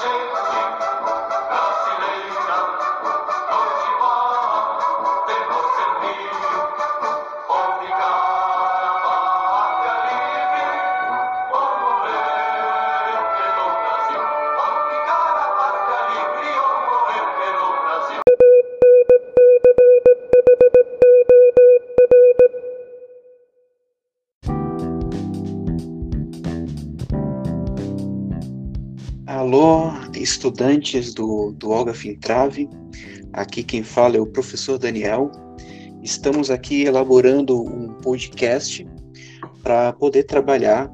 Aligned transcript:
Thank 0.00 0.42
you. 0.42 0.47
Estudantes 30.28 31.14
do, 31.14 31.52
do 31.52 31.70
Olga 31.70 31.94
Fintrave, 31.94 32.68
aqui 33.32 33.62
quem 33.62 33.82
fala 33.82 34.16
é 34.16 34.20
o 34.20 34.26
professor 34.26 34.78
Daniel. 34.78 35.30
Estamos 36.02 36.50
aqui 36.50 36.84
elaborando 36.84 37.60
um 37.60 37.94
podcast 37.94 38.86
para 39.62 39.92
poder 39.94 40.24
trabalhar 40.24 40.92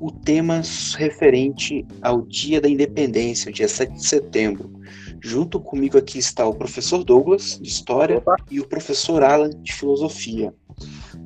o 0.00 0.10
tema 0.12 0.62
referente 0.96 1.86
ao 2.02 2.22
Dia 2.22 2.60
da 2.60 2.68
Independência, 2.68 3.52
dia 3.52 3.68
7 3.68 3.94
de 3.94 4.06
setembro. 4.06 4.72
Junto 5.20 5.58
comigo 5.58 5.98
aqui 5.98 6.18
está 6.18 6.46
o 6.46 6.54
professor 6.54 7.02
Douglas, 7.02 7.58
de 7.60 7.68
História, 7.68 8.18
Opa. 8.18 8.36
e 8.50 8.60
o 8.60 8.68
professor 8.68 9.22
Alan, 9.22 9.50
de 9.50 9.72
Filosofia. 9.72 10.54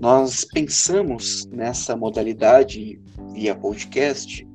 Nós 0.00 0.44
pensamos 0.44 1.46
nessa 1.50 1.94
modalidade 1.96 3.00
via 3.34 3.54
podcast 3.54 4.46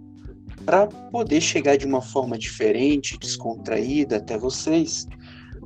para 0.67 0.85
poder 0.85 1.39
chegar 1.39 1.77
de 1.77 1.85
uma 1.85 2.01
forma 2.01 2.37
diferente, 2.37 3.17
descontraída 3.17 4.17
até 4.17 4.37
vocês, 4.37 5.07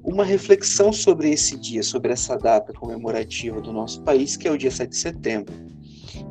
uma 0.04 0.24
reflexão 0.24 0.94
sobre 0.94 1.32
esse 1.32 1.58
dia, 1.58 1.82
sobre 1.82 2.14
essa 2.14 2.38
data 2.38 2.72
comemorativa 2.72 3.60
do 3.60 3.74
nosso 3.74 4.04
país, 4.04 4.38
que 4.38 4.48
é 4.48 4.52
o 4.52 4.58
dia 4.58 4.70
7 4.70 4.90
de 4.92 4.98
setembro. 4.98 5.56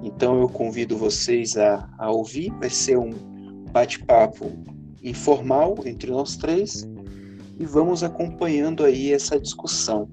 Então 0.04 0.40
eu 0.40 0.48
convido 0.48 0.96
vocês 0.96 1.56
a, 1.56 1.90
a 1.98 2.12
ouvir, 2.12 2.52
vai 2.60 2.70
ser 2.70 2.96
um 2.96 3.10
bate-papo 3.72 4.52
informal 5.02 5.74
entre 5.84 6.08
nós 6.08 6.36
três 6.36 6.88
e 7.58 7.66
vamos 7.66 8.04
acompanhando 8.04 8.84
aí 8.84 9.12
essa 9.12 9.36
discussão. 9.40 10.08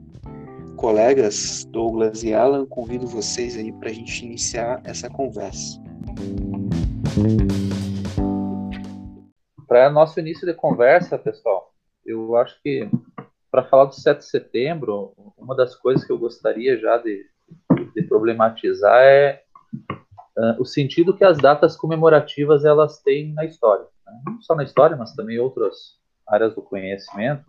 Colegas 0.77 1.63
Douglas 1.69 2.23
e 2.23 2.33
Alan, 2.33 2.65
convido 2.65 3.05
vocês 3.05 3.55
aí 3.55 3.71
para 3.71 3.91
a 3.91 3.93
gente 3.93 4.25
iniciar 4.25 4.81
essa 4.83 5.07
conversa 5.07 5.79
para 9.77 9.91
nosso 9.91 10.19
início 10.19 10.47
de 10.47 10.55
conversa, 10.55 11.19
pessoal, 11.19 11.71
eu 12.03 12.35
acho 12.35 12.59
que 12.63 12.89
para 13.51 13.63
falar 13.63 13.85
do 13.85 13.93
7 13.93 14.17
de 14.17 14.25
setembro, 14.25 15.13
uma 15.37 15.55
das 15.55 15.75
coisas 15.75 16.03
que 16.03 16.11
eu 16.11 16.17
gostaria 16.17 16.79
já 16.79 16.97
de, 16.97 17.23
de 17.93 18.01
problematizar 18.01 18.99
é 19.03 19.43
uh, 20.35 20.59
o 20.59 20.65
sentido 20.65 21.15
que 21.15 21.23
as 21.23 21.37
datas 21.37 21.77
comemorativas 21.77 22.65
elas 22.65 23.03
têm 23.03 23.33
na 23.33 23.45
história, 23.45 23.85
né? 24.03 24.13
não 24.25 24.41
só 24.41 24.55
na 24.55 24.63
história, 24.63 24.97
mas 24.97 25.13
também 25.13 25.37
outras 25.37 25.99
áreas 26.27 26.55
do 26.55 26.61
conhecimento. 26.63 27.45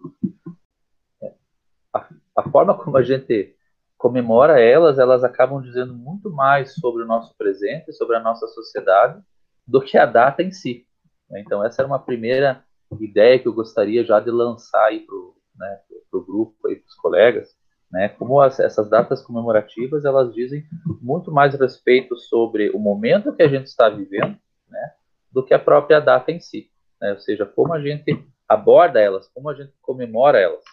A, 1.94 2.06
a 2.36 2.42
forma 2.50 2.76
como 2.76 2.98
a 2.98 3.02
gente 3.02 3.56
comemora 3.96 4.60
elas, 4.60 4.98
elas 4.98 5.24
acabam 5.24 5.62
dizendo 5.62 5.94
muito 5.94 6.30
mais 6.30 6.74
sobre 6.74 7.04
o 7.04 7.06
nosso 7.06 7.34
presente, 7.38 7.90
sobre 7.94 8.16
a 8.16 8.20
nossa 8.20 8.46
sociedade, 8.48 9.18
do 9.66 9.80
que 9.80 9.96
a 9.96 10.04
data 10.04 10.42
em 10.42 10.52
si. 10.52 10.87
Né? 11.30 11.40
Então, 11.40 11.64
essa 11.64 11.82
era 11.82 11.88
uma 11.88 11.98
primeira 11.98 12.64
ideia 13.00 13.38
que 13.38 13.46
eu 13.46 13.52
gostaria 13.52 14.04
já 14.04 14.20
de 14.20 14.30
lançar 14.30 14.90
para 15.06 15.14
o 15.14 15.34
né, 15.56 15.80
grupo, 16.12 16.54
para 16.60 16.72
os 16.72 16.94
colegas, 16.94 17.48
né, 17.90 18.08
como 18.10 18.40
as, 18.40 18.60
essas 18.60 18.88
datas 18.88 19.22
comemorativas, 19.22 20.04
elas 20.04 20.32
dizem 20.34 20.64
muito 21.00 21.32
mais 21.32 21.54
respeito 21.54 22.16
sobre 22.16 22.70
o 22.70 22.78
momento 22.78 23.34
que 23.34 23.42
a 23.42 23.48
gente 23.48 23.66
está 23.66 23.88
vivendo, 23.88 24.38
né, 24.68 24.92
do 25.32 25.44
que 25.44 25.54
a 25.54 25.58
própria 25.58 26.00
data 26.00 26.30
em 26.30 26.40
si, 26.40 26.70
né, 27.00 27.12
ou 27.12 27.18
seja, 27.18 27.46
como 27.46 27.72
a 27.72 27.80
gente 27.80 28.24
aborda 28.48 29.00
elas, 29.00 29.28
como 29.28 29.48
a 29.48 29.54
gente 29.54 29.72
comemora 29.80 30.38
elas, 30.38 30.64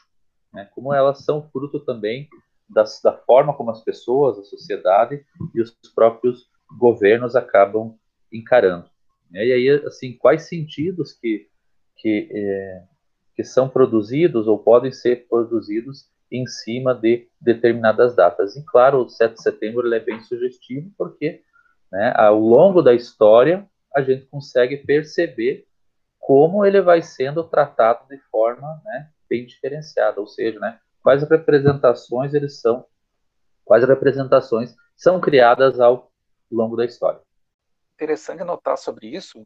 né, 0.54 0.70
como 0.74 0.94
elas 0.94 1.24
são 1.24 1.50
fruto 1.50 1.80
também 1.80 2.28
das, 2.70 3.00
da 3.02 3.14
forma 3.14 3.54
como 3.54 3.72
as 3.72 3.84
pessoas, 3.84 4.38
a 4.38 4.44
sociedade 4.44 5.24
e 5.54 5.62
os 5.62 5.72
próprios 5.94 6.50
governos 6.78 7.36
acabam 7.36 7.96
encarando. 8.32 8.90
Né? 9.32 9.46
E 9.46 9.54
aí, 9.54 9.70
assim, 9.86 10.14
quais 10.14 10.48
sentidos 10.48 11.14
que, 11.14 11.48
que, 11.98 12.30
é, 12.32 12.84
que 13.36 13.44
são 13.44 13.68
produzidos 13.68 14.48
ou 14.48 14.58
podem 14.58 14.92
ser 14.92 15.28
produzidos 15.28 16.10
em 16.32 16.46
cima 16.48 16.94
de 16.94 17.28
determinadas 17.40 18.16
datas. 18.16 18.56
E 18.56 18.66
claro, 18.66 19.00
o 19.00 19.10
7 19.10 19.36
de 19.36 19.42
setembro 19.42 19.94
é 19.94 20.00
bem 20.00 20.22
sugestivo 20.22 20.92
porque 20.98 21.44
né, 21.92 22.14
ao 22.16 22.40
longo 22.40 22.82
da 22.82 22.94
história 22.94 23.68
a 23.96 24.02
gente 24.02 24.26
consegue 24.26 24.78
perceber 24.78 25.66
como 26.20 26.66
ele 26.66 26.82
vai 26.82 27.02
sendo 27.02 27.44
tratado 27.44 28.08
de 28.10 28.18
forma 28.32 28.82
né, 28.84 29.10
bem 29.30 29.46
diferenciada, 29.46 30.20
ou 30.20 30.28
seja, 30.28 30.60
né, 30.60 30.80
quais 31.04 31.22
representações 31.24 32.34
eles 32.34 32.60
são, 32.60 32.86
quais 33.64 33.88
representações 33.88 34.76
são 34.98 35.22
criadas 35.22 35.80
ao 35.80 36.12
longo 36.52 36.76
da 36.76 36.84
história 36.84 37.25
interessante 37.96 38.44
notar 38.44 38.78
sobre 38.78 39.08
isso, 39.08 39.44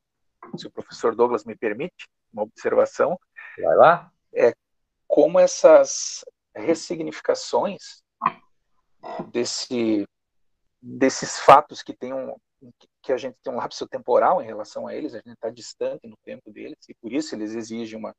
se 0.57 0.67
o 0.67 0.71
professor 0.71 1.15
Douglas 1.15 1.45
me 1.45 1.55
permite, 1.55 2.07
uma 2.33 2.43
observação. 2.43 3.17
Vai 3.57 3.75
lá. 3.77 4.11
É 4.33 4.53
como 5.07 5.39
essas 5.39 6.23
ressignificações 6.55 8.03
desse, 9.31 10.05
desses 10.81 11.39
fatos 11.39 11.81
que 11.81 11.93
tem 11.93 12.13
um, 12.13 12.35
que 13.01 13.13
a 13.13 13.17
gente 13.17 13.37
tem 13.41 13.51
um 13.51 13.57
lapso 13.57 13.87
temporal 13.87 14.41
em 14.41 14.45
relação 14.45 14.87
a 14.87 14.93
eles, 14.93 15.13
a 15.13 15.17
gente 15.17 15.33
está 15.33 15.49
distante 15.49 16.07
no 16.07 16.17
tempo 16.23 16.51
deles, 16.51 16.77
e 16.87 16.93
por 16.95 17.11
isso 17.11 17.33
eles 17.33 17.55
exigem 17.55 17.97
uma, 17.97 18.13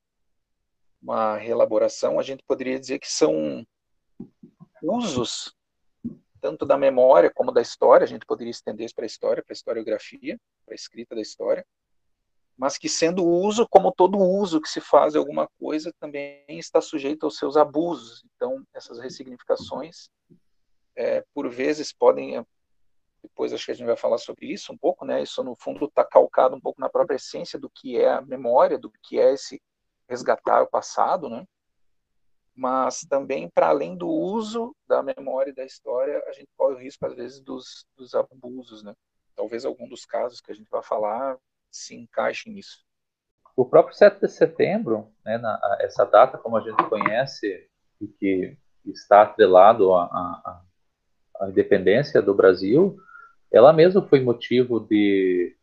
uma 1.03 1.37
reelaboração, 1.37 2.19
a 2.19 2.23
gente 2.23 2.43
poderia 2.47 2.81
dizer 2.81 2.99
que 2.99 3.11
são 3.11 3.65
usos 4.83 5.55
tanto 6.41 6.65
da 6.65 6.77
memória 6.77 7.31
como 7.35 7.53
da 7.53 7.61
história, 7.61 8.05
a 8.05 8.09
gente 8.09 8.27
poderia 8.27 8.51
estender 8.51 8.87
isso 8.87 8.95
para 8.95 9.05
a 9.05 9.07
história, 9.07 9.43
para 9.43 9.53
a 9.53 9.55
historiografia, 9.55 10.39
para 10.65 10.75
a 10.75 10.77
escrita 10.77 11.15
da 11.15 11.21
história, 11.21 11.65
mas 12.61 12.77
que 12.77 12.91
sendo 12.91 13.25
uso, 13.25 13.67
como 13.69 13.91
todo 13.91 14.19
uso 14.19 14.61
que 14.61 14.69
se 14.69 14.83
faz 14.83 15.13
de 15.15 15.19
alguma 15.19 15.49
coisa, 15.59 15.93
também 15.99 16.45
está 16.49 16.79
sujeito 16.81 17.25
aos 17.25 17.39
seus 17.39 17.57
abusos. 17.57 18.23
Então, 18.37 18.63
essas 18.75 18.99
ressignificações, 18.99 20.11
é, 20.95 21.25
por 21.33 21.49
vezes, 21.49 21.91
podem, 21.91 22.45
depois 23.23 23.55
acho 23.55 23.65
que 23.65 23.71
a 23.71 23.75
gente 23.75 23.87
vai 23.87 23.97
falar 23.97 24.19
sobre 24.19 24.47
isso 24.53 24.75
um 24.75 24.77
pouco, 24.77 25.07
né? 25.07 25.23
Isso, 25.23 25.43
no 25.43 25.57
fundo, 25.57 25.87
está 25.87 26.05
calcado 26.05 26.55
um 26.55 26.61
pouco 26.61 26.79
na 26.79 26.91
própria 26.91 27.17
essência 27.17 27.59
do 27.59 27.71
que 27.71 27.99
é 27.99 28.11
a 28.11 28.21
memória, 28.21 28.79
do 28.79 28.93
que 29.03 29.19
é 29.19 29.33
esse 29.33 29.59
resgatar 30.07 30.63
o 30.63 30.69
passado, 30.69 31.31
né? 31.31 31.47
Mas 32.55 33.01
também 33.09 33.49
para 33.49 33.69
além 33.69 33.97
do 33.97 34.09
uso 34.09 34.75
da 34.87 35.03
memória 35.03 35.51
e 35.51 35.55
da 35.55 35.65
história, 35.65 36.23
a 36.27 36.33
gente 36.33 36.49
corre 36.57 36.75
o 36.75 36.79
risco 36.79 37.07
às 37.07 37.15
vezes 37.15 37.41
dos, 37.41 37.87
dos 37.97 38.15
abusos, 38.15 38.83
né? 38.83 38.95
Talvez 39.35 39.65
algum 39.65 39.89
dos 39.89 40.05
casos 40.05 40.41
que 40.41 40.53
a 40.53 40.55
gente 40.55 40.69
vai 40.71 40.83
falar 40.83 41.39
se 41.71 41.95
encaixe 41.95 42.51
nisso. 42.51 42.85
O 43.57 43.65
próprio 43.65 43.95
7 43.95 44.21
de 44.21 44.29
setembro, 44.29 45.13
né, 45.25 45.39
na, 45.39 45.79
essa 45.81 46.05
data 46.05 46.39
como 46.39 46.57
a 46.57 46.61
gente 46.61 46.83
conhece 46.89 47.69
e 48.01 48.09
que 48.09 48.57
está 48.87 49.23
atrelado 49.23 49.95
à, 49.95 50.63
independência 51.49 52.21
do 52.21 52.35
Brasil, 52.35 52.97
ela 53.53 53.73
mesma 53.73 54.03
foi 54.03 54.21
motivo 54.21 54.81
de, 54.81 55.57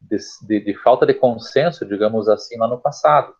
de, 0.00 0.16
de, 0.42 0.60
de 0.60 0.74
falta 0.74 1.06
de 1.06 1.14
consenso, 1.14 1.86
digamos 1.86 2.28
assim, 2.28 2.58
lá 2.58 2.66
no 2.66 2.80
passado. 2.80 3.34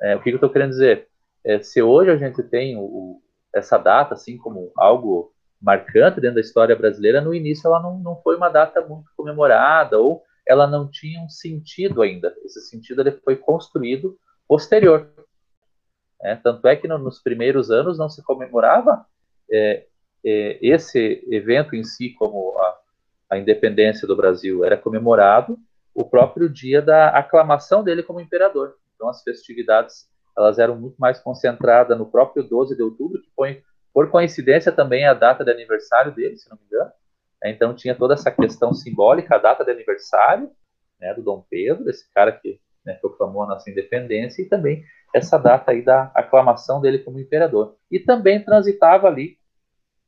É, 0.00 0.16
o 0.16 0.22
que 0.22 0.30
eu 0.30 0.34
estou 0.34 0.50
querendo 0.50 0.70
dizer? 0.70 1.08
É, 1.44 1.62
se 1.62 1.82
hoje 1.82 2.10
a 2.10 2.16
gente 2.16 2.42
tem 2.42 2.76
o, 2.76 3.20
essa 3.54 3.78
data 3.78 4.14
assim 4.14 4.36
como 4.36 4.72
algo 4.76 5.32
marcante 5.60 6.20
dentro 6.20 6.36
da 6.36 6.40
história 6.40 6.74
brasileira, 6.74 7.20
no 7.20 7.34
início 7.34 7.68
ela 7.68 7.80
não, 7.80 7.98
não 7.98 8.16
foi 8.16 8.36
uma 8.36 8.48
data 8.48 8.80
muito 8.80 9.10
comemorada 9.16 9.98
ou 9.98 10.22
ela 10.46 10.66
não 10.66 10.90
tinha 10.90 11.20
um 11.20 11.28
sentido 11.28 12.02
ainda. 12.02 12.34
Esse 12.44 12.60
sentido 12.62 13.00
ele 13.00 13.12
foi 13.12 13.36
construído 13.36 14.18
posterior. 14.48 15.08
É, 16.20 16.36
tanto 16.36 16.66
é 16.66 16.76
que 16.76 16.88
no, 16.88 16.98
nos 16.98 17.20
primeiros 17.20 17.70
anos 17.70 17.98
não 17.98 18.08
se 18.08 18.22
comemorava 18.22 19.06
é, 19.50 19.86
é, 20.24 20.58
esse 20.60 21.24
evento 21.30 21.74
em 21.74 21.84
si 21.84 22.10
como 22.10 22.56
a, 22.58 22.78
a 23.30 23.38
independência 23.38 24.06
do 24.06 24.16
Brasil, 24.16 24.64
era 24.64 24.76
comemorado 24.76 25.58
o 25.94 26.04
próprio 26.04 26.48
dia 26.48 26.80
da 26.80 27.08
aclamação 27.08 27.82
dele 27.82 28.02
como 28.02 28.20
imperador. 28.20 28.76
Então 28.94 29.08
as 29.08 29.22
festividades 29.22 30.08
elas 30.36 30.58
eram 30.58 30.76
muito 30.76 30.96
mais 30.98 31.18
concentradas 31.18 31.96
no 31.98 32.06
próprio 32.06 32.42
12 32.42 32.76
de 32.76 32.82
outubro, 32.82 33.20
que 33.20 33.30
foi, 33.34 33.62
por 33.92 34.10
coincidência, 34.10 34.72
também 34.72 35.06
a 35.06 35.14
data 35.14 35.44
de 35.44 35.50
aniversário 35.50 36.12
dele, 36.12 36.36
se 36.36 36.48
não 36.48 36.56
me 36.56 36.64
engano. 36.66 36.90
Então 37.44 37.74
tinha 37.74 37.94
toda 37.94 38.14
essa 38.14 38.30
questão 38.30 38.72
simbólica, 38.72 39.34
a 39.34 39.38
data 39.38 39.64
de 39.64 39.70
aniversário 39.70 40.50
né, 41.00 41.12
do 41.14 41.22
Dom 41.22 41.44
Pedro, 41.50 41.90
esse 41.90 42.08
cara 42.12 42.32
que 42.32 42.60
né, 42.86 42.94
proclamou 42.94 43.42
a 43.42 43.46
nossa 43.46 43.70
independência, 43.70 44.42
e 44.42 44.48
também 44.48 44.84
essa 45.14 45.38
data 45.38 45.72
aí 45.72 45.82
da 45.82 46.10
aclamação 46.14 46.80
dele 46.80 47.00
como 47.00 47.20
imperador. 47.20 47.76
E 47.90 47.98
também 47.98 48.42
transitava 48.42 49.08
ali 49.08 49.36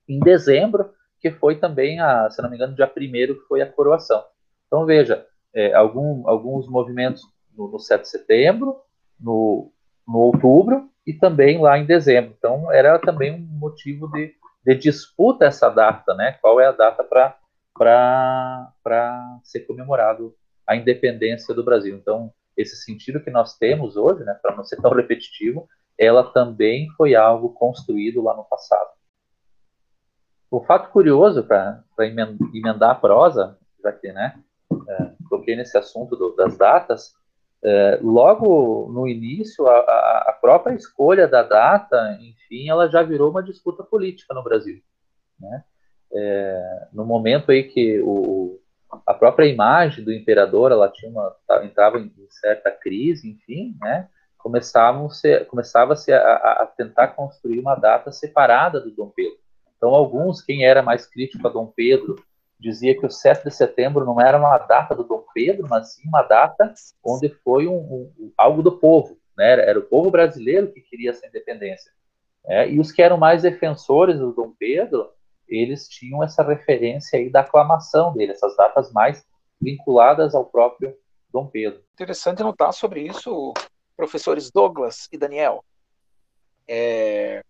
em 0.08 0.20
dezembro, 0.20 0.92
que 1.20 1.30
foi 1.30 1.56
também, 1.56 2.00
a, 2.00 2.30
se 2.30 2.40
não 2.40 2.48
me 2.48 2.56
engano, 2.56 2.74
dia 2.74 2.86
1 2.86 2.90
que 3.34 3.46
foi 3.48 3.60
a 3.60 3.70
coroação. 3.70 4.24
Então, 4.66 4.86
veja, 4.86 5.26
é, 5.52 5.72
algum, 5.74 6.28
alguns 6.28 6.68
movimentos 6.68 7.22
no, 7.56 7.68
no 7.68 7.78
7 7.78 8.02
de 8.02 8.08
setembro, 8.08 8.76
no, 9.18 9.72
no 10.06 10.18
outubro 10.18 10.88
e 11.06 11.12
também 11.12 11.60
lá 11.60 11.78
em 11.78 11.86
dezembro. 11.86 12.34
Então, 12.36 12.72
era 12.72 12.98
também 12.98 13.32
um 13.32 13.58
motivo 13.58 14.10
de, 14.10 14.34
de 14.64 14.74
disputa 14.74 15.44
essa 15.44 15.68
data, 15.68 16.14
né? 16.14 16.38
Qual 16.40 16.60
é 16.60 16.66
a 16.66 16.72
data 16.72 17.04
para 17.04 17.38
ser 19.42 19.60
comemorado 19.60 20.34
a 20.66 20.76
independência 20.76 21.54
do 21.54 21.64
Brasil. 21.64 21.96
Então, 21.96 22.32
esse 22.56 22.76
sentido 22.76 23.20
que 23.20 23.30
nós 23.30 23.56
temos 23.58 23.96
hoje, 23.96 24.24
né, 24.24 24.38
para 24.40 24.56
não 24.56 24.64
ser 24.64 24.76
tão 24.76 24.90
repetitivo, 24.94 25.68
ela 25.98 26.24
também 26.32 26.88
foi 26.96 27.14
algo 27.14 27.50
construído 27.50 28.22
lá 28.22 28.34
no 28.36 28.44
passado. 28.44 28.90
O 30.50 30.64
fato 30.64 30.90
curioso, 30.90 31.42
para 31.42 31.82
emendar 32.52 32.90
a 32.90 32.94
prosa, 32.94 33.58
já 33.82 33.92
que 33.92 34.12
né, 34.12 34.40
é, 34.88 35.10
toquei 35.28 35.56
nesse 35.56 35.76
assunto 35.76 36.16
do, 36.16 36.34
das 36.34 36.56
datas, 36.56 37.14
é, 37.64 37.98
logo 38.02 38.90
no 38.92 39.08
início, 39.08 39.66
a, 39.66 39.78
a, 39.78 40.38
própria 40.38 40.74
escolha 40.74 41.26
da 41.26 41.42
data, 41.42 42.18
enfim, 42.20 42.68
ela 42.68 42.90
já 42.90 43.02
virou 43.02 43.30
uma 43.30 43.42
disputa 43.42 43.82
política 43.82 44.34
no 44.34 44.42
Brasil. 44.42 44.82
Né? 45.40 45.64
É, 46.12 46.88
no 46.92 47.06
momento 47.06 47.50
aí 47.50 47.62
que 47.64 48.00
o, 48.02 48.60
a 49.06 49.14
própria 49.14 49.46
imagem 49.46 50.04
do 50.04 50.12
imperador, 50.12 50.72
ela 50.72 50.90
tinha 50.90 51.10
uma, 51.10 51.34
entrava 51.62 51.98
em 51.98 52.12
certa 52.28 52.70
crise, 52.70 53.30
enfim, 53.30 53.76
né? 53.80 54.08
Começavam-se, 54.36 55.40
começava-se 55.46 56.12
a, 56.12 56.34
a 56.34 56.66
tentar 56.66 57.08
construir 57.08 57.58
uma 57.58 57.74
data 57.74 58.12
separada 58.12 58.78
do 58.78 58.90
Dom 58.90 59.08
Pedro. 59.08 59.38
Então, 59.74 59.88
alguns, 59.88 60.42
quem 60.42 60.66
era 60.66 60.82
mais 60.82 61.06
crítico 61.06 61.48
a 61.48 61.50
Dom 61.50 61.72
Pedro, 61.74 62.16
dizia 62.64 62.98
que 62.98 63.04
o 63.04 63.10
7 63.10 63.44
de 63.44 63.50
setembro 63.50 64.06
não 64.06 64.18
era 64.18 64.38
uma 64.38 64.56
data 64.56 64.94
do 64.94 65.04
Dom 65.04 65.22
Pedro, 65.34 65.66
mas 65.68 65.92
sim 65.92 66.08
uma 66.08 66.22
data 66.22 66.72
onde 67.04 67.28
foi 67.28 67.68
um, 67.68 68.10
um, 68.18 68.32
algo 68.38 68.62
do 68.62 68.78
povo, 68.78 69.18
né? 69.36 69.52
Era 69.52 69.78
o 69.78 69.82
povo 69.82 70.10
brasileiro 70.10 70.72
que 70.72 70.80
queria 70.80 71.10
essa 71.10 71.26
independência. 71.26 71.92
É, 72.46 72.68
e 72.68 72.80
os 72.80 72.90
que 72.90 73.02
eram 73.02 73.18
mais 73.18 73.42
defensores 73.42 74.18
do 74.18 74.32
Dom 74.32 74.54
Pedro, 74.58 75.10
eles 75.46 75.86
tinham 75.88 76.22
essa 76.22 76.42
referência 76.42 77.18
aí 77.18 77.30
da 77.30 77.40
aclamação 77.40 78.14
dele, 78.14 78.32
essas 78.32 78.56
datas 78.56 78.90
mais 78.92 79.26
vinculadas 79.60 80.34
ao 80.34 80.46
próprio 80.46 80.96
Dom 81.30 81.46
Pedro. 81.46 81.82
Interessante 81.92 82.42
notar 82.42 82.72
sobre 82.72 83.02
isso, 83.02 83.52
professores 83.94 84.50
Douglas 84.50 85.06
e 85.12 85.18
Daniel. 85.18 85.62
É, 86.66 87.42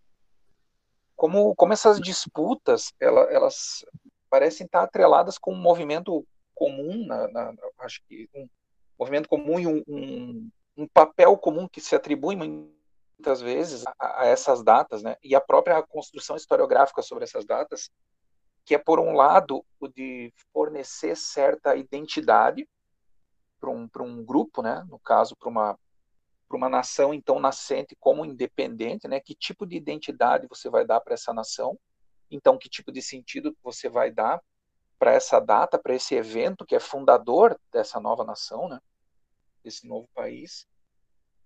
como, 1.14 1.54
como 1.54 1.72
essas 1.72 2.00
disputas, 2.00 2.92
elas, 3.00 3.30
elas 3.30 3.84
parecem 4.34 4.66
estar 4.66 4.82
atreladas 4.82 5.38
com 5.38 5.52
um 5.52 5.56
movimento 5.56 6.26
comum, 6.56 7.06
na, 7.06 7.28
na, 7.28 7.54
acho 7.78 8.02
que 8.08 8.28
um 8.34 8.48
movimento 8.98 9.28
comum 9.28 9.60
e 9.60 9.66
um, 9.68 9.80
um, 9.86 10.50
um, 10.76 10.88
papel 10.88 11.38
comum 11.38 11.68
que 11.68 11.80
se 11.80 11.94
atribui 11.94 12.34
muitas 12.34 13.40
vezes 13.40 13.86
a, 13.86 14.22
a, 14.22 14.26
essas 14.26 14.60
datas, 14.60 15.04
né? 15.04 15.14
E 15.22 15.36
a 15.36 15.40
própria 15.40 15.80
construção 15.84 16.34
historiográfica 16.34 17.00
sobre 17.00 17.22
essas 17.22 17.44
datas, 17.44 17.92
que 18.64 18.74
é 18.74 18.78
por 18.78 18.98
um 18.98 19.12
lado 19.12 19.64
o 19.78 19.86
de 19.86 20.34
fornecer 20.52 21.16
certa 21.16 21.76
identidade 21.76 22.68
para 23.60 23.70
um, 23.70 23.88
um 24.00 24.24
grupo, 24.24 24.62
né? 24.62 24.84
No 24.88 24.98
caso, 24.98 25.36
para 25.36 25.48
uma 25.48 25.78
para 26.48 26.56
uma 26.56 26.68
nação 26.68 27.14
então 27.14 27.38
nascente 27.38 27.96
como 28.00 28.24
independente, 28.24 29.06
né? 29.06 29.20
Que 29.20 29.32
tipo 29.32 29.64
de 29.64 29.76
identidade 29.76 30.48
você 30.48 30.68
vai 30.68 30.84
dar 30.84 31.00
para 31.00 31.14
essa 31.14 31.32
nação? 31.32 31.78
Então, 32.34 32.58
que 32.58 32.68
tipo 32.68 32.90
de 32.90 33.00
sentido 33.00 33.56
você 33.62 33.88
vai 33.88 34.10
dar 34.10 34.42
para 34.98 35.12
essa 35.12 35.38
data, 35.38 35.78
para 35.78 35.94
esse 35.94 36.16
evento 36.16 36.66
que 36.66 36.74
é 36.74 36.80
fundador 36.80 37.56
dessa 37.70 38.00
nova 38.00 38.24
nação, 38.24 38.68
né? 38.68 38.80
Desse 39.62 39.86
novo 39.86 40.08
país. 40.12 40.66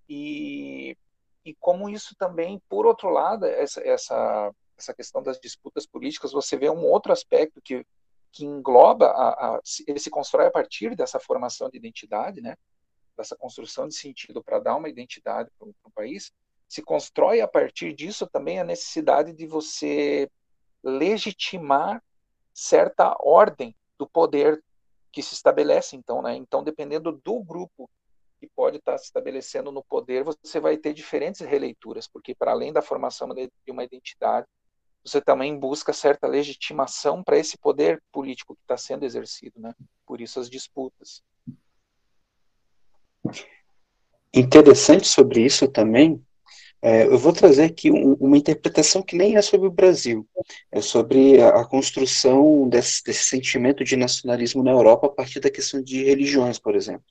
E, 0.08 0.96
e 1.44 1.55
como 1.56 1.90
isso 1.90 2.17
também, 2.17 2.58
por 2.70 2.87
outro 2.87 3.11
lado, 3.11 3.44
essa, 3.44 3.87
essa, 3.87 4.50
essa 4.79 4.94
questão 4.94 5.23
das 5.23 5.38
disputas 5.38 5.87
políticas, 5.87 6.32
você 6.32 6.56
vê 6.56 6.70
um 6.70 6.87
outro 6.87 7.12
aspecto 7.12 7.61
que, 7.61 7.85
que 8.32 8.46
engloba, 8.46 9.08
a, 9.08 9.56
a 9.56 9.61
se, 9.62 9.85
se 9.99 10.08
constrói 10.08 10.46
a 10.46 10.50
partir 10.50 10.96
dessa 10.96 11.20
formação 11.20 11.69
de 11.69 11.76
identidade, 11.76 12.40
né? 12.40 12.56
Dessa 13.14 13.37
construção 13.37 13.87
de 13.87 13.94
sentido 13.94 14.43
para 14.43 14.58
dar 14.58 14.76
uma 14.76 14.88
identidade 14.88 15.50
para 15.58 15.69
o 15.69 15.90
país, 15.94 16.32
se 16.67 16.81
constrói 16.81 17.43
a 17.43 17.49
partir 17.49 17.93
disso 17.93 18.26
também 18.26 18.58
a 18.58 18.64
necessidade 18.64 19.35
de 19.35 19.46
você 19.46 20.31
legitimar 20.82 22.02
certa 22.52 23.16
ordem 23.20 23.75
do 23.98 24.06
poder 24.06 24.62
que 25.12 25.22
se 25.22 25.34
estabelece, 25.34 25.96
então, 25.96 26.22
né? 26.22 26.34
Então, 26.36 26.62
dependendo 26.62 27.12
do 27.12 27.42
grupo 27.42 27.88
que 28.38 28.46
pode 28.46 28.76
estar 28.76 28.96
se 28.98 29.06
estabelecendo 29.06 29.72
no 29.72 29.82
poder, 29.82 30.22
você 30.22 30.60
vai 30.60 30.76
ter 30.76 30.92
diferentes 30.94 31.40
releituras, 31.40 32.06
porque 32.06 32.34
para 32.34 32.52
além 32.52 32.72
da 32.72 32.80
formação 32.80 33.28
de 33.34 33.50
uma 33.69 33.82
identidade, 33.82 34.46
você 35.04 35.20
também 35.20 35.58
busca 35.58 35.92
certa 35.92 36.26
legitimação 36.26 37.22
para 37.22 37.38
esse 37.38 37.56
poder 37.56 38.02
político 38.12 38.54
que 38.54 38.62
está 38.62 38.76
sendo 38.76 39.04
exercido, 39.04 39.58
né? 39.58 39.75
Por 40.06 40.20
isso 40.20 40.38
as 40.38 40.50
disputas. 40.50 41.22
Interessante 44.32 45.06
sobre 45.06 45.40
isso 45.44 45.66
também 45.69 46.25
é, 46.80 47.06
eu 47.06 47.19
vou 47.19 47.32
trazer 47.32 47.64
aqui 47.64 47.90
um, 47.90 48.14
uma 48.14 48.36
interpretação 48.36 49.02
que 49.02 49.16
nem 49.16 49.36
é 49.36 49.42
sobre 49.42 49.66
o 49.66 49.70
Brasil, 49.70 50.28
é 50.70 50.80
sobre 50.80 51.40
a, 51.40 51.60
a 51.60 51.64
construção 51.66 52.69
desse, 52.69 53.02
desse, 53.02 53.25
sentimento 53.25 53.82
de 53.82 53.96
nacionalismo 53.96 54.62
na 54.62 54.70
Europa 54.70 55.08
a 55.08 55.10
partir 55.10 55.40
da 55.40 55.50
questão 55.50 55.82
de 55.82 56.04
religiões, 56.04 56.58
por 56.58 56.76
exemplo. 56.76 57.04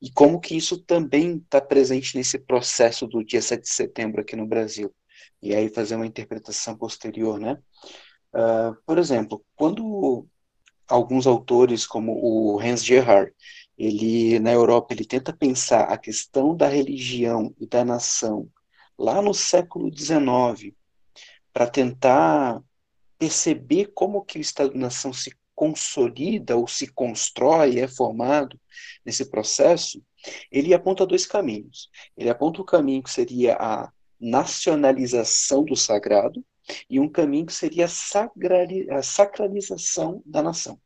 E 0.00 0.10
como 0.10 0.40
que 0.40 0.56
isso 0.56 0.76
também 0.78 1.36
está 1.36 1.60
presente 1.60 2.16
nesse 2.16 2.36
processo 2.38 3.06
do 3.06 3.24
dia 3.24 3.40
7 3.40 3.62
de 3.62 3.68
setembro 3.68 4.20
aqui 4.20 4.34
no 4.34 4.46
Brasil. 4.46 4.92
E 5.40 5.54
aí 5.54 5.68
fazer 5.68 5.94
uma 5.94 6.06
interpretação 6.06 6.76
posterior, 6.76 7.38
né? 7.38 7.58
Uh, 8.34 8.74
por 8.84 8.98
exemplo, 8.98 9.44
quando 9.54 10.26
alguns 10.88 11.26
autores, 11.26 11.86
como 11.86 12.12
o 12.12 12.60
Hans 12.60 12.84
Gerhard, 12.84 13.32
ele 13.78 14.40
na 14.40 14.52
Europa 14.52 14.94
ele 14.94 15.04
tenta 15.04 15.32
pensar 15.32 15.84
a 15.84 15.98
questão 15.98 16.56
da 16.56 16.66
religião 16.68 17.54
e 17.60 17.66
da 17.66 17.84
nação 17.84 18.50
lá 18.98 19.20
no 19.22 19.34
século 19.34 19.90
XIX, 19.94 20.74
para 21.52 21.66
tentar 21.66 22.62
perceber 23.18 23.92
como 23.94 24.24
que 24.24 24.38
o 24.38 24.40
Estado-nação 24.40 25.12
se 25.12 25.32
consolida 25.54 26.56
ou 26.56 26.66
se 26.66 26.88
constrói, 26.88 27.78
é 27.78 27.86
formado 27.86 28.58
nesse 29.04 29.30
processo, 29.30 30.02
ele 30.50 30.74
aponta 30.74 31.06
dois 31.06 31.26
caminhos. 31.26 31.88
Ele 32.16 32.30
aponta 32.30 32.60
o 32.60 32.64
caminho 32.64 33.02
que 33.02 33.10
seria 33.10 33.56
a 33.60 33.92
nacionalização 34.18 35.64
do 35.64 35.76
sagrado 35.76 36.44
e 36.88 36.98
um 37.00 37.08
caminho 37.08 37.46
que 37.46 37.52
seria 37.52 37.86
a 37.86 39.02
sacralização 39.02 40.22
da 40.24 40.42
nação. 40.42 40.80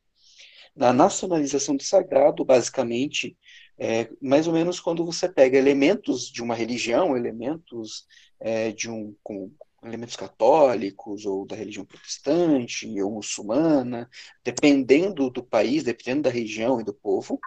Na 0.75 0.93
nacionalização 0.93 1.77
do 1.77 1.83
sagrado, 1.83 2.45
basicamente, 2.45 3.37
é, 3.79 4.09
mais 4.21 4.47
ou 4.47 4.53
menos 4.53 4.81
quando 4.81 5.05
você 5.05 5.29
pega 5.29 5.59
elementos 5.59 6.31
de 6.31 6.43
uma 6.43 6.55
religião, 6.55 7.17
elementos 7.17 8.07
é, 8.41 8.73
de 8.73 8.91
um 8.91 9.15
com 9.23 9.51
elementos 9.85 10.17
católicos 10.17 11.27
ou 11.27 11.47
da 11.47 11.55
religião 11.55 11.85
protestante 11.85 13.01
ou 13.01 13.11
muçulmana, 13.11 14.09
dependendo 14.43 15.31
do 15.31 15.43
país, 15.43 15.85
dependendo 15.85 16.23
da 16.23 16.31
região 16.31 16.81
e 16.81 16.85
do 16.85 16.93
povo, 16.93 17.39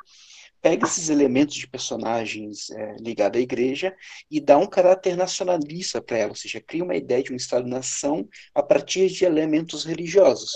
pega 0.62 0.86
esses 0.86 1.10
elementos 1.10 1.56
de 1.56 1.68
personagens 1.68 2.70
é, 2.70 2.96
ligados 3.00 3.40
à 3.40 3.42
igreja 3.42 3.96
e 4.30 4.40
dá 4.40 4.58
um 4.58 4.68
caráter 4.68 5.16
nacionalista 5.16 6.02
para 6.02 6.18
ela, 6.18 6.30
ou 6.30 6.36
seja, 6.36 6.62
cria 6.62 6.84
uma 6.84 6.96
ideia 6.96 7.24
de 7.24 7.34
um 7.34 7.36
Estado-nação 7.36 8.28
a 8.54 8.62
partir 8.62 9.10
de 9.10 9.26
elementos 9.26 9.86
religiosos. 9.86 10.52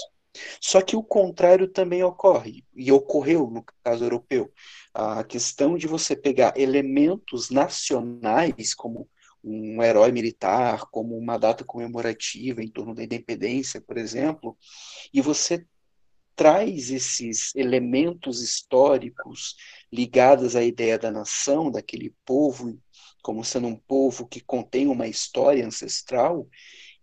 Só 0.60 0.82
que 0.82 0.96
o 0.96 1.04
contrário 1.04 1.68
também 1.68 2.04
ocorre, 2.04 2.66
e 2.76 2.92
ocorreu 2.92 3.50
no 3.50 3.64
caso 3.84 4.04
europeu 4.04 4.52
a 4.94 5.24
questão 5.24 5.78
de 5.78 5.88
você 5.88 6.16
pegar 6.16 6.54
elementos 6.56 7.50
nacionais, 7.50 8.74
como 8.74 9.10
um 9.44 9.82
herói 9.82 10.12
militar, 10.12 10.86
como 10.92 11.18
uma 11.18 11.38
data 11.38 11.66
comemorativa 11.66 12.64
em 12.64 12.70
torno 12.70 12.94
da 12.94 13.04
independência, 13.04 13.82
por 13.82 13.98
exemplo, 13.98 14.58
e 15.14 15.20
você 15.20 15.66
traz 16.36 16.90
esses 16.90 17.54
elementos 17.56 18.42
históricos 18.42 19.56
ligados 19.92 20.56
à 20.56 20.64
ideia 20.64 20.98
da 20.98 21.12
nação, 21.12 21.70
daquele 21.70 22.16
povo, 22.26 22.80
como 23.22 23.44
sendo 23.44 23.68
um 23.68 23.76
povo 23.76 24.28
que 24.28 24.42
contém 24.42 24.88
uma 24.88 25.08
história 25.08 25.66
ancestral, 25.66 26.48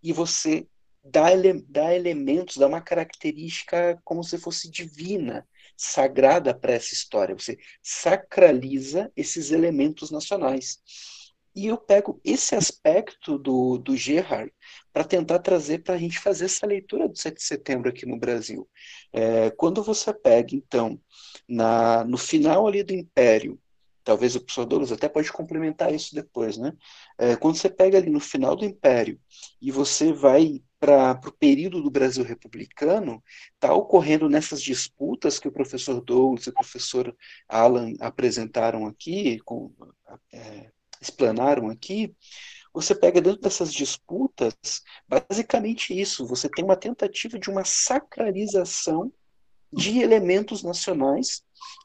e 0.03 0.11
você 0.11 0.67
dá, 1.03 1.31
ele, 1.31 1.61
dá 1.67 1.93
elementos, 1.95 2.57
dá 2.57 2.67
uma 2.67 2.81
característica 2.81 3.99
como 4.03 4.23
se 4.23 4.37
fosse 4.37 4.69
divina, 4.69 5.47
sagrada 5.81 6.53
para 6.53 6.73
essa 6.73 6.93
história, 6.93 7.35
você 7.35 7.57
sacraliza 7.81 9.11
esses 9.15 9.51
elementos 9.51 10.11
nacionais. 10.11 10.79
E 11.53 11.67
eu 11.67 11.77
pego 11.77 12.21
esse 12.23 12.55
aspecto 12.55 13.37
do, 13.37 13.77
do 13.77 13.97
Gerhard 13.97 14.53
para 14.93 15.03
tentar 15.03 15.39
trazer 15.39 15.79
para 15.79 15.95
a 15.95 15.97
gente 15.97 16.17
fazer 16.19 16.45
essa 16.45 16.65
leitura 16.65 17.09
do 17.09 17.17
7 17.17 17.35
de 17.35 17.43
setembro 17.43 17.89
aqui 17.89 18.05
no 18.05 18.17
Brasil. 18.17 18.69
É, 19.11 19.49
quando 19.51 19.83
você 19.83 20.13
pega, 20.13 20.55
então, 20.55 20.99
na, 21.49 22.05
no 22.05 22.17
final 22.17 22.67
ali 22.67 22.83
do 22.83 22.93
Império, 22.93 23.59
talvez 24.03 24.35
o 24.35 24.39
professor 24.39 24.65
Douglas 24.65 24.91
até 24.91 25.09
pode 25.09 25.31
complementar 25.31 25.93
isso 25.93 26.15
depois, 26.15 26.57
né? 26.57 26.73
É, 27.17 27.35
quando 27.35 27.57
você 27.57 27.69
pega 27.69 27.97
ali 27.97 28.09
no 28.09 28.19
final 28.19 28.55
do 28.55 28.63
Império 28.63 29.19
e 29.61 29.71
você 29.71 30.13
vai 30.13 30.61
para 30.81 31.11
o 31.27 31.31
período 31.31 31.79
do 31.79 31.91
Brasil 31.91 32.23
republicano, 32.23 33.23
está 33.53 33.71
ocorrendo 33.71 34.27
nessas 34.27 34.59
disputas 34.59 35.37
que 35.37 35.47
o 35.47 35.51
professor 35.51 36.01
Douglas 36.01 36.47
e 36.47 36.49
o 36.49 36.53
professor 36.53 37.15
Alan 37.47 37.93
apresentaram 37.99 38.87
aqui, 38.87 39.39
com, 39.45 39.71
é, 40.33 40.71
explanaram 40.99 41.69
aqui, 41.69 42.15
você 42.73 42.95
pega 42.95 43.21
dentro 43.21 43.41
dessas 43.41 43.71
disputas, 43.71 44.55
basicamente 45.07 45.93
isso, 45.93 46.25
você 46.25 46.49
tem 46.49 46.65
uma 46.65 46.75
tentativa 46.75 47.37
de 47.37 47.51
uma 47.51 47.63
sacralização 47.63 49.13
de 49.71 49.99
elementos 49.99 50.63
nacionais 50.63 51.43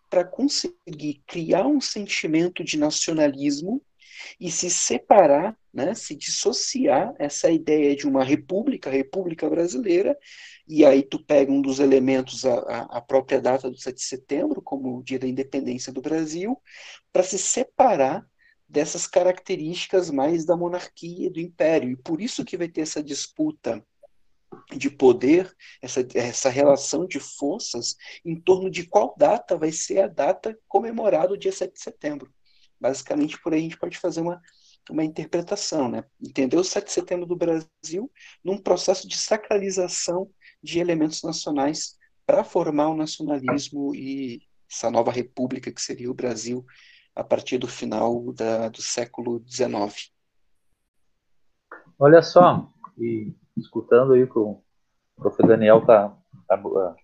para 0.09 0.25
conseguir 0.25 1.23
criar 1.27 1.67
um 1.67 1.83
sentimento 1.83 2.65
de 2.65 2.79
nacionalismo 2.79 3.83
e 4.41 4.51
se 4.51 4.71
separar, 4.71 5.55
né, 5.77 5.95
se 5.95 6.17
dissociar 6.17 7.15
essa 7.19 7.51
ideia 7.51 7.95
de 7.95 8.09
uma 8.09 8.25
república, 8.25 8.89
república 8.89 9.47
brasileira, 9.51 10.17
e 10.67 10.87
aí 10.87 11.03
tu 11.03 11.23
pega 11.23 11.53
um 11.53 11.61
dos 11.61 11.81
elementos, 11.81 12.47
a, 12.47 12.57
a 12.85 13.01
própria 13.03 13.43
data 13.43 13.71
do 13.71 13.79
7 13.79 13.95
de 13.95 14.03
setembro, 14.03 14.63
como 14.63 14.97
o 14.97 15.03
dia 15.03 15.19
da 15.19 15.29
independência 15.29 15.93
do 15.93 16.01
Brasil, 16.01 16.59
para 17.13 17.23
se 17.23 17.37
separar 17.37 18.27
dessas 18.67 19.07
características 19.07 20.11
mais 20.11 20.47
da 20.47 20.57
monarquia 20.57 21.27
e 21.27 21.31
do 21.31 21.39
império. 21.39 21.91
E 21.91 21.97
por 21.97 22.23
isso 22.23 22.43
que 22.43 22.57
vai 22.57 22.69
ter 22.69 22.81
essa 22.81 23.03
disputa 23.03 23.85
de 24.75 24.89
poder, 24.89 25.55
essa, 25.83 26.01
essa 26.15 26.49
relação 26.49 27.07
de 27.07 27.21
forças, 27.21 27.97
em 28.25 28.41
torno 28.41 28.71
de 28.71 28.87
qual 28.87 29.15
data 29.19 29.59
vai 29.59 29.73
ser 29.73 30.01
a 30.01 30.09
data 30.09 30.59
comemorada 30.67 31.35
o 31.35 31.39
dia 31.39 31.53
7 31.53 31.75
de 31.75 31.83
setembro. 31.83 32.33
Basicamente, 32.81 33.39
por 33.43 33.53
aí 33.53 33.61
a 33.61 33.63
gente 33.63 33.79
pode 33.79 33.99
fazer 33.99 34.23
uma, 34.23 34.41
uma 34.91 35.05
interpretação, 35.05 35.89
né? 35.89 36.05
Entender 36.21 36.57
o 36.57 36.65
7 36.65 36.87
de 36.87 36.93
setembro 36.93 37.27
do 37.27 37.37
Brasil 37.37 38.11
num 38.45 38.59
processo 38.59 39.09
de 39.09 39.17
sacralização 39.17 40.31
de 40.63 40.79
elementos 40.79 41.23
nacionais 41.23 41.97
para 42.27 42.45
formar 42.45 42.89
o 42.89 42.97
nacionalismo 42.97 43.95
e 43.95 44.43
essa 44.71 44.91
nova 44.91 45.13
república 45.13 45.73
que 45.73 45.81
seria 45.81 46.11
o 46.11 46.15
Brasil 46.15 46.65
a 47.15 47.25
partir 47.25 47.59
do 47.59 47.69
final 47.69 48.33
da, 48.33 48.69
do 48.69 48.83
século 48.83 49.43
XIX. 49.49 50.13
Olha 51.99 52.21
só, 52.21 52.71
e 52.99 53.35
escutando 53.57 54.13
aí 54.13 54.23
o 54.23 54.31
que 54.31 54.39
o 54.39 54.61
professor 55.17 55.47
Daniel 55.47 55.79
está 55.79 56.09
tá, 56.47 56.59
tá, 56.59 56.97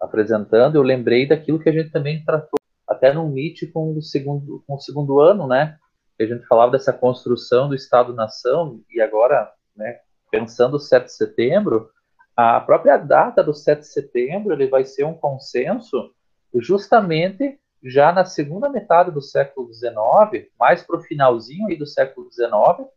apresentando, 0.00 0.76
eu 0.76 0.82
lembrei 0.82 1.28
daquilo 1.28 1.58
que 1.58 1.68
a 1.68 1.72
gente 1.72 1.90
também 1.90 2.24
tratou 2.24 2.58
até 2.88 3.12
no 3.12 3.26
MIT 3.26 3.66
com 3.68 3.96
o 3.96 4.02
segundo, 4.02 4.64
com 4.66 4.74
o 4.74 4.80
segundo 4.80 5.20
ano, 5.20 5.46
né? 5.46 5.78
A 6.20 6.26
gente 6.26 6.46
falava 6.46 6.72
dessa 6.72 6.92
construção 6.92 7.68
do 7.68 7.74
Estado-nação 7.74 8.82
e 8.90 9.00
agora, 9.00 9.50
né, 9.74 10.00
pensando 10.30 10.74
o 10.74 10.80
7 10.80 11.06
de 11.06 11.14
setembro, 11.14 11.90
a 12.36 12.60
própria 12.60 12.98
data 12.98 13.42
do 13.42 13.54
7 13.54 13.80
de 13.80 13.86
setembro 13.86 14.52
ele 14.52 14.68
vai 14.68 14.84
ser 14.84 15.04
um 15.04 15.14
consenso 15.14 16.14
justamente 16.54 17.58
já 17.82 18.12
na 18.12 18.24
segunda 18.24 18.68
metade 18.68 19.10
do 19.10 19.22
século 19.22 19.72
XIX, 19.72 20.48
mais 20.58 20.82
para 20.82 20.96
o 20.96 21.02
finalzinho 21.02 21.68
aí 21.68 21.76
do 21.76 21.86
século 21.86 22.30
XIX, 22.30 22.88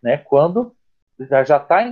né, 0.00 0.18
quando 0.18 0.72
já 1.18 1.42
já 1.42 1.56
está 1.56 1.82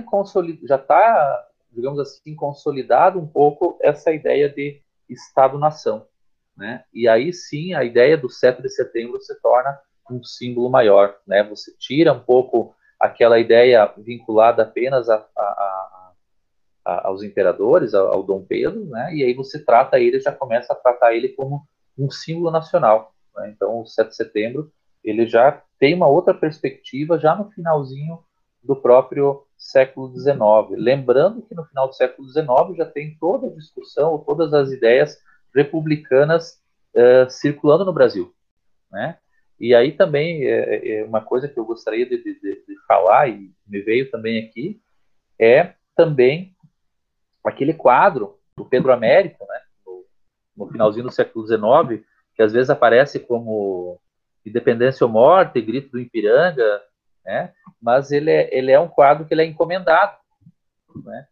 já 0.63 0.75
está, 0.77 1.47
digamos 1.69 1.99
assim, 1.99 2.33
consolidado 2.33 3.19
um 3.19 3.27
pouco 3.27 3.77
essa 3.81 4.11
ideia 4.13 4.47
de 4.47 4.81
Estado-nação, 5.09 6.05
né? 6.55 6.83
E 6.93 7.07
aí 7.07 7.33
sim 7.33 7.73
a 7.73 7.83
ideia 7.83 8.17
do 8.17 8.29
7 8.29 8.61
de 8.61 8.69
setembro 8.69 9.21
se 9.21 9.35
torna 9.41 9.77
um 10.09 10.23
símbolo 10.23 10.69
maior, 10.69 11.15
né? 11.25 11.43
Você 11.43 11.71
tira 11.77 12.13
um 12.13 12.19
pouco 12.19 12.75
aquela 12.99 13.39
ideia 13.39 13.91
vinculada 13.97 14.63
apenas 14.63 15.09
a, 15.09 15.25
a, 15.37 16.13
a, 16.85 17.07
aos 17.07 17.21
imperadores, 17.23 17.93
ao, 17.93 18.13
ao, 18.13 18.23
Dom 18.23 18.43
Pedro, 18.43 18.85
né? 18.85 19.13
E 19.13 19.23
aí 19.23 19.33
você 19.33 19.63
trata 19.63 19.99
ele, 19.99 20.19
já 20.19 20.31
começa 20.31 20.73
a 20.73 20.75
tratar 20.75 21.13
ele 21.13 21.29
como 21.29 21.67
um 21.97 22.09
símbolo 22.09 22.51
nacional. 22.51 23.13
Né? 23.35 23.51
Então, 23.55 23.81
o 23.81 23.85
7 23.85 24.09
de 24.09 24.15
setembro 24.15 24.71
ele 25.03 25.27
já 25.27 25.61
tem 25.79 25.93
uma 25.93 26.07
outra 26.07 26.33
perspectiva 26.33 27.19
já 27.19 27.35
no 27.35 27.49
finalzinho 27.51 28.19
do 28.63 28.75
próprio 28.75 29.45
século 29.57 30.13
XIX. 30.13 30.37
Lembrando 30.71 31.41
que 31.41 31.55
no 31.55 31.63
final 31.65 31.87
do 31.87 31.95
século 31.95 32.27
XIX 32.27 32.75
já 32.75 32.85
tem 32.85 33.15
toda 33.19 33.47
a 33.47 33.55
discussão, 33.55 34.17
todas 34.19 34.53
as 34.53 34.71
ideias 34.71 35.17
republicanas 35.55 36.59
uh, 36.93 37.29
circulando 37.29 37.85
no 37.85 37.93
Brasil, 37.93 38.33
né? 38.91 39.17
E 39.59 39.73
aí 39.73 39.91
também 39.91 40.45
é, 40.45 40.99
é, 40.99 41.03
uma 41.03 41.21
coisa 41.21 41.47
que 41.47 41.59
eu 41.59 41.65
gostaria 41.65 42.05
de, 42.05 42.17
de, 42.17 42.33
de, 42.39 42.77
falar 42.87 43.27
e 43.27 43.51
me 43.67 43.81
veio 43.81 44.09
também 44.09 44.45
aqui 44.45 44.79
é 45.39 45.73
também 45.95 46.55
aquele 47.43 47.73
quadro 47.73 48.37
do 48.55 48.65
Pedro 48.65 48.93
Américo, 48.93 49.45
né? 49.47 49.61
No, 49.85 50.05
no 50.55 50.71
finalzinho 50.71 51.05
do 51.05 51.11
século 51.11 51.45
XIX, 51.45 52.05
que 52.35 52.43
às 52.43 52.53
vezes 52.53 52.69
aparece 52.69 53.19
como 53.19 53.99
Independência 54.45 55.05
ou 55.05 55.11
Morte, 55.11 55.61
Grito 55.61 55.91
do 55.91 55.99
Ipiranga, 55.99 56.81
né? 57.25 57.53
Mas 57.81 58.11
ele 58.11 58.31
é, 58.31 58.55
ele 58.55 58.71
é 58.71 58.79
um 58.79 58.87
quadro 58.87 59.25
que 59.25 59.33
ele 59.33 59.41
é 59.41 59.45
encomendado, 59.45 60.17
né? 61.03 61.27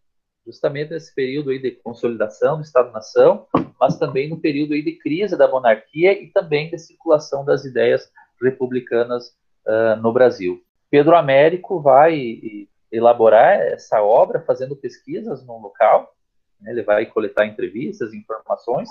justamente 0.45 0.91
nesse 0.91 1.13
período 1.13 1.49
aí 1.49 1.59
de 1.59 1.71
consolidação 1.71 2.57
do 2.57 2.61
Estado-nação, 2.61 3.47
mas 3.79 3.97
também 3.97 4.29
no 4.29 4.37
período 4.37 4.73
aí 4.73 4.81
de 4.81 4.93
crise 4.93 5.37
da 5.37 5.47
monarquia 5.47 6.11
e 6.11 6.27
também 6.27 6.69
de 6.69 6.77
circulação 6.77 7.43
das 7.43 7.65
ideias 7.65 8.11
republicanas 8.41 9.35
uh, 9.65 9.95
no 10.01 10.11
Brasil. 10.11 10.61
Pedro 10.89 11.15
Américo 11.15 11.81
vai 11.81 12.67
elaborar 12.91 13.59
essa 13.59 14.01
obra 14.01 14.39
fazendo 14.41 14.75
pesquisas 14.75 15.45
no 15.45 15.59
local, 15.59 16.13
né, 16.61 16.71
ele 16.71 16.83
vai 16.83 17.05
coletar 17.05 17.45
entrevistas, 17.45 18.13
informações 18.13 18.87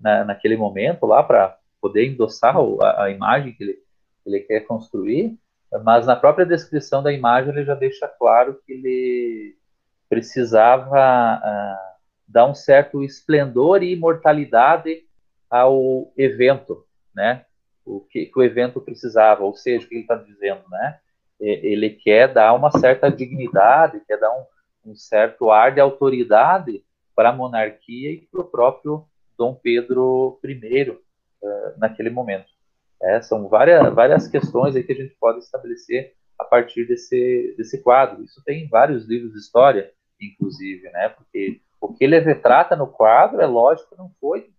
na, 0.00 0.24
naquele 0.24 0.56
momento 0.56 1.06
lá 1.06 1.22
para 1.22 1.56
poder 1.80 2.06
endossar 2.06 2.56
a, 2.56 3.04
a 3.04 3.10
imagem 3.10 3.52
que 3.52 3.64
ele, 3.64 3.78
ele 4.26 4.40
quer 4.40 4.60
construir, 4.60 5.36
mas 5.84 6.06
na 6.06 6.16
própria 6.16 6.46
descrição 6.46 7.02
da 7.02 7.12
imagem 7.12 7.52
ele 7.52 7.64
já 7.64 7.74
deixa 7.74 8.06
claro 8.06 8.60
que 8.64 8.72
ele 8.72 9.56
precisava 10.08 10.96
uh, 11.38 11.87
dar 12.28 12.46
um 12.46 12.54
certo 12.54 13.02
esplendor 13.02 13.82
e 13.82 13.92
imortalidade 13.92 15.02
ao 15.48 16.12
evento, 16.16 16.84
né? 17.14 17.44
O 17.84 18.00
que, 18.00 18.26
que 18.26 18.38
o 18.38 18.42
evento 18.42 18.80
precisava, 18.80 19.42
ou 19.44 19.54
seja, 19.54 19.86
o 19.86 19.88
que 19.88 19.94
ele 19.94 20.02
está 20.02 20.14
dizendo, 20.14 20.62
né? 20.70 20.98
Ele 21.40 21.90
quer 21.90 22.32
dar 22.32 22.52
uma 22.52 22.70
certa 22.70 23.10
dignidade, 23.10 24.02
quer 24.06 24.18
dar 24.18 24.30
um, 24.32 24.90
um 24.90 24.94
certo 24.96 25.50
ar 25.50 25.72
de 25.72 25.80
autoridade 25.80 26.84
para 27.14 27.30
a 27.30 27.32
monarquia 27.32 28.10
e 28.10 28.28
para 28.30 28.40
o 28.40 28.44
próprio 28.44 29.04
Dom 29.38 29.54
Pedro 29.54 30.38
I 30.44 30.90
uh, 30.90 30.98
naquele 31.78 32.10
momento. 32.10 32.48
É, 33.00 33.22
são 33.22 33.48
várias, 33.48 33.94
várias 33.94 34.26
questões 34.26 34.74
aí 34.74 34.82
que 34.82 34.92
a 34.92 34.96
gente 34.96 35.16
pode 35.18 35.38
estabelecer 35.38 36.14
a 36.38 36.44
partir 36.44 36.86
desse, 36.86 37.54
desse 37.56 37.80
quadro. 37.82 38.22
Isso 38.24 38.42
tem 38.44 38.64
em 38.64 38.68
vários 38.68 39.06
livros 39.06 39.32
de 39.32 39.38
história, 39.38 39.92
inclusive, 40.20 40.90
né? 40.90 41.08
Porque 41.10 41.60
o 41.80 41.92
que 41.92 42.04
ele 42.04 42.18
retrata 42.18 42.74
no 42.76 42.86
quadro, 42.86 43.40
é 43.40 43.46
lógico, 43.46 43.94
não 43.96 44.10
foi 44.20 44.50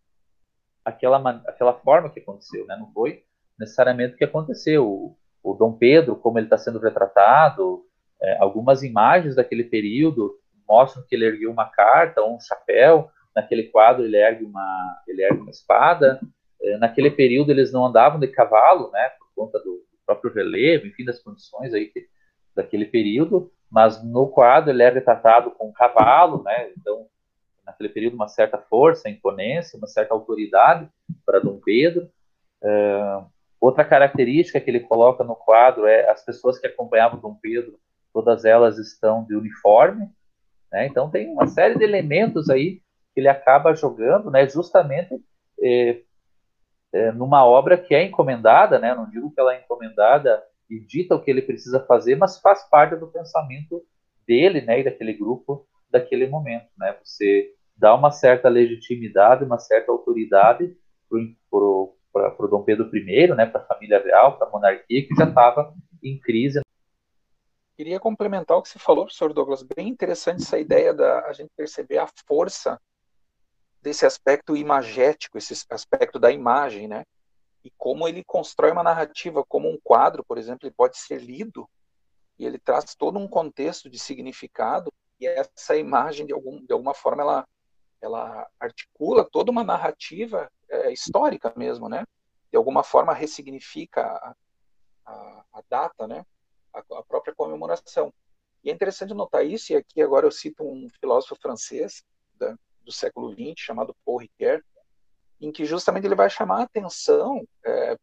aquela, 0.83 1.17
aquela 1.47 1.73
forma 1.73 2.09
que 2.09 2.19
aconteceu, 2.19 2.65
né? 2.65 2.75
Não 2.77 2.91
foi 2.91 3.23
necessariamente 3.59 4.15
o 4.15 4.17
que 4.17 4.23
aconteceu. 4.23 4.87
O, 4.87 5.17
o 5.43 5.53
Dom 5.53 5.73
Pedro, 5.73 6.15
como 6.15 6.39
ele 6.39 6.45
está 6.45 6.57
sendo 6.57 6.79
retratado, 6.79 7.85
é, 8.21 8.37
algumas 8.39 8.83
imagens 8.83 9.35
daquele 9.35 9.63
período 9.63 10.37
mostram 10.67 11.03
que 11.07 11.15
ele 11.15 11.25
ergueu 11.25 11.51
uma 11.51 11.65
carta 11.65 12.21
ou 12.21 12.35
um 12.35 12.39
chapéu. 12.39 13.09
Naquele 13.35 13.63
quadro 13.63 14.03
ele 14.03 14.17
ergue 14.17 14.43
uma, 14.43 15.01
ele 15.07 15.23
ergue 15.23 15.41
uma 15.41 15.51
espada. 15.51 16.19
É, 16.61 16.77
naquele 16.77 17.11
período 17.11 17.51
eles 17.51 17.71
não 17.71 17.85
andavam 17.85 18.19
de 18.19 18.27
cavalo, 18.27 18.91
né? 18.91 19.09
Por 19.17 19.27
conta 19.35 19.59
do, 19.59 19.83
próprio 20.09 20.33
relevo, 20.33 20.87
enfim, 20.87 21.05
das 21.05 21.19
condições 21.19 21.71
aí 21.71 21.85
que, 21.85 22.07
daquele 22.55 22.85
período 22.85 23.51
mas 23.69 24.03
no 24.03 24.27
quadro 24.27 24.71
ele 24.71 24.83
é 24.83 24.89
retratado 24.89 25.51
com 25.51 25.69
um 25.69 25.73
cavalo, 25.73 26.41
né? 26.43 26.71
Então, 26.77 27.05
naquele 27.65 27.89
período, 27.89 28.15
uma 28.15 28.27
certa 28.27 28.57
força, 28.57 29.09
imponência, 29.09 29.77
uma 29.77 29.87
certa 29.87 30.13
autoridade 30.13 30.89
para 31.25 31.39
Dom 31.39 31.59
Pedro. 31.63 32.09
Uh, 32.61 33.25
outra 33.61 33.85
característica 33.85 34.59
que 34.59 34.69
ele 34.69 34.79
coloca 34.79 35.23
no 35.23 35.35
quadro 35.35 35.85
é 35.85 36.09
as 36.09 36.23
pessoas 36.25 36.57
que 36.57 36.67
acompanhavam 36.67 37.19
Dom 37.19 37.35
Pedro, 37.35 37.79
todas 38.11 38.43
elas 38.43 38.77
estão 38.77 39.23
de 39.23 39.35
uniforme, 39.35 40.09
né? 40.71 40.87
Então 40.87 41.09
tem 41.09 41.31
uma 41.31 41.47
série 41.47 41.77
de 41.77 41.83
elementos 41.83 42.49
aí 42.49 42.81
que 43.13 43.19
ele 43.19 43.27
acaba 43.27 43.75
jogando, 43.75 44.31
né? 44.31 44.47
Justamente 44.47 45.21
é, 45.61 46.01
é, 46.91 47.11
numa 47.11 47.45
obra 47.45 47.77
que 47.77 47.93
é 47.93 48.03
encomendada, 48.03 48.79
né? 48.79 48.95
Não 48.95 49.09
digo 49.09 49.31
que 49.31 49.39
ela 49.39 49.53
é 49.53 49.59
encomendada 49.59 50.43
e 50.69 50.79
dita 50.79 51.15
o 51.15 51.21
que 51.21 51.31
ele 51.31 51.41
precisa 51.41 51.79
fazer, 51.85 52.15
mas 52.15 52.39
faz 52.39 52.63
parte 52.69 52.95
do 52.95 53.07
pensamento 53.07 53.83
dele, 54.27 54.61
né? 54.61 54.79
E 54.81 54.83
daquele 54.83 55.13
grupo, 55.13 55.67
daquele 55.89 56.27
momento, 56.27 56.67
né? 56.77 56.95
Você 57.03 57.53
dá 57.75 57.95
uma 57.95 58.11
certa 58.11 58.47
legitimidade, 58.49 59.43
uma 59.43 59.57
certa 59.57 59.91
autoridade 59.91 60.77
para 61.09 61.59
o 61.59 62.47
Dom 62.49 62.63
Pedro 62.63 62.89
I, 62.95 63.27
né? 63.35 63.45
Para 63.45 63.61
a 63.61 63.65
família 63.65 64.03
real, 64.03 64.37
para 64.37 64.47
a 64.47 64.51
monarquia 64.51 65.07
que 65.07 65.15
já 65.15 65.23
estava 65.27 65.73
em 66.03 66.19
crise. 66.19 66.61
Queria 67.75 67.99
complementar 67.99 68.57
o 68.57 68.61
que 68.61 68.69
você 68.69 68.77
falou, 68.77 69.05
professor 69.05 69.33
Douglas. 69.33 69.63
Bem 69.63 69.87
interessante 69.87 70.43
essa 70.43 70.59
ideia 70.59 70.93
da 70.93 71.25
a 71.25 71.33
gente 71.33 71.49
perceber 71.55 71.97
a 71.97 72.07
força 72.27 72.79
desse 73.81 74.05
aspecto 74.05 74.55
imagético, 74.57 75.37
esse 75.37 75.65
aspecto 75.69 76.19
da 76.19 76.29
imagem, 76.29 76.87
né? 76.89 77.03
E 77.63 77.71
como 77.77 78.07
ele 78.07 78.23
constrói 78.23 78.71
uma 78.71 78.83
narrativa, 78.83 79.43
como 79.47 79.69
um 79.69 79.77
quadro, 79.83 80.23
por 80.23 80.37
exemplo, 80.37 80.67
ele 80.67 80.75
pode 80.75 80.97
ser 80.97 81.21
lido 81.21 81.69
e 82.37 82.45
ele 82.45 82.57
traz 82.57 82.95
todo 82.95 83.19
um 83.19 83.27
contexto 83.27 83.89
de 83.89 83.99
significado 83.99 84.91
e 85.19 85.27
essa 85.27 85.75
imagem 85.75 86.25
de, 86.25 86.33
algum, 86.33 86.65
de 86.65 86.71
alguma 86.71 86.93
forma 86.93 87.21
ela 87.21 87.47
ela 88.01 88.49
articula 88.59 89.27
toda 89.29 89.51
uma 89.51 89.63
narrativa 89.63 90.49
é, 90.69 90.91
histórica 90.91 91.53
mesmo, 91.55 91.89
né? 91.89 92.05
De 92.51 92.57
alguma 92.57 92.83
forma 92.83 93.13
ressignifica 93.13 94.01
a, 94.01 94.35
a, 95.05 95.45
a 95.53 95.63
data, 95.69 96.07
né? 96.07 96.25
A, 96.73 96.79
a, 96.79 97.03
própria 97.03 97.33
comemoração. 97.35 98.13
E 98.63 98.69
é 98.69 98.73
interessante 98.73 99.13
notar 99.13 99.45
isso, 99.45 99.73
e 99.73 99.75
aqui 99.75 100.01
agora 100.01 100.25
eu 100.25 100.31
cito 100.31 100.63
um 100.63 100.87
filósofo 100.99 101.35
francês, 101.35 102.03
da, 102.35 102.55
do 102.83 102.91
século 102.91 103.33
XX, 103.33 103.53
chamado 103.57 103.95
Paul 104.05 104.19
Ricoeur, 104.19 104.63
em 105.39 105.51
que 105.51 105.65
justamente 105.65 106.05
ele 106.05 106.15
vai 106.15 106.29
chamar 106.29 106.59
a 106.59 106.63
atenção 106.63 107.45
é, 107.63 107.97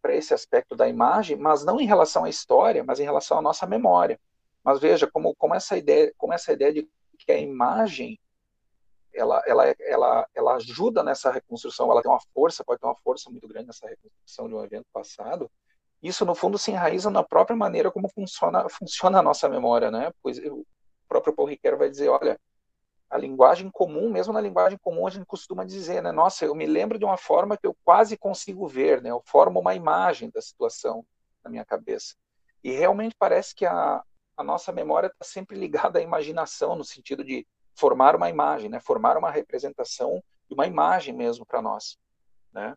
para 0.00 0.14
esse 0.14 0.32
aspecto 0.32 0.74
da 0.76 0.88
imagem, 0.88 1.36
mas 1.36 1.64
não 1.64 1.80
em 1.80 1.86
relação 1.86 2.24
à 2.24 2.28
história, 2.28 2.84
mas 2.84 3.00
em 3.00 3.04
relação 3.04 3.38
à 3.38 3.42
nossa 3.42 3.66
memória. 3.66 4.18
Mas 4.62 4.80
veja 4.80 5.06
como, 5.10 5.34
como 5.36 5.54
essa 5.54 5.76
ideia, 5.76 6.12
como 6.16 6.32
essa 6.32 6.52
ideia 6.52 6.72
de 6.72 6.88
que 7.18 7.32
a 7.32 7.38
imagem 7.38 8.18
ela, 9.12 9.42
ela, 9.46 9.74
ela, 9.80 10.28
ela 10.34 10.54
ajuda 10.54 11.02
nessa 11.02 11.30
reconstrução, 11.30 11.90
ela 11.90 12.02
tem 12.02 12.10
uma 12.10 12.20
força, 12.32 12.64
pode 12.64 12.80
ter 12.80 12.86
uma 12.86 12.96
força 12.96 13.28
muito 13.30 13.46
grande 13.48 13.66
nessa 13.66 13.88
reconstrução 13.88 14.48
de 14.48 14.54
um 14.54 14.64
evento 14.64 14.86
passado. 14.92 15.50
Isso 16.02 16.24
no 16.24 16.34
fundo 16.34 16.56
se 16.56 16.70
enraiza 16.70 17.10
na 17.10 17.22
própria 17.22 17.56
maneira 17.56 17.90
como 17.90 18.08
funciona, 18.08 18.68
funciona 18.68 19.18
a 19.18 19.22
nossa 19.22 19.48
memória, 19.48 19.90
né? 19.90 20.12
Pois 20.22 20.38
o 20.38 20.64
próprio 21.08 21.34
Paul 21.34 21.48
Ricoeur 21.48 21.76
vai 21.76 21.90
dizer, 21.90 22.08
olha, 22.08 22.38
a 23.10 23.18
linguagem 23.18 23.68
comum, 23.70 24.08
mesmo 24.08 24.32
na 24.32 24.40
linguagem 24.40 24.78
comum, 24.78 25.04
a 25.06 25.10
gente 25.10 25.26
costuma 25.26 25.64
dizer, 25.64 26.00
né? 26.00 26.12
Nossa, 26.12 26.44
eu 26.44 26.54
me 26.54 26.64
lembro 26.64 26.96
de 26.96 27.04
uma 27.04 27.16
forma 27.16 27.56
que 27.56 27.66
eu 27.66 27.76
quase 27.84 28.16
consigo 28.16 28.68
ver, 28.68 29.02
né? 29.02 29.10
Eu 29.10 29.20
formo 29.26 29.58
uma 29.58 29.74
imagem 29.74 30.30
da 30.30 30.40
situação 30.40 31.04
na 31.42 31.50
minha 31.50 31.64
cabeça. 31.64 32.14
E 32.62 32.70
realmente 32.70 33.16
parece 33.18 33.52
que 33.52 33.66
a, 33.66 34.02
a 34.36 34.44
nossa 34.44 34.70
memória 34.70 35.08
está 35.08 35.24
sempre 35.24 35.58
ligada 35.58 35.98
à 35.98 36.02
imaginação, 36.02 36.76
no 36.76 36.84
sentido 36.84 37.24
de 37.24 37.44
formar 37.74 38.14
uma 38.14 38.30
imagem, 38.30 38.70
né? 38.70 38.78
Formar 38.78 39.18
uma 39.18 39.30
representação 39.30 40.22
de 40.48 40.54
uma 40.54 40.66
imagem 40.66 41.12
mesmo 41.12 41.44
para 41.44 41.60
nós, 41.60 41.98
né? 42.52 42.76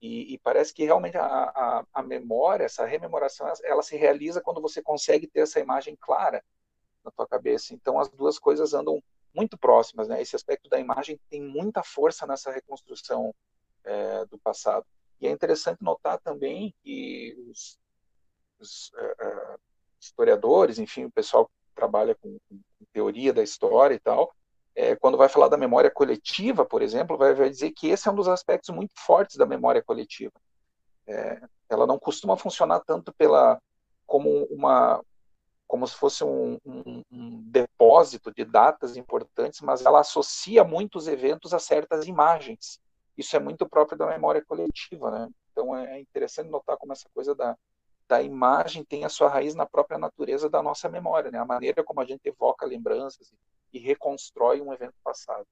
E, 0.00 0.34
e, 0.34 0.38
parece 0.38 0.72
que 0.72 0.84
realmente 0.84 1.16
a, 1.16 1.24
a, 1.24 1.84
a, 1.92 2.02
memória, 2.02 2.64
essa 2.64 2.84
rememoração, 2.84 3.50
ela 3.64 3.82
se 3.82 3.96
realiza 3.96 4.42
quando 4.42 4.60
você 4.60 4.82
consegue 4.82 5.26
ter 5.26 5.40
essa 5.40 5.58
imagem 5.58 5.96
clara 5.98 6.44
na 7.02 7.10
tua 7.10 7.26
cabeça. 7.26 7.74
Então 7.74 7.98
as 7.98 8.08
duas 8.10 8.38
coisas 8.38 8.74
andam 8.74 9.02
muito 9.36 9.58
próximas, 9.58 10.08
né? 10.08 10.20
Esse 10.20 10.34
aspecto 10.34 10.68
da 10.68 10.80
imagem 10.80 11.20
tem 11.28 11.42
muita 11.42 11.82
força 11.82 12.26
nessa 12.26 12.50
reconstrução 12.50 13.34
é, 13.84 14.24
do 14.24 14.38
passado. 14.38 14.86
E 15.20 15.26
é 15.26 15.30
interessante 15.30 15.82
notar 15.82 16.18
também 16.18 16.74
que 16.82 17.36
os, 17.48 17.78
os 18.58 18.90
uh, 18.94 19.60
historiadores, 20.00 20.78
enfim, 20.78 21.04
o 21.04 21.10
pessoal 21.10 21.46
que 21.46 21.52
trabalha 21.74 22.14
com, 22.14 22.38
com, 22.48 22.60
teoria 22.92 23.32
da 23.32 23.42
história 23.42 23.94
e 23.94 23.98
tal, 23.98 24.34
é, 24.74 24.96
quando 24.96 25.18
vai 25.18 25.28
falar 25.28 25.48
da 25.48 25.56
memória 25.56 25.90
coletiva, 25.90 26.64
por 26.64 26.82
exemplo, 26.82 27.16
vai, 27.16 27.34
vai, 27.34 27.50
dizer 27.50 27.72
que 27.72 27.88
esse 27.88 28.08
é 28.08 28.12
um 28.12 28.14
dos 28.14 28.28
aspectos 28.28 28.74
muito 28.74 28.92
fortes 28.96 29.36
da 29.36 29.46
memória 29.46 29.82
coletiva. 29.82 30.32
É, 31.06 31.40
ela 31.68 31.86
não 31.86 31.98
costuma 31.98 32.36
funcionar 32.36 32.80
tanto 32.80 33.12
pela 33.14 33.60
como 34.06 34.44
uma 34.44 35.02
como 35.66 35.86
se 35.86 35.96
fosse 35.96 36.24
um, 36.24 36.58
um, 36.64 37.02
um, 37.10 37.42
depósito 37.50 38.32
de 38.32 38.44
datas 38.44 38.96
importantes, 38.96 39.60
mas 39.60 39.84
ela 39.84 40.00
associa 40.00 40.62
muitos 40.62 41.08
eventos 41.08 41.52
a 41.52 41.58
certas 41.58 42.06
imagens. 42.06 42.80
Isso 43.16 43.34
é 43.34 43.40
muito 43.40 43.68
próprio 43.68 43.98
da 43.98 44.06
memória 44.06 44.44
coletiva, 44.44 45.10
né? 45.10 45.28
Então 45.50 45.76
é 45.76 46.00
interessante 46.00 46.50
notar 46.50 46.76
como 46.76 46.92
essa 46.92 47.08
coisa 47.12 47.34
da, 47.34 47.56
da 48.06 48.22
imagem 48.22 48.84
tem 48.84 49.04
a 49.04 49.08
sua 49.08 49.28
raiz 49.28 49.54
na 49.54 49.66
própria 49.66 49.98
natureza 49.98 50.48
da 50.48 50.62
nossa 50.62 50.88
memória, 50.88 51.30
né? 51.30 51.38
A 51.38 51.44
maneira 51.44 51.82
como 51.82 52.00
a 52.00 52.04
gente 52.04 52.26
evoca 52.26 52.64
lembranças 52.64 53.32
e 53.72 53.78
reconstrói 53.78 54.60
um 54.60 54.72
evento 54.72 54.94
passado. 55.02 55.46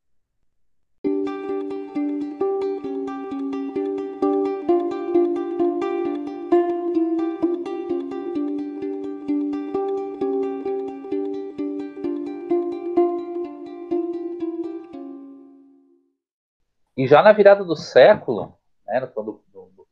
E 17.05 17.07
já 17.07 17.23
na 17.23 17.33
virada 17.33 17.62
do 17.62 17.77
século, 17.77 18.57
né, 18.87 19.07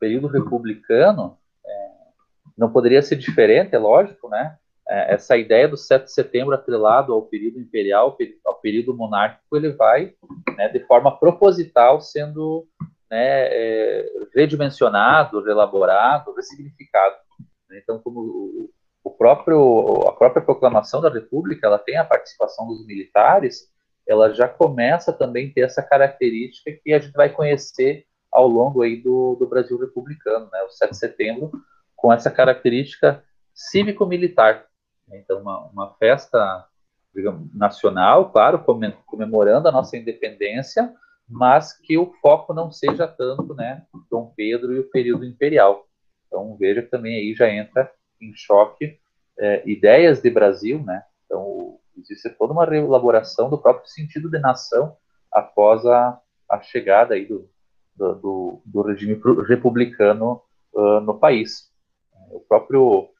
período 0.01 0.29
republicano, 0.29 1.37
é, 1.63 1.89
não 2.57 2.73
poderia 2.73 3.03
ser 3.03 3.17
diferente, 3.17 3.75
é 3.75 3.79
lógico, 3.79 4.31
né? 4.31 4.57
É, 4.89 5.13
essa 5.13 5.37
ideia 5.37 5.69
do 5.69 5.77
7 5.77 6.05
de 6.05 6.13
setembro 6.13 6.55
atrelado 6.55 7.13
ao 7.13 7.21
período 7.27 7.61
imperial, 7.61 8.17
ao 8.47 8.55
período 8.55 8.97
monárquico, 8.97 9.59
ele 9.59 9.75
vai, 9.75 10.15
né, 10.57 10.71
de 10.71 10.81
forma 10.87 11.15
proposital, 11.19 12.01
sendo 12.01 12.67
né, 13.11 13.47
é, 13.49 14.07
redimensionado, 14.35 15.45
reelaborado, 15.45 16.35
ressignificado. 16.35 17.17
Então, 17.73 17.99
como 17.99 18.71
o 19.05 19.11
próprio, 19.11 20.09
a 20.09 20.13
própria 20.13 20.43
proclamação 20.43 21.03
da 21.03 21.11
República, 21.11 21.67
ela 21.67 21.79
tem 21.79 21.99
a 21.99 22.07
participação 22.07 22.67
dos 22.67 22.87
militares, 22.87 23.71
ela 24.13 24.33
já 24.33 24.47
começa 24.47 25.13
também 25.13 25.49
a 25.49 25.55
ter 25.55 25.61
essa 25.63 25.83
característica 25.83 26.71
que 26.73 26.93
a 26.93 26.99
gente 26.99 27.13
vai 27.13 27.29
conhecer 27.29 28.07
ao 28.31 28.47
longo 28.47 28.83
aí 28.83 28.97
do, 28.97 29.37
do 29.39 29.47
Brasil 29.47 29.79
republicano, 29.79 30.49
né, 30.53 30.63
o 30.63 30.71
7 30.71 30.91
de 30.91 30.99
setembro, 30.99 31.51
com 31.97 32.13
essa 32.13 32.31
característica 32.31 33.23
cívico-militar. 33.55 34.67
Então, 35.13 35.41
uma, 35.41 35.67
uma 35.67 35.95
festa 35.95 36.67
digamos, 37.15 37.55
nacional, 37.55 38.31
claro, 38.31 38.65
comemorando 39.07 39.69
a 39.69 39.73
nossa 39.73 39.97
independência, 39.97 40.95
mas 41.29 41.79
que 41.79 41.99
o 41.99 42.13
foco 42.23 42.55
não 42.55 42.71
seja 42.71 43.07
tanto, 43.07 43.55
né, 43.55 43.85
Dom 44.11 44.33
Pedro 44.35 44.73
e 44.73 44.81
o 44.81 44.91
período 44.91 45.25
imperial. 45.25 45.87
Então, 46.27 46.57
veja 46.57 46.83
que 46.83 46.89
também 46.89 47.17
aí 47.17 47.35
já 47.35 47.51
entra 47.51 47.91
em 48.21 48.33
choque 48.35 48.99
é, 49.39 49.63
ideias 49.69 50.23
de 50.23 50.31
Brasil, 50.31 50.83
né, 50.83 51.03
então 51.27 51.79
existe 51.97 52.31
toda 52.31 52.53
uma 52.53 52.65
reelaboração 52.65 53.51
do 53.51 53.59
próprio 53.59 53.89
sentido 53.89 54.31
de 54.31 54.39
nação 54.39 54.97
após 55.31 55.85
a, 55.87 56.19
a 56.49 56.61
chegada 56.61 57.15
aí 57.15 57.27
do, 57.27 57.49
do, 57.97 58.63
do 58.65 58.83
regime 58.83 59.21
republicano 59.47 60.43
uh, 60.73 61.01
no 61.01 61.19
país. 61.19 61.71
O 62.31 62.41
próprio, 62.41 63.11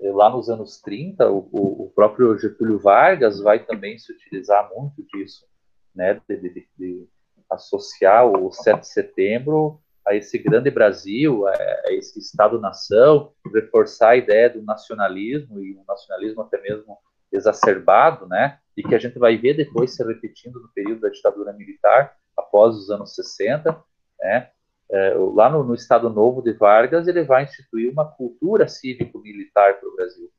eh, 0.00 0.10
lá 0.10 0.28
nos 0.28 0.48
anos 0.48 0.80
30, 0.80 1.30
o, 1.30 1.48
o, 1.52 1.92
próprio 1.94 2.36
Getúlio 2.38 2.78
Vargas 2.78 3.40
vai 3.40 3.64
também 3.64 3.98
se 3.98 4.12
utilizar 4.12 4.68
muito 4.74 5.04
disso, 5.06 5.46
né, 5.94 6.20
de, 6.28 6.36
de, 6.36 6.68
de 6.76 7.08
associar 7.50 8.26
o 8.26 8.50
7 8.50 8.80
de 8.80 8.88
setembro 8.88 9.80
a 10.06 10.14
esse 10.14 10.38
grande 10.38 10.70
Brasil, 10.70 11.46
a, 11.46 11.54
esse 11.90 12.18
Estado-nação, 12.18 13.32
reforçar 13.54 14.10
a 14.10 14.16
ideia 14.16 14.50
do 14.50 14.62
nacionalismo, 14.62 15.60
e 15.60 15.76
um 15.76 15.84
nacionalismo 15.86 16.42
até 16.42 16.60
mesmo 16.60 16.98
exacerbado, 17.32 18.26
né? 18.26 18.58
E 18.76 18.82
que 18.82 18.94
a 18.94 18.98
gente 18.98 19.18
vai 19.18 19.36
ver 19.36 19.54
depois 19.54 19.94
se 19.94 20.04
repetindo 20.04 20.60
no 20.60 20.68
período 20.68 21.00
da 21.00 21.08
ditadura 21.08 21.52
militar, 21.52 22.14
após 22.36 22.76
os 22.76 22.90
anos 22.90 23.14
60, 23.14 23.82
né? 24.20 24.50
É, 24.88 25.14
lá 25.14 25.50
no, 25.50 25.64
no, 25.64 25.74
Estado 25.74 26.08
Novo 26.08 26.40
de 26.40 26.52
Vargas, 26.52 27.08
ele 27.08 27.24
vai 27.24 27.42
instituir 27.42 27.90
uma 27.90 28.06
cultura 28.06 28.68
cívico-militar 28.68 29.80
para 29.80 29.88
o 29.88 29.96
Brasil. 29.96 30.30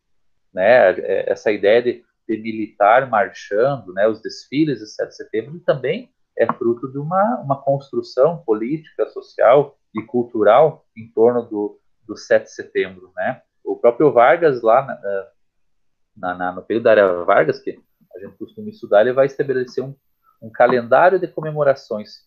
Né? 0.54 0.92
É, 1.02 1.32
essa 1.32 1.52
ideia 1.52 1.82
de, 1.82 2.06
de, 2.28 2.38
militar 2.38 3.10
marchando, 3.10 3.94
né? 3.94 4.08
os 4.08 4.22
desfiles 4.22 4.80
de 4.80 4.88
7 4.88 5.10
de 5.10 5.16
setembro, 5.16 5.60
também 5.66 6.10
é 6.38 6.46
fruto 6.54 6.90
de 6.90 6.98
uma, 6.98 7.42
uma 7.42 7.62
construção 7.62 8.38
política, 8.46 9.08
social 9.10 9.78
e 9.94 10.02
cultural 10.02 10.86
em 10.96 11.12
torno 11.12 11.44
do, 11.44 11.80
do 12.08 12.16
7 12.16 12.44
de 12.44 12.54
setembro. 12.54 13.12
Né? 13.18 13.42
O 13.66 13.76
próprio 13.76 14.14
Vargas, 14.14 14.62
lá 14.62 14.86
na, 14.86 15.28
na, 16.18 16.34
na, 16.34 16.52
no 16.52 16.62
período 16.62 16.84
da 16.84 16.92
era 16.92 17.24
Vargas, 17.24 17.60
que 17.60 17.80
a 18.16 18.20
gente 18.20 18.38
costuma 18.38 18.70
estudar, 18.70 19.02
ele 19.02 19.14
vai 19.14 19.28
estabelecer 19.28 19.84
um, 19.84 19.96
um 20.42 20.50
calendário 20.50 21.20
de 21.20 21.28
comemorações 21.28 22.26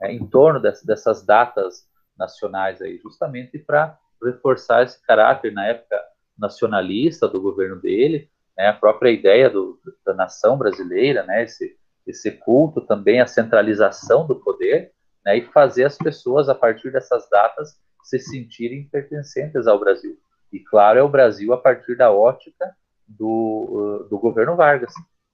né, 0.00 0.12
em 0.12 0.26
torno 0.26 0.60
dessas, 0.60 0.84
dessas 0.84 1.24
datas 1.24 1.86
nacionais 2.16 2.80
aí, 2.80 2.98
justamente 2.98 3.58
para 3.58 3.98
reforçar 4.22 4.82
esse 4.82 5.00
caráter 5.06 5.52
na 5.52 5.66
época 5.66 6.00
nacionalista 6.36 7.28
do 7.28 7.40
governo 7.40 7.80
dele, 7.80 8.30
né, 8.56 8.68
a 8.68 8.72
própria 8.72 9.10
ideia 9.10 9.48
do, 9.48 9.78
da 10.04 10.14
nação 10.14 10.56
brasileira, 10.56 11.22
né, 11.24 11.44
esse, 11.44 11.76
esse 12.06 12.30
culto 12.30 12.80
também 12.80 13.20
à 13.20 13.26
centralização 13.26 14.26
do 14.26 14.36
poder, 14.36 14.92
né, 15.24 15.38
e 15.38 15.46
fazer 15.46 15.84
as 15.84 15.96
pessoas, 15.96 16.48
a 16.48 16.54
partir 16.54 16.90
dessas 16.90 17.28
datas, 17.30 17.78
se 18.02 18.18
sentirem 18.18 18.88
pertencentes 18.88 19.66
ao 19.66 19.78
Brasil. 19.78 20.18
E, 20.52 20.60
claro, 20.60 20.98
é 20.98 21.02
o 21.02 21.08
Brasil 21.08 21.52
a 21.52 21.58
partir 21.58 21.96
da 21.96 22.10
ótica 22.10 22.74
do, 23.08 24.06
do 24.10 24.18
governo 24.18 24.56
Vargas. 24.56 24.92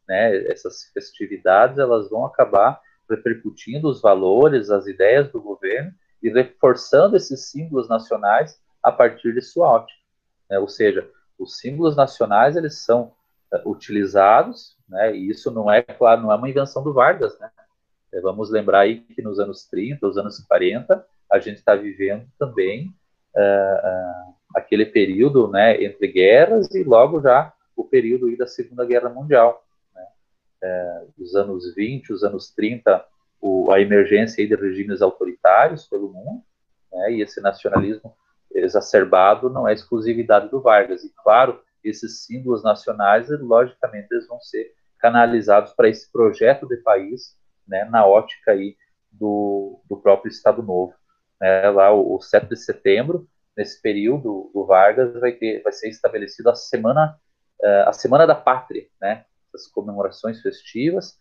Né? 0.08 0.36
Essas 0.46 0.84
festividades 0.92 1.78
elas 1.78 2.08
vão 2.08 2.24
acabar 2.24 2.80
repercutindo 3.08 3.88
os 3.88 4.00
valores, 4.00 4.70
as 4.70 4.86
ideias 4.86 5.30
do 5.30 5.40
governo 5.40 5.92
e 6.22 6.30
reforçando 6.30 7.16
esses 7.16 7.50
símbolos 7.50 7.88
nacionais 7.88 8.58
a 8.82 8.90
partir 8.90 9.34
de 9.34 9.42
sua 9.42 9.68
ótica. 9.68 9.98
Né? 10.48 10.58
Ou 10.58 10.68
seja, 10.68 11.08
os 11.38 11.58
símbolos 11.58 11.96
nacionais 11.96 12.56
eles 12.56 12.84
são 12.84 13.12
uh, 13.52 13.70
utilizados, 13.70 14.76
né? 14.88 15.14
e 15.14 15.28
isso 15.28 15.50
não 15.50 15.70
é, 15.70 15.82
claro, 15.82 16.22
não 16.22 16.32
é 16.32 16.36
uma 16.36 16.48
invenção 16.48 16.82
do 16.82 16.92
Vargas. 16.92 17.38
Né? 17.38 17.50
É, 18.12 18.20
vamos 18.20 18.50
lembrar 18.50 18.80
aí 18.80 19.00
que 19.00 19.22
nos 19.22 19.38
anos 19.38 19.66
30, 19.68 20.06
os 20.06 20.16
anos 20.16 20.38
40, 20.38 21.04
a 21.30 21.38
gente 21.38 21.56
está 21.56 21.74
vivendo 21.74 22.26
também 22.38 22.88
uh, 23.36 24.30
uh, 24.30 24.34
aquele 24.54 24.86
período 24.86 25.48
né, 25.48 25.82
entre 25.82 26.06
guerras 26.08 26.72
e 26.74 26.84
logo 26.84 27.20
já 27.20 27.52
o 27.76 27.84
período 27.84 28.34
da 28.36 28.46
Segunda 28.46 28.84
Guerra 28.84 29.08
Mundial. 29.08 29.64
Né? 29.94 30.06
É, 30.62 31.04
os 31.18 31.34
anos 31.34 31.74
20, 31.74 32.12
os 32.12 32.22
anos 32.22 32.50
30, 32.50 33.04
o, 33.40 33.70
a 33.70 33.80
emergência 33.80 34.46
de 34.46 34.54
regimes 34.54 35.02
autoritários 35.02 35.86
pelo 35.86 36.08
mundo, 36.08 36.42
né, 36.92 37.12
e 37.12 37.22
esse 37.22 37.40
nacionalismo 37.40 38.16
exacerbado 38.54 39.50
não 39.50 39.68
é 39.68 39.72
exclusividade 39.72 40.48
do 40.48 40.60
Vargas. 40.60 41.04
E, 41.04 41.12
claro, 41.22 41.60
esses 41.82 42.24
símbolos 42.24 42.62
nacionais, 42.62 43.28
logicamente, 43.40 44.08
eles 44.10 44.26
vão 44.26 44.40
ser 44.40 44.72
canalizados 44.98 45.72
para 45.74 45.88
esse 45.88 46.10
projeto 46.10 46.66
de 46.66 46.78
país, 46.78 47.36
né, 47.68 47.84
na 47.84 48.06
ótica 48.06 48.52
aí 48.52 48.76
do, 49.12 49.80
do 49.88 49.96
próprio 49.96 50.30
Estado 50.30 50.62
Novo. 50.62 50.94
Né, 51.40 51.68
lá, 51.68 51.92
o, 51.92 52.16
o 52.16 52.20
7 52.20 52.48
de 52.48 52.56
setembro, 52.56 53.28
nesse 53.56 53.80
período 53.82 54.50
do 54.54 54.64
Vargas, 54.64 55.12
vai, 55.20 55.32
ter, 55.32 55.62
vai 55.62 55.72
ser 55.72 55.88
estabelecido 55.88 56.48
a 56.48 56.54
Semana, 56.54 57.18
a 57.86 57.92
semana 57.92 58.26
da 58.26 58.34
Pátria, 58.34 58.86
né, 59.00 59.24
as 59.54 59.66
comemorações 59.66 60.40
festivas, 60.42 61.18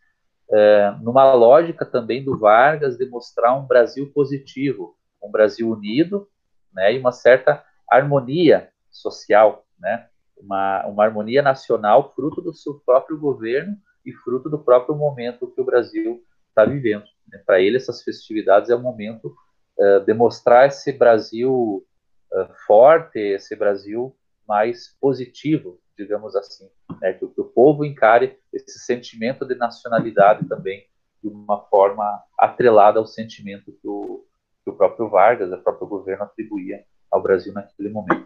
uh, 0.49 1.01
numa 1.01 1.34
lógica 1.34 1.86
também 1.86 2.23
do 2.23 2.38
Vargas 2.38 2.97
de 2.97 3.06
mostrar 3.06 3.56
um 3.56 3.65
Brasil 3.65 4.12
positivo, 4.12 4.95
um 5.21 5.32
Brasil 5.32 5.69
unido, 5.69 6.27
né, 6.73 6.93
e 6.93 6.99
uma 6.99 7.12
certa 7.12 7.63
harmonia 7.89 8.69
social, 8.91 9.65
né, 9.79 10.08
uma, 10.38 10.86
uma 10.88 11.03
harmonia 11.06 11.41
nacional 11.41 12.13
fruto 12.13 12.41
do 12.41 12.53
seu 12.53 12.79
próprio 12.86 13.17
governo 13.17 13.77
e 14.06 14.12
fruto 14.12 14.49
do 14.49 14.60
próprio 14.60 14.95
momento 14.95 15.51
que 15.51 15.62
o 15.62 15.65
Brasil 15.65 16.21
está 16.49 16.65
vivendo. 16.65 17.06
Né. 17.27 17.41
Para 17.45 17.62
ele, 17.62 17.77
essas 17.77 18.03
festividades 18.03 18.69
é 18.69 18.75
o 18.75 18.82
momento 18.82 19.34
uh, 19.77 19.99
de 20.01 20.13
mostrar 20.13 20.67
esse 20.67 20.91
Brasil 20.91 21.86
uh, 22.34 22.53
forte, 22.65 23.19
esse 23.19 23.56
Brasil 23.56 24.15
mais 24.45 24.97
positivo, 24.99 25.79
digamos 25.97 26.36
assim, 26.36 26.69
né, 27.01 27.13
que, 27.13 27.27
que, 27.27 27.41
o 27.41 27.45
povo 27.45 27.86
encare 27.86 28.38
esse 28.51 28.79
sentimento 28.79 29.45
de 29.45 29.56
nacionalidade 29.56 30.47
também 30.47 30.88
de 31.21 31.29
uma 31.29 31.62
forma 31.65 32.21
atrelada 32.38 32.99
ao 32.99 33.06
sentimento 33.06 33.71
que 33.71 33.88
o, 33.88 34.25
que 34.63 34.69
o 34.69 34.75
próprio 34.75 35.10
Vargas, 35.10 35.51
o 35.51 35.58
próprio 35.58 35.88
governo 35.88 36.23
atribuía 36.23 36.84
ao 37.12 37.21
Brasil 37.21 37.53
naquele 37.53 37.89
momento. 37.89 38.25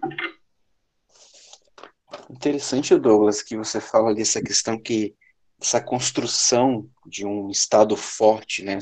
Interessante, 2.29 2.97
Douglas, 2.97 3.41
que 3.41 3.55
você 3.55 3.79
fala 3.79 4.13
dessa 4.13 4.41
questão 4.41 4.79
que 4.79 5.15
essa 5.61 5.81
construção 5.81 6.87
de 7.05 7.25
um 7.25 7.49
Estado 7.49 7.95
forte, 7.95 8.63
né, 8.63 8.79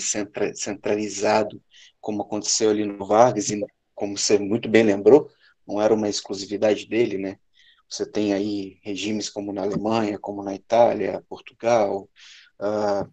centralizado, 0.53 1.61
como 2.01 2.21
aconteceu 2.21 2.69
ali 2.69 2.85
no 2.85 3.05
Vargas, 3.05 3.49
e 3.49 3.65
como 3.93 4.17
você 4.17 4.37
muito 4.37 4.69
bem 4.69 4.83
lembrou, 4.83 5.29
não 5.65 5.81
era 5.81 5.93
uma 5.93 6.09
exclusividade 6.09 6.87
dele, 6.87 7.17
né? 7.17 7.39
Você 7.89 8.09
tem 8.09 8.33
aí 8.33 8.79
regimes 8.83 9.29
como 9.29 9.53
na 9.53 9.61
Alemanha, 9.61 10.19
como 10.19 10.43
na 10.43 10.55
Itália, 10.55 11.23
Portugal, 11.29 12.09
uh, 12.59 13.09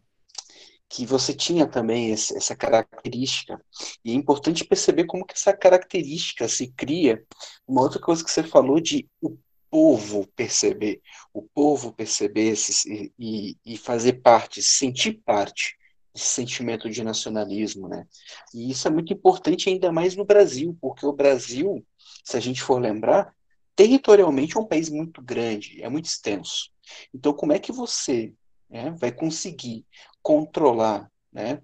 que 0.89 1.07
você 1.07 1.33
tinha 1.33 1.67
também 1.67 2.11
esse, 2.11 2.37
essa 2.37 2.55
característica. 2.55 3.59
E 4.05 4.13
é 4.13 4.15
importante 4.15 4.65
perceber 4.65 5.07
como 5.07 5.25
que 5.25 5.35
essa 5.35 5.53
característica 5.53 6.47
se 6.49 6.71
cria. 6.73 7.25
Uma 7.67 7.83
outra 7.83 8.01
coisa 8.01 8.23
que 8.23 8.31
você 8.31 8.43
falou 8.43 8.79
de 8.81 9.09
o 9.21 9.39
povo 9.71 10.27
perceber, 10.37 11.01
o 11.33 11.43
povo 11.43 11.95
perceber 11.95 12.51
esse, 12.51 13.11
e, 13.19 13.57
e 13.65 13.79
fazer 13.79 14.21
parte, 14.21 14.63
sentir 14.63 15.23
parte 15.25 15.79
desse 16.15 16.29
sentimento 16.29 16.91
de 16.91 17.03
nacionalismo, 17.03 17.89
né? 17.89 18.07
E 18.53 18.71
isso 18.71 18.87
é 18.87 18.91
muito 18.91 19.15
importante 19.15 19.71
ainda 19.71 19.91
mais 19.91 20.15
no 20.15 20.27
Brasil, 20.27 20.77
porque 20.79 21.07
o 21.07 21.13
Brasil, 21.13 21.83
se 22.23 22.37
a 22.37 22.41
gente 22.41 22.63
for 22.63 22.79
lembrar, 22.79 23.35
territorialmente 23.75 24.57
é 24.57 24.61
um 24.61 24.67
país 24.67 24.89
muito 24.89 25.23
grande, 25.23 25.83
é 25.83 25.89
muito 25.89 26.07
extenso. 26.07 26.71
Então, 27.15 27.33
como 27.33 27.53
é 27.53 27.59
que 27.59 27.73
você 27.73 28.33
né, 28.69 28.91
vai 28.99 29.13
conseguir 29.13 29.87
controlar, 30.23 31.11
né, 31.33 31.61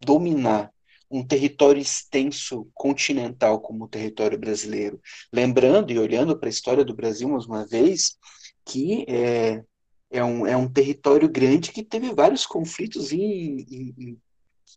dominar 0.00 0.72
um 1.10 1.24
território 1.24 1.80
extenso 1.80 2.68
continental 2.74 3.60
como 3.60 3.84
o 3.84 3.88
território 3.88 4.38
brasileiro. 4.38 5.00
Lembrando 5.32 5.92
e 5.92 5.98
olhando 5.98 6.36
para 6.36 6.48
a 6.48 6.50
história 6.50 6.84
do 6.84 6.94
Brasil 6.94 7.28
mais 7.28 7.46
uma 7.46 7.64
vez, 7.64 8.16
que 8.64 9.04
é, 9.08 9.62
é, 10.10 10.24
um, 10.24 10.46
é 10.46 10.56
um 10.56 10.68
território 10.68 11.28
grande 11.28 11.70
que 11.70 11.84
teve 11.84 12.12
vários 12.12 12.44
conflitos 12.44 13.12
em, 13.12 13.64
em, 13.70 14.18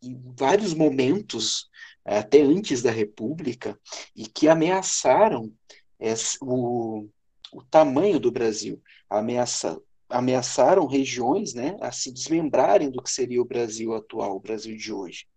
em 0.04 0.22
vários 0.38 0.74
momentos, 0.76 1.70
até 2.06 2.42
antes 2.42 2.84
da 2.84 2.92
República, 2.92 3.80
e 4.16 4.28
que 4.28 4.48
ameaçaram 4.48 5.52
esse, 6.00 6.38
o, 6.42 7.08
o 7.52 7.64
tamanho 7.64 8.20
do 8.20 8.32
Brasil, 8.32 8.82
ameaça, 9.10 9.80
ameaçaram 10.10 10.86
regiões 10.86 11.54
né, 11.54 11.78
a 11.82 11.92
se 11.92 12.12
desmembrarem 12.12 12.90
do 12.90 13.02
que 13.02 13.12
seria 13.12 13.42
o 13.42 13.46
Brasil 13.46 13.94
atual, 13.94 14.36
o 14.36 14.40
Brasil 14.40 14.76
de 14.76 14.94
hoje. 14.94 15.28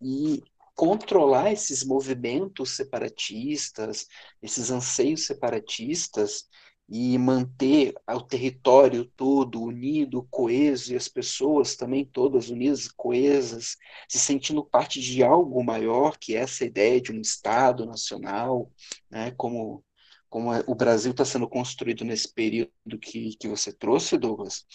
E 0.00 0.42
controlar 0.74 1.52
esses 1.52 1.82
movimentos 1.82 2.76
separatistas, 2.76 4.06
esses 4.42 4.70
anseios 4.70 5.24
separatistas, 5.24 6.46
e 6.88 7.18
manter 7.18 7.94
o 8.08 8.20
território 8.20 9.04
todo 9.16 9.62
unido, 9.62 10.26
coeso, 10.30 10.92
e 10.92 10.96
as 10.96 11.08
pessoas 11.08 11.74
também 11.74 12.04
todas 12.04 12.48
unidas, 12.48 12.88
coesas, 12.88 13.76
se 14.08 14.18
sentindo 14.18 14.64
parte 14.64 15.00
de 15.00 15.22
algo 15.22 15.62
maior, 15.64 16.16
que 16.16 16.36
é 16.36 16.40
essa 16.40 16.64
ideia 16.64 17.00
de 17.00 17.12
um 17.12 17.20
Estado 17.20 17.84
nacional, 17.86 18.70
né, 19.10 19.32
como 19.32 19.84
como 20.28 20.52
é, 20.52 20.62
o 20.66 20.74
Brasil 20.74 21.12
está 21.12 21.24
sendo 21.24 21.48
construído 21.48 22.04
nesse 22.04 22.32
período 22.32 22.98
que, 23.00 23.36
que 23.36 23.48
você 23.48 23.72
trouxe, 23.72 24.18
Douglas, 24.18 24.66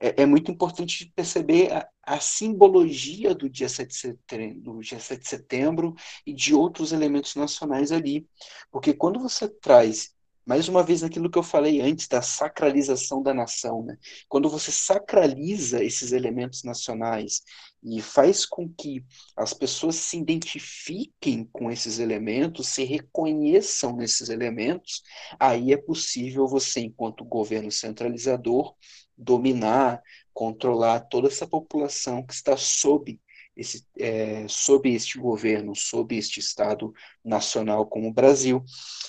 é, 0.00 0.22
é 0.22 0.26
muito 0.26 0.50
importante 0.50 1.12
perceber 1.14 1.72
a, 1.72 1.88
a, 2.02 2.18
simbologia 2.18 3.34
do 3.34 3.48
dia, 3.48 3.68
7 3.68 3.88
de 3.88 3.94
setembro, 3.94 4.60
do 4.60 4.80
dia 4.80 4.98
7 4.98 5.22
de 5.22 5.28
setembro 5.28 5.94
e 6.26 6.32
de 6.32 6.54
outros 6.54 6.92
elementos 6.92 7.36
nacionais 7.36 7.92
ali. 7.92 8.26
Porque 8.70 8.94
quando 8.94 9.20
você 9.20 9.48
traz 9.48 10.14
mais 10.44 10.68
uma 10.68 10.82
vez 10.82 11.02
naquilo 11.02 11.30
que 11.30 11.38
eu 11.38 11.42
falei 11.42 11.80
antes 11.80 12.08
da 12.08 12.22
sacralização 12.22 13.22
da 13.22 13.32
nação, 13.32 13.84
né? 13.84 13.96
Quando 14.28 14.48
você 14.48 14.72
sacraliza 14.72 15.82
esses 15.82 16.12
elementos 16.12 16.64
nacionais 16.64 17.42
e 17.82 18.00
faz 18.00 18.44
com 18.44 18.68
que 18.68 19.04
as 19.36 19.52
pessoas 19.52 19.96
se 19.96 20.18
identifiquem 20.18 21.48
com 21.52 21.70
esses 21.70 21.98
elementos, 21.98 22.68
se 22.68 22.84
reconheçam 22.84 23.96
nesses 23.96 24.28
elementos, 24.28 25.02
aí 25.38 25.72
é 25.72 25.76
possível 25.76 26.46
você, 26.46 26.80
enquanto 26.80 27.24
governo 27.24 27.70
centralizador, 27.70 28.74
dominar, 29.16 30.02
controlar 30.32 31.00
toda 31.00 31.28
essa 31.28 31.46
população 31.46 32.24
que 32.24 32.32
está 32.32 32.56
sob 32.56 33.20
esse, 33.56 33.86
é, 33.98 34.46
sob 34.48 34.90
este 34.90 35.18
governo, 35.18 35.74
sob 35.76 36.16
este 36.16 36.40
Estado 36.40 36.92
nacional 37.22 37.86
como 37.86 38.08
o 38.08 38.12
Brasil. 38.12 38.64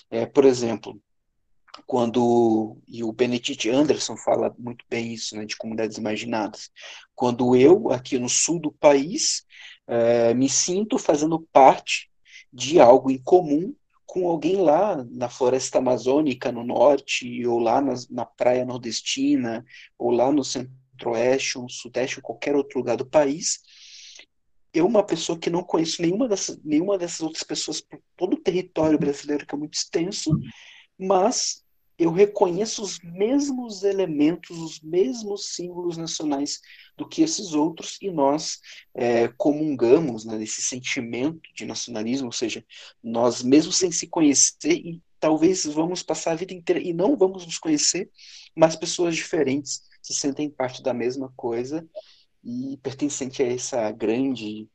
É, 0.10 0.26
por 0.26 0.46
exemplo, 0.46 1.02
quando 1.86 2.78
e 2.88 3.04
o 3.04 3.12
Benedict 3.12 3.70
Anderson 3.70 4.18
fala 4.18 4.54
muito 4.58 4.86
bem 4.90 5.14
isso, 5.14 5.36
né, 5.36 5.46
de 5.46 5.56
comunidades 5.56 5.98
imaginadas. 5.98 6.70
Quando 7.16 7.56
eu 7.56 7.92
aqui 7.92 8.18
no 8.20 8.30
sul 8.30 8.60
do 8.60 8.72
país 8.72 9.46
é, 9.88 10.34
me 10.34 10.50
sinto 10.50 10.98
fazendo 10.98 11.40
parte 11.52 12.10
de 12.52 12.80
algo 12.80 13.10
em 13.10 13.18
comum 13.18 13.74
com 14.06 14.28
alguém 14.28 14.58
lá 14.58 15.06
na 15.10 15.30
floresta 15.30 15.78
amazônica 15.78 16.52
no 16.52 16.64
norte 16.64 17.46
ou 17.46 17.60
lá 17.60 17.80
na, 17.80 17.94
na 18.10 18.26
praia 18.26 18.66
nordestina 18.66 19.66
ou 19.98 20.12
lá 20.12 20.32
no 20.32 20.44
centro-oeste 20.44 21.58
ou 21.58 21.70
sudeste 21.70 22.18
ou 22.18 22.24
qualquer 22.24 22.56
outro 22.56 22.80
lugar 22.80 22.98
do 22.98 23.06
país 23.06 23.62
eu, 24.74 24.86
uma 24.86 25.04
pessoa 25.04 25.38
que 25.38 25.50
não 25.50 25.64
conheço 25.64 26.02
nenhuma 26.02 26.28
dessas, 26.28 26.58
nenhuma 26.64 26.98
dessas 26.98 27.22
outras 27.22 27.44
pessoas 27.44 27.82
por 27.82 28.00
todo 28.16 28.36
o 28.36 28.42
território 28.42 28.98
brasileiro, 28.98 29.46
que 29.46 29.54
é 29.54 29.58
muito 29.58 29.74
extenso, 29.74 30.32
mas 31.02 31.64
eu 31.98 32.12
reconheço 32.12 32.82
os 32.82 33.00
mesmos 33.00 33.84
elementos, 33.84 34.58
os 34.58 34.80
mesmos 34.82 35.54
símbolos 35.54 35.98
nacionais 35.98 36.60
do 36.98 37.08
que 37.08 37.22
esses 37.22 37.54
outros, 37.54 37.98
e 38.02 38.10
nós 38.10 38.60
é, 38.94 39.28
comungamos 39.28 40.26
né, 40.26 40.38
desse 40.38 40.62
sentimento 40.62 41.42
de 41.54 41.66
nacionalismo, 41.66 42.28
ou 42.28 42.32
seja, 42.32 42.66
nós, 43.04 43.44
mesmo 43.44 43.72
sem 43.72 43.92
se 43.92 44.08
conhecer, 44.08 44.74
e 44.74 45.02
talvez 45.20 45.66
vamos 45.66 46.02
passar 46.02 46.32
a 46.32 46.36
vida 46.36 46.54
inteira 46.54 46.82
e 46.82 46.94
não 46.94 47.16
vamos 47.16 47.46
nos 47.46 47.60
conhecer, 47.60 48.10
mas 48.56 48.76
pessoas 48.76 49.16
diferentes 49.16 49.84
se 50.02 50.14
sentem 50.14 50.50
parte 50.50 50.82
da 50.82 50.94
mesma 50.94 51.32
coisa 51.36 51.88
e 52.44 52.78
pertencente 52.82 53.44
a 53.44 53.48
essa 53.48 53.92
grande, 53.92 54.68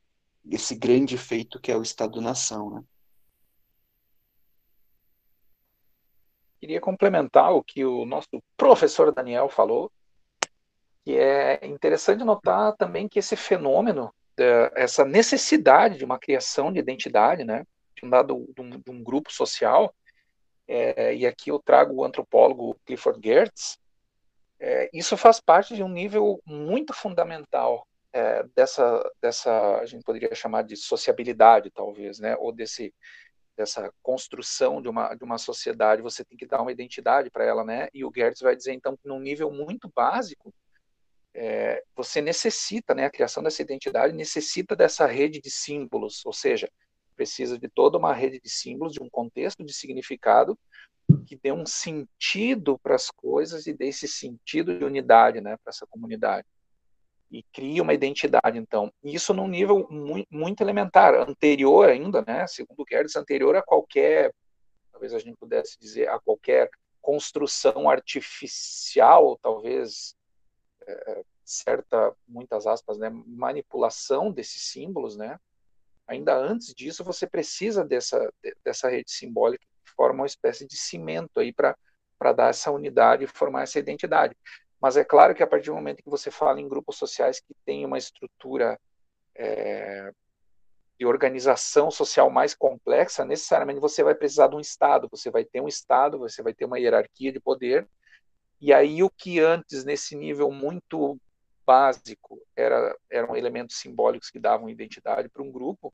esse 0.48 0.76
grande 0.76 1.18
feito 1.18 1.60
que 1.60 1.72
é 1.72 1.76
o 1.76 1.82
Estado-nação, 1.82 2.70
né? 2.70 2.84
Queria 6.66 6.80
complementar 6.80 7.52
o 7.52 7.62
que 7.62 7.84
o 7.84 8.04
nosso 8.04 8.42
professor 8.56 9.14
Daniel 9.14 9.48
falou, 9.48 9.88
que 11.04 11.16
é 11.16 11.64
interessante 11.64 12.24
notar 12.24 12.72
também 12.72 13.08
que 13.08 13.20
esse 13.20 13.36
fenômeno, 13.36 14.12
essa 14.74 15.04
necessidade 15.04 15.96
de 15.96 16.04
uma 16.04 16.18
criação 16.18 16.72
de 16.72 16.80
identidade, 16.80 17.44
né, 17.44 17.64
de 17.94 18.04
um 18.04 18.10
dado 18.10 18.52
de 18.52 18.60
um, 18.60 18.70
de 18.70 18.90
um 18.90 19.00
grupo 19.00 19.32
social, 19.32 19.94
é, 20.66 21.14
e 21.14 21.24
aqui 21.24 21.52
eu 21.52 21.60
trago 21.60 21.94
o 21.94 22.04
antropólogo 22.04 22.76
Clifford 22.84 23.20
Geertz, 23.22 23.78
é, 24.58 24.90
isso 24.92 25.16
faz 25.16 25.38
parte 25.38 25.76
de 25.76 25.84
um 25.84 25.88
nível 25.88 26.42
muito 26.44 26.92
fundamental 26.92 27.86
é, 28.12 28.42
dessa, 28.56 29.08
dessa, 29.22 29.76
a 29.76 29.86
gente 29.86 30.02
poderia 30.02 30.34
chamar 30.34 30.62
de 30.62 30.74
sociabilidade, 30.74 31.70
talvez, 31.70 32.18
né? 32.18 32.34
ou 32.36 32.50
desse, 32.50 32.92
dessa 33.56 33.92
construção 34.02 34.82
de 34.82 34.88
uma, 34.88 35.14
de 35.14 35.24
uma 35.24 35.38
sociedade, 35.38 36.02
você 36.02 36.24
tem 36.24 36.36
que 36.36 36.46
dar 36.46 36.60
uma 36.62 36.72
identidade 36.72 37.30
para 37.30 37.44
ela, 37.44 37.64
né? 37.64 37.88
E 37.94 38.04
o 38.04 38.12
Gertz 38.14 38.40
vai 38.40 38.54
dizer, 38.54 38.72
então, 38.72 38.96
que 38.96 39.08
num 39.08 39.18
nível 39.18 39.50
muito 39.50 39.90
básico, 39.94 40.52
é, 41.34 41.82
você 41.94 42.20
necessita, 42.20 42.94
né, 42.94 43.04
a 43.04 43.10
criação 43.10 43.42
dessa 43.42 43.60
identidade 43.60 44.14
necessita 44.14 44.74
dessa 44.74 45.06
rede 45.06 45.40
de 45.40 45.50
símbolos, 45.50 46.24
ou 46.24 46.32
seja, 46.32 46.70
precisa 47.14 47.58
de 47.58 47.68
toda 47.68 47.98
uma 47.98 48.12
rede 48.12 48.40
de 48.40 48.48
símbolos, 48.48 48.92
de 48.92 49.02
um 49.02 49.08
contexto 49.08 49.64
de 49.64 49.72
significado 49.72 50.58
que 51.26 51.36
dê 51.36 51.52
um 51.52 51.64
sentido 51.64 52.78
para 52.78 52.94
as 52.94 53.10
coisas 53.10 53.66
e 53.66 53.72
dê 53.72 53.88
esse 53.88 54.08
sentido 54.08 54.76
de 54.76 54.84
unidade 54.84 55.40
né, 55.40 55.56
para 55.56 55.70
essa 55.70 55.86
comunidade. 55.86 56.46
E 57.30 57.42
cria 57.52 57.82
uma 57.82 57.94
identidade, 57.94 58.56
então. 58.56 58.92
Isso 59.02 59.34
num 59.34 59.48
nível 59.48 59.86
muito, 59.90 60.28
muito 60.30 60.60
elementar, 60.60 61.14
anterior 61.14 61.88
ainda, 61.88 62.22
né, 62.26 62.46
segundo 62.46 62.84
Gerdes, 62.88 63.16
anterior 63.16 63.56
a 63.56 63.62
qualquer, 63.62 64.32
talvez 64.92 65.12
a 65.12 65.18
gente 65.18 65.36
pudesse 65.36 65.78
dizer, 65.78 66.08
a 66.08 66.18
qualquer 66.20 66.70
construção 67.02 67.90
artificial, 67.90 69.38
talvez, 69.42 70.14
é, 70.86 71.22
certa, 71.44 72.14
muitas 72.28 72.66
aspas, 72.66 72.96
né, 72.98 73.10
manipulação 73.10 74.30
desses 74.30 74.62
símbolos, 74.62 75.16
né, 75.16 75.38
ainda 76.06 76.36
antes 76.36 76.72
disso 76.72 77.02
você 77.02 77.26
precisa 77.26 77.84
dessa, 77.84 78.32
dessa 78.64 78.88
rede 78.88 79.10
simbólica 79.10 79.66
forma 79.96 80.20
uma 80.20 80.26
espécie 80.26 80.66
de 80.66 80.76
cimento 80.76 81.40
aí 81.40 81.52
para 81.52 81.74
dar 82.32 82.50
essa 82.50 82.70
unidade 82.70 83.24
e 83.24 83.26
formar 83.26 83.62
essa 83.62 83.78
identidade. 83.78 84.36
Mas 84.80 84.96
é 84.96 85.04
claro 85.04 85.34
que 85.34 85.42
a 85.42 85.46
partir 85.46 85.66
do 85.66 85.74
momento 85.74 86.02
que 86.02 86.10
você 86.10 86.30
fala 86.30 86.60
em 86.60 86.68
grupos 86.68 86.96
sociais 86.96 87.40
que 87.40 87.54
têm 87.64 87.84
uma 87.84 87.98
estrutura 87.98 88.78
é, 89.34 90.12
de 90.98 91.06
organização 91.06 91.90
social 91.90 92.30
mais 92.30 92.54
complexa, 92.54 93.24
necessariamente 93.24 93.80
você 93.80 94.02
vai 94.02 94.14
precisar 94.14 94.48
de 94.48 94.56
um 94.56 94.60
Estado, 94.60 95.08
você 95.10 95.30
vai 95.30 95.44
ter 95.44 95.60
um 95.60 95.68
Estado, 95.68 96.18
você 96.18 96.42
vai 96.42 96.54
ter 96.54 96.64
uma 96.64 96.78
hierarquia 96.78 97.32
de 97.32 97.40
poder, 97.40 97.88
e 98.60 98.72
aí 98.72 99.02
o 99.02 99.10
que 99.10 99.38
antes, 99.38 99.84
nesse 99.84 100.16
nível 100.16 100.50
muito 100.50 101.18
básico, 101.66 102.40
era, 102.54 102.96
eram 103.10 103.36
elementos 103.36 103.76
simbólicos 103.76 104.30
que 104.30 104.38
davam 104.38 104.70
identidade 104.70 105.28
para 105.28 105.42
um 105.42 105.50
grupo, 105.50 105.92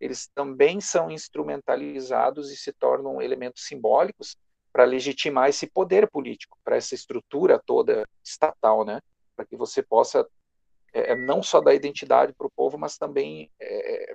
eles 0.00 0.26
também 0.34 0.80
são 0.80 1.10
instrumentalizados 1.10 2.50
e 2.50 2.56
se 2.56 2.72
tornam 2.72 3.22
elementos 3.22 3.64
simbólicos 3.64 4.36
para 4.72 4.84
legitimar 4.84 5.48
esse 5.48 5.66
poder 5.66 6.08
político, 6.10 6.58
para 6.64 6.76
essa 6.76 6.94
estrutura 6.94 7.60
toda 7.64 8.08
estatal, 8.24 8.84
né? 8.84 9.00
Para 9.36 9.44
que 9.44 9.56
você 9.56 9.82
possa 9.82 10.26
é, 10.92 11.12
é 11.12 11.16
não 11.16 11.42
só 11.42 11.60
dar 11.60 11.74
identidade 11.74 12.32
para 12.32 12.46
o 12.46 12.50
povo, 12.50 12.78
mas 12.78 12.96
também 12.96 13.50
é, 13.60 14.14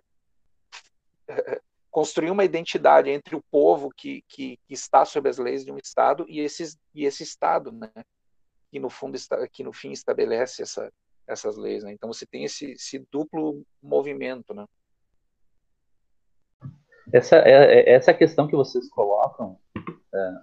construir 1.92 2.32
uma 2.32 2.44
identidade 2.44 3.10
entre 3.10 3.36
o 3.36 3.44
povo 3.52 3.90
que, 3.96 4.24
que, 4.28 4.58
que, 4.68 4.74
está 4.74 5.06
sob 5.06 5.30
as 5.30 5.38
leis 5.38 5.64
de 5.64 5.72
um 5.72 5.78
Estado 5.78 6.26
e, 6.28 6.40
esses, 6.40 6.78
e 6.94 7.06
esse 7.06 7.24
Estado, 7.24 7.72
né? 7.72 7.92
Que 8.72 8.80
no 8.80 8.90
fundo 8.90 9.16
está, 9.16 9.48
que 9.48 9.64
no 9.64 9.74
fim 9.74 9.92
estabelece 9.92 10.62
essa, 10.64 10.92
essas 11.28 11.58
leis, 11.58 11.84
né? 11.84 11.92
Então 11.92 12.12
você 12.12 12.26
tem 12.26 12.44
esse, 12.44 12.72
esse 12.72 13.00
duplo 13.12 13.64
movimento, 13.82 14.54
né? 14.54 14.66
Essa, 17.12 17.38
é, 17.38 17.80
é, 17.80 17.94
essa 17.94 18.14
questão 18.14 18.48
que 18.48 18.56
vocês 18.56 18.90
colocam 18.90 19.58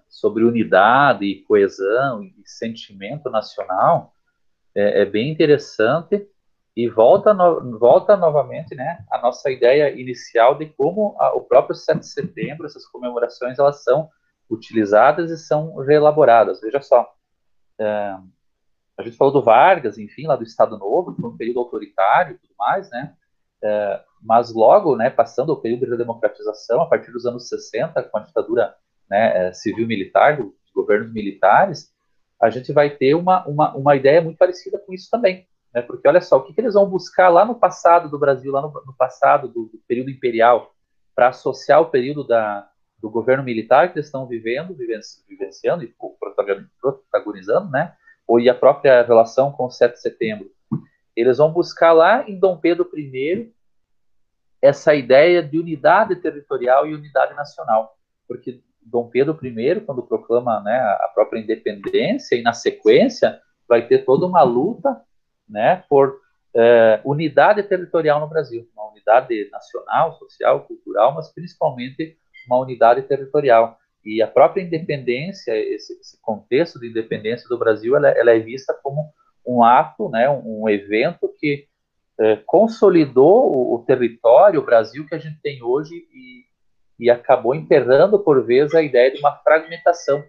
sobre 0.08 0.44
unidade 0.44 1.24
e 1.24 1.42
coesão 1.42 2.22
e 2.22 2.34
sentimento 2.44 3.30
nacional 3.30 4.12
é, 4.74 5.02
é 5.02 5.04
bem 5.04 5.30
interessante 5.30 6.28
e 6.76 6.88
volta, 6.88 7.32
no, 7.32 7.78
volta 7.78 8.16
novamente 8.16 8.74
né, 8.74 9.04
a 9.10 9.20
nossa 9.20 9.50
ideia 9.50 9.90
inicial 9.98 10.56
de 10.56 10.66
como 10.66 11.14
a, 11.18 11.34
o 11.34 11.40
próprio 11.40 11.74
7 11.74 12.00
de 12.00 12.08
setembro, 12.08 12.66
essas 12.66 12.86
comemorações, 12.86 13.58
elas 13.58 13.84
são 13.84 14.08
utilizadas 14.50 15.30
e 15.30 15.38
são 15.38 15.76
reelaboradas. 15.76 16.60
Veja 16.60 16.80
só, 16.82 17.14
é, 17.78 18.16
a 18.98 19.02
gente 19.02 19.16
falou 19.16 19.32
do 19.32 19.42
Vargas, 19.42 19.98
enfim, 19.98 20.26
lá 20.26 20.34
do 20.34 20.42
Estado 20.42 20.76
Novo, 20.76 21.14
que 21.14 21.20
foi 21.20 21.30
um 21.30 21.36
período 21.36 21.60
autoritário 21.60 22.34
e 22.34 22.38
tudo 22.38 22.54
mais, 22.58 22.90
né? 22.90 23.14
É, 23.62 24.00
mas 24.20 24.52
logo, 24.52 24.96
né, 24.96 25.10
passando 25.10 25.50
o 25.50 25.56
período 25.56 25.86
de 25.86 25.96
democratização, 25.96 26.82
a 26.82 26.86
partir 26.86 27.12
dos 27.12 27.24
anos 27.24 27.48
60, 27.48 28.02
com 28.02 28.18
a 28.18 28.20
ditadura 28.20 28.74
né, 29.08 29.48
é, 29.48 29.52
civil-militar, 29.52 30.38
governos 30.74 31.12
militares, 31.12 31.92
a 32.40 32.50
gente 32.50 32.72
vai 32.72 32.90
ter 32.90 33.14
uma, 33.14 33.46
uma, 33.46 33.74
uma 33.74 33.96
ideia 33.96 34.20
muito 34.20 34.36
parecida 34.36 34.78
com 34.78 34.92
isso 34.92 35.08
também. 35.10 35.46
Né, 35.72 35.82
porque 35.82 36.06
olha 36.06 36.20
só, 36.20 36.36
o 36.38 36.42
que, 36.42 36.52
que 36.52 36.60
eles 36.60 36.74
vão 36.74 36.88
buscar 36.88 37.28
lá 37.28 37.44
no 37.44 37.54
passado 37.54 38.08
do 38.08 38.18
Brasil, 38.18 38.52
lá 38.52 38.60
no, 38.60 38.68
no 38.68 38.94
passado 38.96 39.48
do, 39.48 39.64
do, 39.66 39.80
período 39.88 40.10
imperial, 40.10 40.74
para 41.14 41.28
associar 41.28 41.80
o 41.80 41.90
período 41.90 42.26
da, 42.26 42.68
do 43.00 43.10
governo 43.10 43.42
militar 43.42 43.92
que 43.92 43.98
eles 43.98 44.06
estão 44.06 44.26
vivendo, 44.26 44.76
vivenciando 45.28 45.84
e 45.84 45.94
protagonizando, 46.18 47.70
né, 47.70 47.94
ou 48.26 48.40
e 48.40 48.48
a 48.48 48.54
própria 48.54 49.02
relação 49.02 49.52
com 49.52 49.66
o 49.66 49.70
7 49.70 49.94
de 49.94 50.00
setembro. 50.00 50.50
Eles 51.16 51.38
vão 51.38 51.52
buscar 51.52 51.92
lá 51.92 52.28
em 52.28 52.38
Dom 52.38 52.56
Pedro 52.58 52.90
I 52.96 53.52
essa 54.60 54.94
ideia 54.94 55.42
de 55.42 55.58
unidade 55.58 56.16
territorial 56.16 56.86
e 56.86 56.94
unidade 56.94 57.34
nacional, 57.34 57.98
porque 58.26 58.60
Dom 58.84 59.08
Pedro 59.08 59.38
I, 59.42 59.80
quando 59.80 60.02
proclama 60.02 60.60
né, 60.60 60.76
a 60.76 61.10
própria 61.14 61.40
independência, 61.40 62.36
e 62.36 62.42
na 62.42 62.52
sequência 62.52 63.40
vai 63.68 63.86
ter 63.86 64.04
toda 64.04 64.26
uma 64.26 64.42
luta 64.42 65.00
né, 65.48 65.82
por 65.88 66.20
é, 66.54 67.00
unidade 67.04 67.62
territorial 67.64 68.20
no 68.20 68.28
Brasil, 68.28 68.68
uma 68.74 68.90
unidade 68.90 69.48
nacional, 69.50 70.12
social, 70.18 70.60
cultural, 70.60 71.14
mas 71.14 71.32
principalmente 71.32 72.16
uma 72.46 72.58
unidade 72.58 73.02
territorial. 73.02 73.78
E 74.04 74.20
a 74.22 74.26
própria 74.26 74.62
independência, 74.62 75.56
esse, 75.56 75.98
esse 75.98 76.20
contexto 76.20 76.78
de 76.78 76.88
independência 76.88 77.48
do 77.48 77.58
Brasil, 77.58 77.96
ela, 77.96 78.08
ela, 78.10 78.32
é 78.32 78.38
vista 78.38 78.78
como 78.82 79.10
um 79.46 79.62
ato, 79.62 80.08
né, 80.10 80.28
um, 80.28 80.62
um 80.62 80.68
evento 80.68 81.32
que 81.38 81.66
é, 82.20 82.36
consolidou 82.46 83.50
o, 83.50 83.74
o, 83.74 83.84
território, 83.84 84.60
o 84.60 84.64
Brasil 84.64 85.06
que 85.06 85.14
a 85.14 85.18
gente 85.18 85.40
tem 85.42 85.62
hoje 85.62 85.94
e, 85.94 86.44
e 86.98 87.10
acabou 87.10 87.54
enterrando 87.54 88.18
por 88.18 88.44
vezes 88.44 88.74
a 88.74 88.82
ideia 88.82 89.10
de 89.12 89.18
uma 89.20 89.36
fragmentação. 89.36 90.22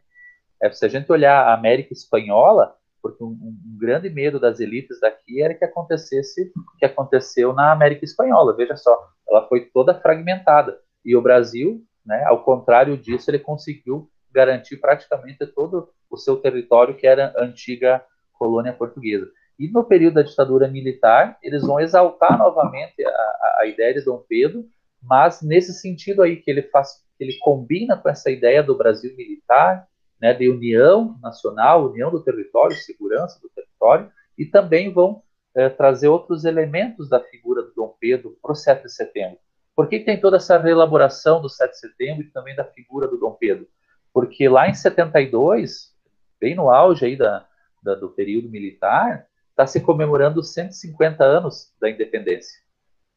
É, 0.62 0.71
se 0.71 0.86
a 0.86 0.89
gente 0.89 1.12
olhar 1.12 1.47
a 1.47 1.54
América 1.54 1.93
Espanhola, 1.93 2.75
porque 3.01 3.23
um, 3.23 3.28
um, 3.28 3.78
grande 3.80 4.10
medo 4.10 4.39
das 4.39 4.60
elites 4.60 4.99
daqui 4.99 5.41
era 5.41 5.54
que 5.54 5.63
acontecesse 5.63 6.51
o 6.56 6.78
que 6.78 6.86
aconteceu 6.86 7.54
na 7.54 7.71
América 7.71 8.04
Espanhola. 8.04 8.56
Veja 8.56 8.75
só, 8.75 8.97
ela 9.30 9.47
foi 9.47 9.65
toda 9.65 9.99
fragmentada. 9.99 10.80
E 11.04 11.15
o 11.15 11.21
Brasil, 11.21 11.84
né, 12.04 12.23
ao 12.25 12.43
contrário 12.43 12.97
disso, 12.97 13.30
ele 13.30 13.38
conseguiu 13.38 14.10
garantir 14.32 14.78
praticamente 14.78 15.45
todo 15.45 15.89
o 16.10 16.17
seu 16.17 16.38
território, 16.38 16.95
que 16.95 17.06
era 17.06 17.34
antiga 17.38 18.04
colônia 18.34 18.73
portuguesa. 18.73 19.30
E 19.58 19.69
no 19.69 19.84
período 19.84 20.15
da 20.15 20.21
ditadura 20.21 20.67
militar, 20.67 21.38
eles 21.41 21.62
vão 21.62 21.80
exaltar 21.80 22.38
novamente 22.38 23.06
a, 23.06 23.60
a 23.62 23.65
ideia 23.67 23.93
de 23.93 24.04
Dom 24.04 24.23
Pedro, 24.28 24.65
mas 25.08 25.41
nesse 25.41 25.74
sentido 25.74 26.22
aí 26.22 26.38
que 26.38 26.50
ele 26.50 26.63
faz, 26.63 27.04
ele 27.20 27.38
combina 27.39 27.96
com 27.96 28.10
essa 28.10 28.30
ideia 28.30 28.62
do 28.62 28.78
Brasil 28.78 29.15
militar, 29.15 29.88
né, 30.22 30.34
de 30.34 30.50
união 30.50 31.18
nacional, 31.22 31.89
união 31.89 32.12
do 32.12 32.24
território, 32.24 32.76
segurança 32.76 33.39
do 33.41 33.50
território, 33.50 34.12
e 34.38 34.46
também 34.46 34.91
vão 34.91 35.22
é, 35.56 35.70
trazer 35.70 36.08
outros 36.08 36.46
elementos 36.46 37.10
da 37.10 37.20
figura 37.20 37.62
do 37.62 37.74
Dom 37.74 37.96
Pedro 38.00 38.38
para 38.41 38.52
o 38.52 38.56
7 38.56 38.84
de 38.84 38.91
setembro. 38.91 39.38
Por 39.76 39.89
que, 39.89 40.00
tem 40.00 40.20
toda 40.20 40.38
essa 40.38 40.58
reelaboração 40.58 41.41
do 41.41 41.50
7 41.50 41.72
de 41.72 41.80
setembro 41.80 42.24
e 42.24 42.32
também 42.32 42.56
da 42.56 42.63
figura 42.63 43.08
do 43.08 43.18
Dom 43.18 43.32
Pedro? 43.32 43.68
Porque 44.13 44.48
lá 44.48 44.70
em 44.70 44.74
72, 44.74 45.94
bem 46.39 46.56
no 46.56 46.70
auge 46.70 47.06
aí 47.06 47.18
da, 47.18 47.46
da 47.84 47.96
do 47.96 48.10
período 48.10 48.50
militar, 48.50 49.28
está 49.50 49.68
se 49.68 49.82
comemorando 49.82 50.39
os 50.39 50.54
150 50.54 51.24
anos 51.24 51.74
da 51.80 51.89
independência. 51.89 52.64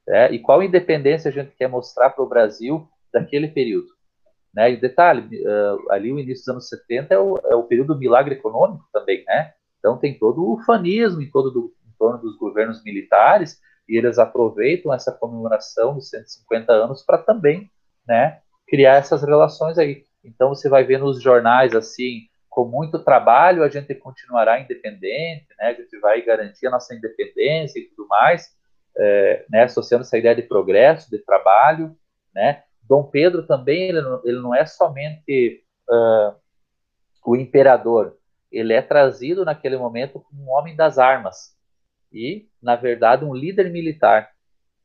É, 0.09 0.33
e 0.33 0.39
qual 0.39 0.63
independência 0.63 1.29
a 1.29 1.33
gente 1.33 1.55
quer 1.55 1.69
mostrar 1.69 2.11
para 2.11 2.25
o 2.25 2.29
Brasil 2.29 2.89
daquele 3.13 3.49
período? 3.49 3.89
Né? 4.55 4.73
E 4.73 4.77
detalhe, 4.77 5.43
uh, 5.45 5.93
ali 5.93 6.11
o 6.11 6.19
início 6.19 6.45
dos 6.45 6.49
anos 6.49 6.69
70 6.69 7.15
é 7.15 7.19
o, 7.19 7.39
é 7.45 7.55
o, 7.55 7.65
período 7.65 7.95
do 7.95 8.01
milagre 8.01 8.35
econômico 8.35 8.85
também, 8.93 9.23
né? 9.27 9.53
Então 9.79 9.99
tem 9.99 10.19
todo 10.19 10.53
o 10.53 10.61
fanismo 10.65 11.21
em, 11.21 11.31
todo 11.31 11.51
do, 11.51 11.75
em 11.87 11.93
torno 11.99 12.19
dos 12.19 12.37
governos 12.37 12.83
militares 12.83 13.61
e 13.89 13.97
eles 13.97 14.19
aproveitam 14.19 14.93
essa 14.93 15.13
comemoração 15.13 15.95
dos 15.95 16.09
150 16.09 16.73
anos 16.73 17.03
para 17.05 17.19
também, 17.19 17.71
né, 18.07 18.41
criar 18.67 18.97
essas 18.97 19.23
relações 19.23 19.79
aí. 19.79 20.05
Então 20.25 20.49
você 20.49 20.69
vai 20.69 20.83
ver 20.83 20.99
nos 20.99 21.23
jornais 21.23 21.75
assim, 21.75 22.23
com 22.49 22.65
muito 22.65 22.99
trabalho 22.99 23.63
a 23.63 23.69
gente 23.69 23.95
continuará 23.95 24.59
independente, 24.59 25.47
né? 25.59 25.69
A 25.69 25.75
gente 25.75 25.97
vai 26.01 26.21
garantir 26.23 26.67
a 26.67 26.71
nossa 26.71 26.95
independência 26.95 27.79
e 27.79 27.85
tudo 27.85 28.09
mais, 28.09 28.58
é, 28.99 29.45
né? 29.51 29.63
Associando 29.65 30.03
essa 30.03 30.19
ideia 30.19 30.35
de 30.35 30.43
progresso, 30.43 31.11
de 31.11 31.19
trabalho, 31.19 31.97
né? 32.35 32.63
Dom 32.83 33.05
Pedro 33.05 33.47
também 33.47 33.89
ele 33.89 34.01
não, 34.01 34.21
ele 34.25 34.41
não 34.41 34.55
é 34.55 34.65
somente 34.65 35.63
uh, 35.89 36.35
o 37.25 37.37
imperador, 37.37 38.17
ele 38.51 38.73
é 38.73 38.81
trazido 38.81 39.45
naquele 39.45 39.77
momento 39.77 40.21
como 40.21 40.43
um 40.43 40.51
homem 40.51 40.75
das 40.75 40.99
armas 40.99 41.55
e, 42.11 42.49
na 42.63 42.75
verdade, 42.75 43.25
um 43.25 43.35
líder 43.35 43.71
militar. 43.71 44.31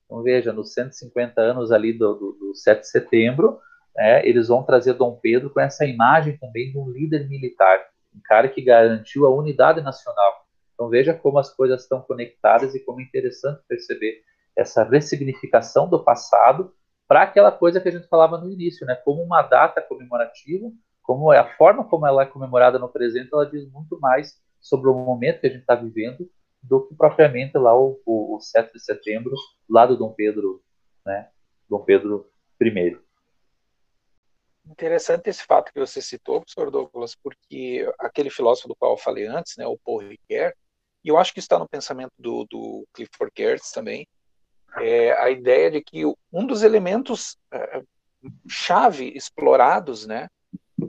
Então 0.05 0.21
veja, 0.21 0.51
nos 0.51 0.73
150 0.73 1.39
anos 1.39 1.71
ali 1.71 1.93
do, 1.93 2.13
do, 2.13 2.31
do 2.33 2.55
7 2.55 2.81
de 2.81 2.89
setembro, 2.89 3.59
né, 3.95 4.27
eles 4.27 4.49
vão 4.49 4.63
trazer 4.63 4.93
Dom 4.93 5.17
Pedro 5.21 5.49
com 5.49 5.61
essa 5.61 5.85
imagem 5.85 6.37
também 6.37 6.71
de 6.71 6.77
um 6.77 6.89
líder 6.89 7.27
militar, 7.29 7.79
um 8.13 8.19
cara 8.23 8.49
que 8.49 8.61
garantiu 8.61 9.25
a 9.25 9.33
unidade 9.33 9.81
nacional. 9.81 10.42
Então 10.83 10.89
veja 10.89 11.13
como 11.13 11.39
as 11.39 11.49
coisas 11.49 11.83
estão 11.83 12.01
conectadas 12.01 12.75
e 12.75 12.79
como 12.83 12.99
é 12.99 13.03
interessante 13.03 13.61
perceber 13.69 14.21
essa 14.53 14.83
ressignificação 14.83 15.89
do 15.89 16.03
passado 16.03 16.73
para 17.07 17.21
aquela 17.21 17.53
coisa 17.53 17.79
que 17.79 17.87
a 17.87 17.91
gente 17.91 18.07
falava 18.09 18.37
no 18.37 18.51
início, 18.51 18.85
né? 18.85 18.93
Como 18.95 19.23
uma 19.23 19.41
data 19.41 19.81
comemorativa, 19.81 20.69
como 21.01 21.31
é 21.31 21.39
a 21.39 21.55
forma 21.55 21.85
como 21.85 22.05
ela 22.05 22.23
é 22.23 22.25
comemorada 22.25 22.77
no 22.77 22.89
presente, 22.89 23.29
ela 23.31 23.49
diz 23.49 23.65
muito 23.71 23.97
mais 23.97 24.41
sobre 24.59 24.89
o 24.89 24.93
momento 24.93 25.39
que 25.39 25.47
a 25.47 25.49
gente 25.51 25.61
está 25.61 25.75
vivendo 25.75 26.29
do 26.61 26.85
que 26.85 26.95
propriamente 26.95 27.57
lá 27.57 27.73
o, 27.73 28.01
o, 28.05 28.35
o 28.35 28.41
7 28.41 28.73
de 28.73 28.83
setembro, 28.83 29.33
lá 29.69 29.85
do 29.85 29.95
Dom 29.95 30.11
Pedro, 30.11 30.61
né? 31.05 31.29
Dom 31.69 31.79
Pedro 31.85 32.29
I. 32.61 32.97
Interessante 34.65 35.29
esse 35.29 35.43
fato 35.43 35.73
que 35.73 35.79
você 35.79 36.01
citou, 36.01 36.41
professor 36.41 36.71
Douglas, 36.71 37.15
porque 37.15 37.85
aquele 37.99 38.29
filósofo 38.29 38.69
do 38.69 38.75
qual 38.75 38.93
eu 38.93 38.97
falei 38.97 39.27
antes, 39.27 39.57
né, 39.57 39.67
o 39.67 39.77
Paul 39.77 39.99
Ricoeur, 39.99 40.53
e 41.03 41.09
eu 41.09 41.17
acho 41.17 41.33
que 41.33 41.39
está 41.39 41.59
no 41.59 41.67
pensamento 41.67 42.13
do, 42.17 42.45
do 42.45 42.87
Clifford 42.93 43.31
Geertz 43.35 43.71
também, 43.71 44.07
é 44.77 45.11
a 45.13 45.29
ideia 45.29 45.69
de 45.69 45.81
que 45.81 46.03
um 46.31 46.47
dos 46.47 46.63
elementos 46.63 47.37
é, 47.51 47.83
chave 48.47 49.11
explorados, 49.15 50.05
né, 50.07 50.29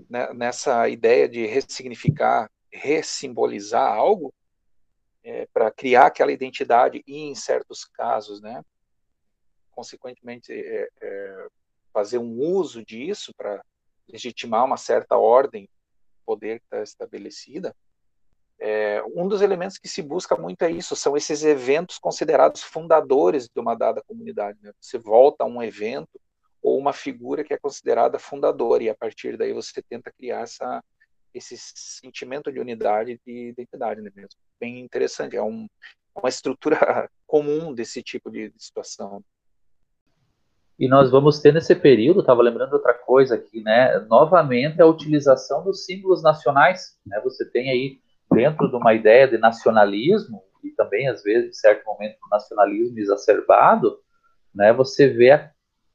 né, 0.08 0.32
nessa 0.32 0.88
ideia 0.88 1.28
de 1.28 1.44
ressignificar, 1.46 2.48
ressimbolizar 2.72 3.92
algo, 3.92 4.32
é, 5.22 5.46
para 5.52 5.70
criar 5.70 6.06
aquela 6.06 6.32
identidade 6.32 7.02
e, 7.06 7.18
em 7.22 7.34
certos 7.34 7.84
casos, 7.84 8.40
né, 8.40 8.62
consequentemente, 9.70 10.52
é, 10.52 10.88
é, 11.00 11.46
fazer 11.92 12.18
um 12.18 12.38
uso 12.38 12.84
disso 12.84 13.32
para 13.36 13.62
legitimar 14.08 14.64
uma 14.64 14.76
certa 14.76 15.16
ordem, 15.16 15.68
poder 16.24 16.60
que 16.60 16.66
está 16.66 16.82
estabelecida, 16.82 17.74
é, 18.60 19.02
um 19.14 19.28
dos 19.28 19.42
elementos 19.42 19.78
que 19.78 19.88
se 19.88 20.02
busca 20.02 20.36
muito 20.36 20.62
é 20.62 20.70
isso, 20.70 20.94
são 20.96 21.16
esses 21.16 21.44
eventos 21.44 21.98
considerados 21.98 22.62
fundadores 22.62 23.48
de 23.48 23.60
uma 23.60 23.74
dada 23.74 24.02
comunidade. 24.06 24.58
Né? 24.62 24.72
Você 24.80 24.98
volta 24.98 25.44
a 25.44 25.46
um 25.46 25.62
evento 25.62 26.20
ou 26.62 26.78
uma 26.78 26.92
figura 26.92 27.44
que 27.44 27.52
é 27.52 27.58
considerada 27.58 28.18
fundadora, 28.18 28.82
e 28.82 28.88
a 28.88 28.94
partir 28.94 29.36
daí 29.36 29.52
você 29.52 29.82
tenta 29.82 30.10
criar 30.10 30.40
essa, 30.40 30.82
esse 31.34 31.56
sentimento 31.58 32.50
de 32.50 32.58
unidade 32.58 33.12
e 33.12 33.20
de 33.26 33.48
identidade 33.50 34.00
né, 34.00 34.10
mesmo. 34.14 34.38
Bem 34.58 34.80
interessante, 34.80 35.36
é 35.36 35.42
um, 35.42 35.66
uma 36.16 36.28
estrutura 36.28 36.78
comum 37.26 37.74
desse 37.74 38.02
tipo 38.02 38.30
de, 38.30 38.48
de 38.48 38.64
situação. 38.64 39.22
E 40.78 40.88
nós 40.88 41.10
vamos 41.10 41.38
ter 41.38 41.52
nesse 41.52 41.74
período, 41.74 42.20
estava 42.20 42.42
lembrando 42.42 42.72
outra 42.72 42.94
coisa 42.94 43.36
aqui, 43.36 43.60
né? 43.62 44.00
Novamente 44.08 44.80
a 44.82 44.86
utilização 44.86 45.62
dos 45.62 45.84
símbolos 45.84 46.22
nacionais, 46.22 46.98
né? 47.06 47.20
Você 47.22 47.48
tem 47.48 47.70
aí 47.70 48.00
dentro 48.34 48.68
de 48.68 48.76
uma 48.76 48.94
ideia 48.94 49.28
de 49.28 49.38
nacionalismo 49.38 50.42
e 50.62 50.70
também 50.70 51.08
às 51.08 51.22
vezes, 51.22 51.50
em 51.50 51.52
certo 51.52 51.84
momento, 51.84 52.16
nacionalismo 52.30 52.98
exacerbado, 52.98 53.98
né? 54.54 54.72
Você 54.72 55.08
vê, 55.08 55.30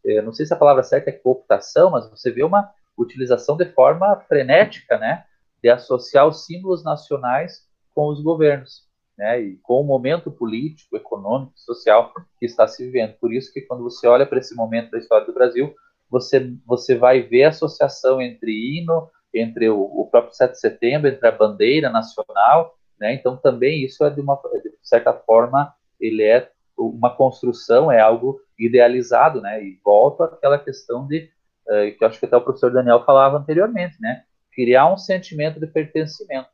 eh, 0.06 0.22
não 0.22 0.32
sei 0.32 0.46
se 0.46 0.54
a 0.54 0.58
palavra 0.58 0.84
certa 0.84 1.10
é 1.10 1.14
cooptação, 1.14 1.92
mas 1.92 2.10
você 2.10 2.32
vê 2.32 2.44
uma 2.44 2.70
utilização 2.98 3.58
de 3.58 3.66
forma 3.66 4.16
frenética, 4.28 4.98
né? 4.98 5.26
De 5.62 5.70
associar 5.70 6.28
os 6.28 6.46
símbolos 6.46 6.84
nacionais 6.84 7.68
com 7.94 8.08
os 8.08 8.22
governos 8.22 8.90
né, 9.20 9.42
e 9.42 9.58
com 9.58 9.82
o 9.82 9.84
momento 9.84 10.32
político, 10.32 10.96
econômico, 10.96 11.52
social 11.58 12.14
que 12.40 12.46
está 12.46 12.66
se 12.66 12.86
vivendo. 12.86 13.16
Por 13.20 13.34
isso 13.34 13.52
que 13.52 13.62
quando 13.62 13.84
você 13.84 14.08
olha 14.08 14.26
para 14.26 14.40
esse 14.40 14.56
momento 14.56 14.92
da 14.92 14.98
história 14.98 15.28
do 15.28 15.34
Brasil, 15.34 15.76
você, 16.10 16.54
você 16.66 16.96
vai 16.96 17.22
ver 17.22 17.44
a 17.44 17.50
associação 17.50 18.22
entre 18.22 18.50
hino, 18.50 19.10
entre 19.34 19.70
o, 19.70 19.82
o 19.82 20.08
próprio 20.10 20.34
7 20.34 20.52
de 20.52 20.60
setembro, 20.60 21.10
entre 21.10 21.28
a 21.28 21.32
bandeira 21.32 21.90
nacional, 21.90 22.76
né, 23.00 23.14
então 23.14 23.38
também 23.38 23.84
isso 23.84 24.04
é 24.04 24.10
de 24.10 24.20
uma 24.20 24.40
de 24.64 24.72
certa 24.82 25.14
forma 25.14 25.74
ele 26.00 26.24
é 26.24 26.50
uma 26.78 27.14
construção, 27.14 27.92
é 27.92 28.00
algo 28.00 28.40
idealizado, 28.58 29.42
né, 29.42 29.64
e 29.64 29.80
volta 29.84 30.26
àquela 30.26 30.58
questão 30.58 31.06
de 31.08 31.30
uh, 31.68 31.98
que 31.98 32.06
acho 32.06 32.20
que 32.20 32.26
até 32.26 32.38
o 32.38 32.42
professor 32.42 32.72
Daniel 32.72 33.04
falava 33.06 33.38
anteriormente, 33.38 33.98
né, 34.00 34.24
criar 34.52 34.92
um 34.92 34.98
sentimento 34.98 35.60
de 35.60 35.68
pertencimento 35.68 36.50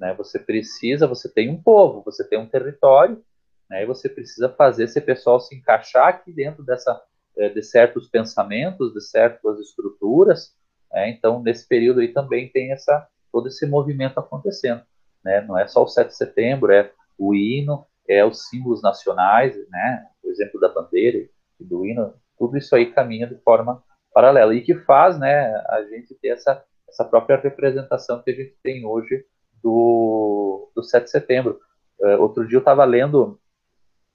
né? 0.00 0.14
Você 0.14 0.38
precisa, 0.38 1.06
você 1.06 1.28
tem 1.28 1.50
um 1.50 1.62
povo, 1.62 2.02
você 2.02 2.26
tem 2.26 2.38
um 2.38 2.48
território, 2.48 3.22
né? 3.68 3.82
E 3.82 3.86
você 3.86 4.08
precisa 4.08 4.48
fazer 4.48 4.84
esse 4.84 5.00
pessoal 5.00 5.38
se 5.38 5.54
encaixar 5.54 6.08
aqui 6.08 6.32
dentro 6.32 6.64
dessa 6.64 7.00
eh, 7.36 7.50
de 7.50 7.62
certos 7.62 8.08
pensamentos, 8.08 8.94
de 8.94 9.02
certas 9.02 9.60
estruturas. 9.60 10.56
Né? 10.92 11.10
Então, 11.10 11.42
nesse 11.42 11.66
período 11.66 12.00
aí 12.00 12.08
também 12.08 12.48
tem 12.48 12.72
essa 12.72 13.06
todo 13.32 13.46
esse 13.46 13.64
movimento 13.64 14.18
acontecendo, 14.18 14.82
né? 15.24 15.40
Não 15.42 15.56
é 15.56 15.68
só 15.68 15.84
o 15.84 15.88
7 15.88 16.08
de 16.08 16.16
setembro, 16.16 16.72
é 16.72 16.90
o 17.16 17.32
hino, 17.32 17.86
é 18.08 18.24
os 18.24 18.48
símbolos 18.48 18.82
nacionais, 18.82 19.56
né? 19.68 20.06
O 20.24 20.30
exemplo 20.30 20.58
da 20.60 20.68
bandeira 20.68 21.18
e 21.60 21.64
do 21.64 21.86
hino, 21.86 22.12
tudo 22.36 22.58
isso 22.58 22.74
aí 22.74 22.92
caminha 22.92 23.28
de 23.28 23.36
forma 23.36 23.84
paralela 24.12 24.52
e 24.52 24.62
que 24.62 24.74
faz, 24.74 25.16
né, 25.16 25.54
a 25.68 25.84
gente 25.88 26.14
ter 26.16 26.30
essa 26.30 26.64
essa 26.90 27.04
própria 27.04 27.36
representação 27.36 28.20
que 28.20 28.30
a 28.30 28.34
gente 28.34 28.56
tem 28.62 28.84
hoje 28.84 29.24
do, 29.62 30.70
do 30.74 30.82
7 30.82 31.04
de 31.04 31.10
setembro. 31.10 31.60
Uh, 32.00 32.20
outro 32.20 32.46
dia 32.46 32.56
eu 32.56 32.60
estava 32.60 32.84
lendo 32.84 33.38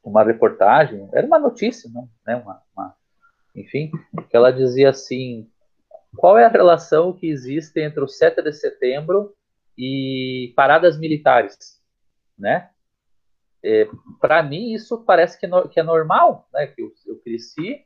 uma 0.03 0.23
reportagem, 0.23 1.09
era 1.13 1.25
uma 1.25 1.39
notícia, 1.39 1.89
não, 1.91 2.07
né, 2.27 2.35
uma, 2.35 2.61
uma, 2.75 2.95
enfim, 3.55 3.91
que 4.29 4.35
ela 4.35 4.51
dizia 4.51 4.89
assim, 4.89 5.49
qual 6.17 6.37
é 6.37 6.45
a 6.45 6.49
relação 6.49 7.13
que 7.13 7.27
existe 7.27 7.79
entre 7.79 8.03
o 8.03 8.07
7 8.07 8.41
de 8.41 8.53
setembro 8.53 9.33
e 9.77 10.53
paradas 10.55 10.97
militares, 10.97 11.81
né? 12.37 12.69
É, 13.63 13.87
Para 14.21 14.43
mim 14.43 14.73
isso 14.73 15.03
parece 15.03 15.39
que, 15.39 15.47
no, 15.47 15.67
que 15.67 15.79
é 15.79 15.83
normal, 15.83 16.47
né? 16.53 16.67
Que 16.67 16.81
eu, 16.81 16.91
eu 17.07 17.19
cresci 17.19 17.83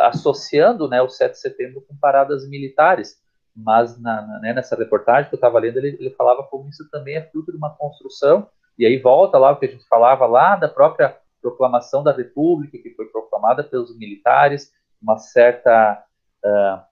associando, 0.00 0.88
né, 0.88 1.00
o 1.00 1.08
7 1.08 1.32
de 1.32 1.40
setembro 1.40 1.80
com 1.82 1.96
paradas 1.96 2.48
militares 2.48 3.16
mas 3.58 4.00
na, 4.00 4.22
na, 4.22 4.38
né, 4.38 4.52
nessa 4.52 4.76
reportagem 4.76 5.28
que 5.28 5.34
eu 5.34 5.38
estava 5.38 5.58
lendo, 5.58 5.78
ele, 5.78 5.96
ele, 5.98 6.10
falava 6.10 6.44
como 6.44 6.68
isso 6.68 6.88
também 6.90 7.16
é 7.16 7.22
fruto 7.22 7.50
de 7.50 7.58
uma 7.58 7.74
construção, 7.74 8.48
e 8.78 8.86
aí 8.86 8.98
volta 8.98 9.36
lá 9.36 9.50
o 9.50 9.56
que 9.56 9.66
a 9.66 9.70
gente 9.70 9.86
falava 9.88 10.26
lá 10.26 10.54
da 10.54 10.68
própria 10.68 11.16
proclamação 11.42 12.04
da 12.04 12.12
República, 12.12 12.78
que 12.78 12.94
foi 12.94 13.06
proclamada 13.06 13.64
pelos 13.64 13.96
militares, 13.98 14.72
uma 15.02 15.18
certa 15.18 16.04
uh, 16.44 16.82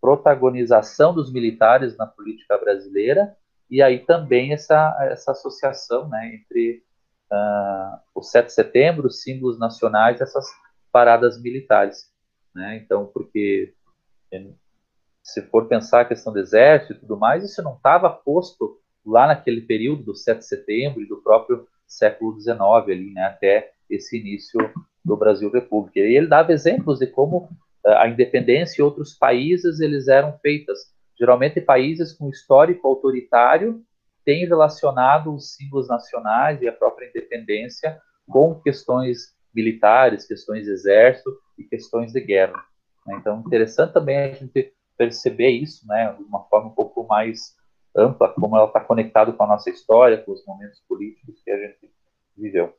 protagonização 0.00 1.14
dos 1.14 1.32
militares 1.32 1.96
na 1.96 2.06
política 2.06 2.58
brasileira, 2.58 3.34
e 3.70 3.82
aí 3.82 4.00
também 4.00 4.52
essa, 4.52 4.96
essa 5.00 5.32
associação 5.32 6.08
né, 6.08 6.34
entre 6.34 6.82
uh, 7.32 7.98
o 8.14 8.22
7 8.22 8.46
de 8.46 8.52
setembro, 8.52 9.06
os 9.06 9.22
símbolos 9.22 9.58
nacionais, 9.58 10.20
essas 10.20 10.46
paradas 10.92 11.40
militares. 11.40 12.12
Né? 12.54 12.76
Então, 12.76 13.06
porque 13.06 13.74
se 15.22 15.40
for 15.42 15.66
pensar 15.66 16.02
a 16.02 16.04
questão 16.04 16.32
do 16.32 16.38
exército 16.38 16.92
e 16.92 16.98
tudo 16.98 17.16
mais, 17.16 17.42
isso 17.42 17.62
não 17.62 17.74
estava 17.74 18.10
posto 18.10 18.78
lá 19.04 19.26
naquele 19.26 19.62
período 19.62 20.02
do 20.02 20.14
7 20.14 20.38
de 20.38 20.46
setembro 20.46 21.00
e 21.02 21.08
do 21.08 21.22
próprio 21.22 21.66
século 21.86 22.38
XIX 22.40 22.60
ali, 22.60 23.12
né, 23.12 23.24
até 23.24 23.72
esse 23.88 24.18
início 24.18 24.58
do 25.04 25.16
Brasil 25.16 25.50
República. 25.50 26.00
E 26.00 26.16
ele 26.16 26.26
dava 26.26 26.52
exemplos 26.52 26.98
de 26.98 27.06
como 27.06 27.48
a 27.86 28.08
independência 28.08 28.80
em 28.80 28.84
outros 28.84 29.14
países 29.14 29.80
eles 29.80 30.08
eram 30.08 30.38
feitas. 30.38 30.78
Geralmente 31.18 31.60
países 31.60 32.12
com 32.12 32.30
histórico 32.30 32.86
autoritário 32.88 33.82
têm 34.24 34.46
relacionado 34.46 35.34
os 35.34 35.54
símbolos 35.54 35.88
nacionais 35.88 36.60
e 36.62 36.68
a 36.68 36.72
própria 36.72 37.08
independência 37.08 38.00
com 38.26 38.54
questões 38.60 39.34
militares, 39.54 40.26
questões 40.26 40.64
de 40.64 40.70
exército 40.70 41.30
e 41.58 41.64
questões 41.64 42.12
de 42.12 42.20
guerra. 42.20 42.64
Né? 43.06 43.16
Então, 43.20 43.40
interessante 43.46 43.92
também 43.92 44.16
a 44.16 44.32
gente 44.32 44.72
perceber 44.96 45.50
isso, 45.50 45.86
né, 45.86 46.12
de 46.12 46.22
uma 46.22 46.44
forma 46.44 46.68
um 46.68 46.74
pouco 46.74 47.06
mais 47.06 47.56
ampla, 47.96 48.28
como 48.28 48.56
ela 48.56 48.66
está 48.66 48.80
conectada 48.80 49.32
com 49.32 49.42
a 49.44 49.46
nossa 49.46 49.70
história, 49.70 50.18
com 50.18 50.32
os 50.32 50.44
momentos 50.46 50.80
políticos 50.88 51.40
que 51.44 51.50
a 51.50 51.56
gente 51.56 51.92
viveu. 52.36 52.74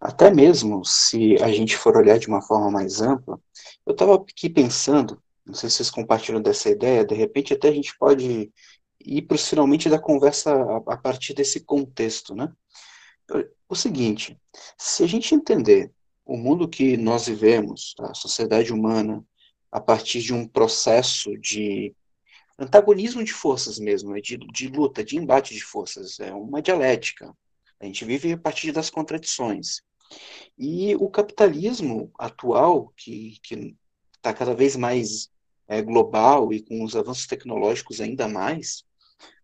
Até 0.00 0.30
mesmo 0.30 0.84
se 0.84 1.36
a 1.42 1.50
gente 1.50 1.76
for 1.76 1.96
olhar 1.96 2.18
de 2.18 2.28
uma 2.28 2.42
forma 2.42 2.70
mais 2.70 3.00
ampla, 3.00 3.40
eu 3.86 3.92
estava 3.92 4.14
aqui 4.14 4.50
pensando, 4.50 5.22
não 5.44 5.54
sei 5.54 5.70
se 5.70 5.76
vocês 5.76 5.90
compartilham 5.90 6.40
dessa 6.40 6.68
ideia, 6.68 7.04
de 7.04 7.14
repente 7.14 7.54
até 7.54 7.68
a 7.68 7.72
gente 7.72 7.96
pode 7.98 8.52
ir 9.00 9.22
para 9.22 9.34
os 9.34 9.48
finalmente 9.48 9.88
da 9.88 9.98
conversa 9.98 10.54
a, 10.54 10.76
a 10.94 10.96
partir 10.96 11.34
desse 11.34 11.60
contexto, 11.60 12.34
né? 12.34 12.52
O 13.68 13.74
seguinte, 13.74 14.38
se 14.78 15.02
a 15.02 15.06
gente 15.06 15.34
entender 15.34 15.92
o 16.24 16.36
mundo 16.36 16.68
que 16.68 16.96
nós 16.96 17.26
vivemos, 17.26 17.94
a 18.00 18.14
sociedade 18.14 18.72
humana, 18.72 19.24
a 19.70 19.80
partir 19.80 20.20
de 20.20 20.32
um 20.32 20.46
processo 20.46 21.36
de 21.38 21.94
antagonismo 22.58 23.22
de 23.22 23.32
forças 23.32 23.78
mesmo, 23.78 24.12
né? 24.12 24.20
de, 24.20 24.36
de 24.36 24.68
luta, 24.68 25.04
de 25.04 25.16
embate 25.16 25.54
de 25.54 25.62
forças, 25.62 26.18
é 26.20 26.32
uma 26.32 26.62
dialética. 26.62 27.34
A 27.80 27.84
gente 27.84 28.04
vive 28.04 28.32
a 28.32 28.38
partir 28.38 28.72
das 28.72 28.90
contradições. 28.90 29.82
E 30.58 30.94
o 30.96 31.10
capitalismo 31.10 32.10
atual, 32.18 32.92
que 32.96 33.38
está 34.14 34.32
cada 34.32 34.54
vez 34.54 34.76
mais 34.76 35.28
é, 35.68 35.82
global 35.82 36.52
e 36.52 36.62
com 36.62 36.82
os 36.82 36.96
avanços 36.96 37.26
tecnológicos 37.26 38.00
ainda 38.00 38.28
mais, 38.28 38.84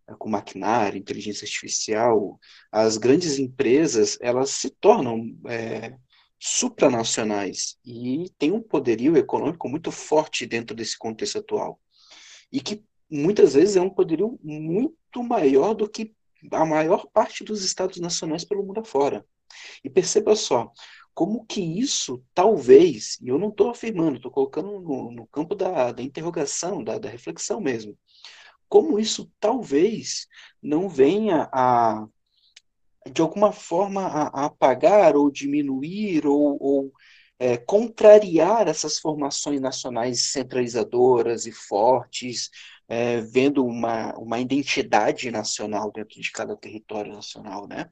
é, 0.08 0.14
com 0.14 0.28
maquinário, 0.28 0.98
inteligência 0.98 1.44
artificial, 1.44 2.38
as 2.70 2.96
grandes 2.96 3.38
empresas 3.38 4.18
elas 4.20 4.50
se 4.50 4.70
tornam 4.70 5.36
é, 5.46 5.96
supranacionais 6.38 7.76
e 7.84 8.26
têm 8.38 8.52
um 8.52 8.62
poderio 8.62 9.16
econômico 9.16 9.68
muito 9.68 9.92
forte 9.92 10.46
dentro 10.46 10.74
desse 10.74 10.98
contexto 10.98 11.38
atual. 11.38 11.80
E 12.50 12.60
que 12.60 12.82
muitas 13.10 13.54
vezes 13.54 13.76
é 13.76 13.80
um 13.80 13.90
poderio 13.90 14.38
muito 14.42 15.22
maior 15.22 15.74
do 15.74 15.88
que 15.88 16.14
a 16.50 16.64
maior 16.64 17.06
parte 17.12 17.44
dos 17.44 17.64
estados 17.64 17.98
nacionais 17.98 18.44
pelo 18.44 18.64
mundo 18.64 18.80
afora. 18.80 19.24
E 19.84 19.90
perceba 19.90 20.34
só, 20.34 20.72
como 21.14 21.44
que 21.44 21.60
isso 21.60 22.22
talvez, 22.34 23.18
e 23.20 23.28
eu 23.28 23.38
não 23.38 23.48
estou 23.48 23.70
afirmando, 23.70 24.16
estou 24.16 24.30
colocando 24.30 24.80
no, 24.80 25.12
no, 25.12 25.26
campo 25.26 25.54
da, 25.54 25.92
da 25.92 26.02
interrogação, 26.02 26.82
da, 26.82 26.98
da, 26.98 27.08
reflexão 27.08 27.60
mesmo, 27.60 27.96
como 28.68 28.98
isso 28.98 29.30
talvez 29.38 30.26
não 30.62 30.88
venha 30.88 31.48
a, 31.52 32.06
de 33.12 33.20
alguma 33.20 33.52
forma, 33.52 34.06
a, 34.06 34.28
a 34.28 34.44
apagar 34.46 35.16
ou 35.16 35.30
diminuir 35.30 36.26
ou, 36.26 36.56
ou 36.60 36.92
é, 37.38 37.56
contrariar 37.56 38.68
essas 38.68 38.98
formações 38.98 39.60
nacionais 39.60 40.32
centralizadoras 40.32 41.44
e 41.44 41.52
fortes, 41.52 42.50
é, 42.88 43.20
vendo 43.20 43.64
uma, 43.64 44.14
uma 44.18 44.40
identidade 44.40 45.30
nacional 45.30 45.90
dentro 45.92 46.20
de 46.20 46.30
cada 46.30 46.56
território 46.56 47.12
nacional, 47.12 47.66
né? 47.66 47.90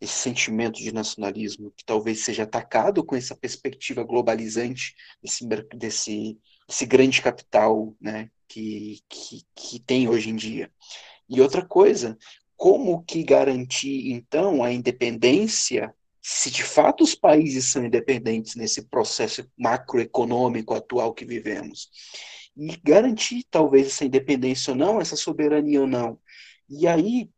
esse 0.00 0.14
sentimento 0.14 0.78
de 0.78 0.92
nacionalismo 0.92 1.72
que 1.76 1.84
talvez 1.84 2.24
seja 2.24 2.44
atacado 2.44 3.04
com 3.04 3.14
essa 3.14 3.36
perspectiva 3.36 4.02
globalizante 4.02 4.94
desse, 5.22 5.46
desse, 5.76 6.38
desse 6.66 6.86
grande 6.86 7.20
capital 7.20 7.94
né, 8.00 8.30
que, 8.48 9.00
que, 9.08 9.42
que 9.54 9.78
tem 9.78 10.08
hoje 10.08 10.30
em 10.30 10.36
dia. 10.36 10.70
E 11.28 11.40
outra 11.40 11.64
coisa, 11.64 12.16
como 12.56 13.04
que 13.04 13.22
garantir, 13.22 14.10
então, 14.10 14.62
a 14.62 14.72
independência, 14.72 15.94
se 16.20 16.50
de 16.50 16.62
fato 16.62 17.04
os 17.04 17.14
países 17.14 17.70
são 17.70 17.84
independentes 17.84 18.54
nesse 18.56 18.82
processo 18.88 19.46
macroeconômico 19.56 20.74
atual 20.74 21.12
que 21.12 21.24
vivemos? 21.24 21.90
E 22.56 22.76
garantir, 22.84 23.44
talvez, 23.50 23.88
essa 23.88 24.04
independência 24.04 24.72
ou 24.72 24.76
não, 24.76 25.00
essa 25.00 25.16
soberania 25.16 25.80
ou 25.80 25.86
não. 25.86 26.18
E 26.68 26.86
aí, 26.86 27.30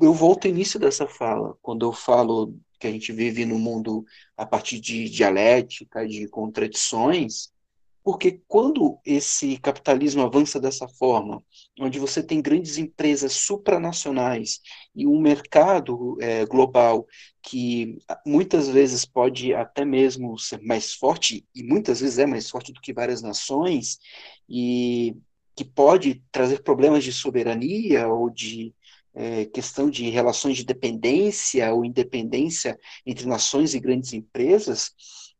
eu 0.00 0.12
volto 0.12 0.46
ao 0.46 0.50
início 0.50 0.78
dessa 0.80 1.06
fala, 1.06 1.56
quando 1.62 1.86
eu 1.86 1.92
falo 1.92 2.58
que 2.78 2.86
a 2.86 2.90
gente 2.90 3.12
vive 3.12 3.46
no 3.46 3.58
mundo 3.58 4.04
a 4.36 4.44
partir 4.44 4.80
de 4.80 5.08
dialética, 5.08 6.06
de 6.06 6.28
contradições, 6.28 7.53
porque 8.04 8.42
quando 8.46 8.98
esse 9.04 9.56
capitalismo 9.56 10.20
avança 10.22 10.60
dessa 10.60 10.86
forma, 10.86 11.42
onde 11.80 11.98
você 11.98 12.22
tem 12.22 12.42
grandes 12.42 12.76
empresas 12.76 13.32
supranacionais 13.32 14.60
e 14.94 15.06
um 15.06 15.18
mercado 15.18 16.18
é, 16.20 16.44
global 16.44 17.06
que 17.42 17.96
muitas 18.26 18.68
vezes 18.68 19.06
pode 19.06 19.54
até 19.54 19.86
mesmo 19.86 20.38
ser 20.38 20.60
mais 20.60 20.92
forte, 20.92 21.46
e 21.54 21.62
muitas 21.62 22.00
vezes 22.00 22.18
é 22.18 22.26
mais 22.26 22.50
forte 22.50 22.74
do 22.74 22.80
que 22.80 22.92
várias 22.92 23.22
nações, 23.22 23.98
e 24.46 25.16
que 25.56 25.64
pode 25.64 26.22
trazer 26.30 26.62
problemas 26.62 27.04
de 27.04 27.12
soberania 27.12 28.06
ou 28.06 28.28
de 28.28 28.74
é, 29.14 29.46
questão 29.46 29.88
de 29.88 30.10
relações 30.10 30.56
de 30.58 30.64
dependência 30.64 31.72
ou 31.72 31.84
independência 31.84 32.78
entre 33.06 33.26
nações 33.26 33.72
e 33.72 33.80
grandes 33.80 34.12
empresas, 34.12 34.92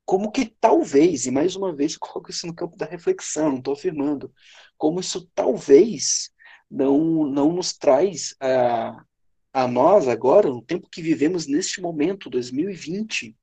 como 0.05 0.31
que 0.31 0.47
talvez, 0.47 1.27
e 1.27 1.31
mais 1.31 1.57
uma 1.57 1.73
vez 1.73 1.97
coloco 1.97 2.31
isso 2.31 2.47
no 2.47 2.55
campo 2.55 2.77
da 2.77 2.87
reflexão, 2.87 3.51
não 3.51 3.59
estou 3.59 3.75
afirmando, 3.75 4.33
como 4.77 5.01
isso 5.01 5.29
talvez 5.35 6.31
não, 6.71 7.25
não 7.25 7.53
nos 7.53 7.73
traz 7.73 8.35
a, 8.41 9.05
a 9.53 9.69
nós 9.69 10.09
agora, 10.09 10.49
no 10.49 10.63
tempo 10.63 10.89
que 10.91 11.03
vivemos 11.03 11.47
neste 11.47 11.81
momento, 11.81 12.31
2020, 12.31 13.37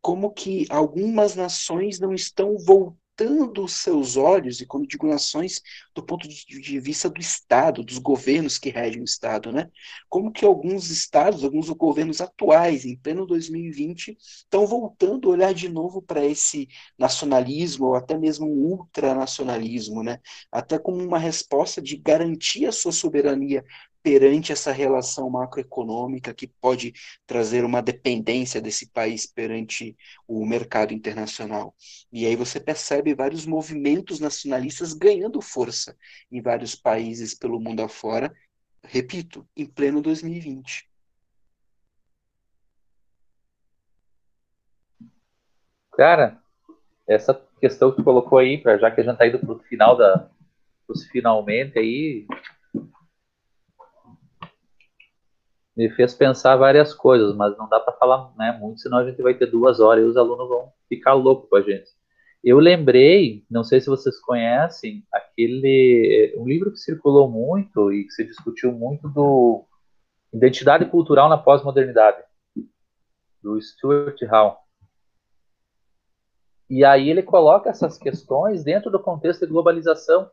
como 0.00 0.30
que 0.32 0.66
algumas 0.68 1.34
nações 1.34 1.98
não 1.98 2.12
estão 2.12 2.58
voltando 2.58 3.03
voltando 3.16 3.64
os 3.64 3.72
seus 3.74 4.16
olhos, 4.16 4.60
e 4.60 4.66
quando 4.66 4.86
digo 4.86 5.06
nações, 5.06 5.60
do 5.94 6.02
ponto 6.02 6.28
de, 6.28 6.44
de, 6.44 6.80
vista 6.80 7.08
do 7.08 7.20
Estado, 7.20 7.82
dos 7.82 7.98
governos 7.98 8.58
que 8.58 8.70
regem 8.70 9.00
o 9.00 9.04
Estado, 9.04 9.52
né? 9.52 9.70
Como 10.08 10.32
que 10.32 10.44
alguns 10.44 10.90
estados, 10.90 11.44
alguns 11.44 11.68
governos 11.70 12.20
atuais, 12.20 12.84
em 12.84 12.96
pleno 12.96 13.26
2020, 13.26 14.16
estão 14.20 14.66
voltando 14.66 15.28
a 15.28 15.32
olhar 15.32 15.54
de 15.54 15.68
novo 15.68 16.02
para 16.02 16.24
esse 16.24 16.68
nacionalismo, 16.98 17.86
ou 17.86 17.94
até 17.94 18.18
mesmo 18.18 18.46
um 18.46 18.72
ultranacionalismo, 18.72 20.02
né? 20.02 20.18
Até 20.50 20.78
como 20.78 21.02
uma 21.02 21.18
resposta 21.18 21.80
de 21.80 21.96
garantir 21.96 22.66
a 22.66 22.72
sua 22.72 22.92
soberania 22.92 23.64
perante 24.04 24.52
essa 24.52 24.70
relação 24.70 25.30
macroeconômica 25.30 26.34
que 26.34 26.46
pode 26.46 26.92
trazer 27.26 27.64
uma 27.64 27.80
dependência 27.80 28.60
desse 28.60 28.90
país 28.90 29.26
perante 29.26 29.96
o 30.28 30.44
mercado 30.44 30.92
internacional. 30.92 31.74
E 32.12 32.26
aí 32.26 32.36
você 32.36 32.60
percebe 32.60 33.14
vários 33.14 33.46
movimentos 33.46 34.20
nacionalistas 34.20 34.92
ganhando 34.92 35.40
força 35.40 35.96
em 36.30 36.42
vários 36.42 36.74
países 36.74 37.32
pelo 37.34 37.58
mundo 37.58 37.80
afora, 37.80 38.30
repito, 38.82 39.48
em 39.56 39.64
pleno 39.64 40.02
2020. 40.02 40.86
Cara, 45.96 46.42
essa 47.08 47.32
questão 47.58 47.90
que 47.90 47.96
tu 47.96 48.04
colocou 48.04 48.36
aí, 48.36 48.58
pra, 48.58 48.76
já 48.76 48.90
que 48.90 49.00
a 49.00 49.04
gente 49.04 49.14
está 49.14 49.26
indo 49.26 49.38
para 49.38 49.52
o 49.52 49.60
final 49.60 49.96
da, 49.96 50.28
os 50.86 51.06
finalmente 51.06 51.78
aí, 51.78 52.26
me 55.76 55.90
fez 55.90 56.14
pensar 56.14 56.56
várias 56.56 56.94
coisas, 56.94 57.34
mas 57.34 57.56
não 57.58 57.68
dá 57.68 57.80
para 57.80 57.94
falar 57.94 58.32
né, 58.36 58.56
muito, 58.60 58.80
senão 58.80 58.98
a 58.98 59.08
gente 59.08 59.20
vai 59.20 59.34
ter 59.34 59.46
duas 59.46 59.80
horas 59.80 60.04
e 60.04 60.06
os 60.06 60.16
alunos 60.16 60.48
vão 60.48 60.72
ficar 60.88 61.14
loucos 61.14 61.48
com 61.48 61.56
a 61.56 61.62
gente. 61.62 61.90
Eu 62.42 62.58
lembrei, 62.58 63.44
não 63.50 63.64
sei 63.64 63.80
se 63.80 63.88
vocês 63.88 64.20
conhecem, 64.20 65.02
aquele 65.12 66.34
um 66.36 66.46
livro 66.46 66.70
que 66.70 66.76
circulou 66.76 67.28
muito 67.28 67.92
e 67.92 68.04
que 68.04 68.10
se 68.10 68.24
discutiu 68.24 68.70
muito 68.70 69.08
do 69.08 69.64
identidade 70.32 70.84
cultural 70.86 71.28
na 71.28 71.38
pós-modernidade, 71.38 72.22
do 73.42 73.60
Stuart 73.60 74.20
Hall. 74.28 74.58
E 76.68 76.84
aí 76.84 77.08
ele 77.08 77.22
coloca 77.22 77.70
essas 77.70 77.96
questões 77.96 78.64
dentro 78.64 78.90
do 78.90 78.98
contexto 78.98 79.46
de 79.46 79.52
globalização, 79.52 80.30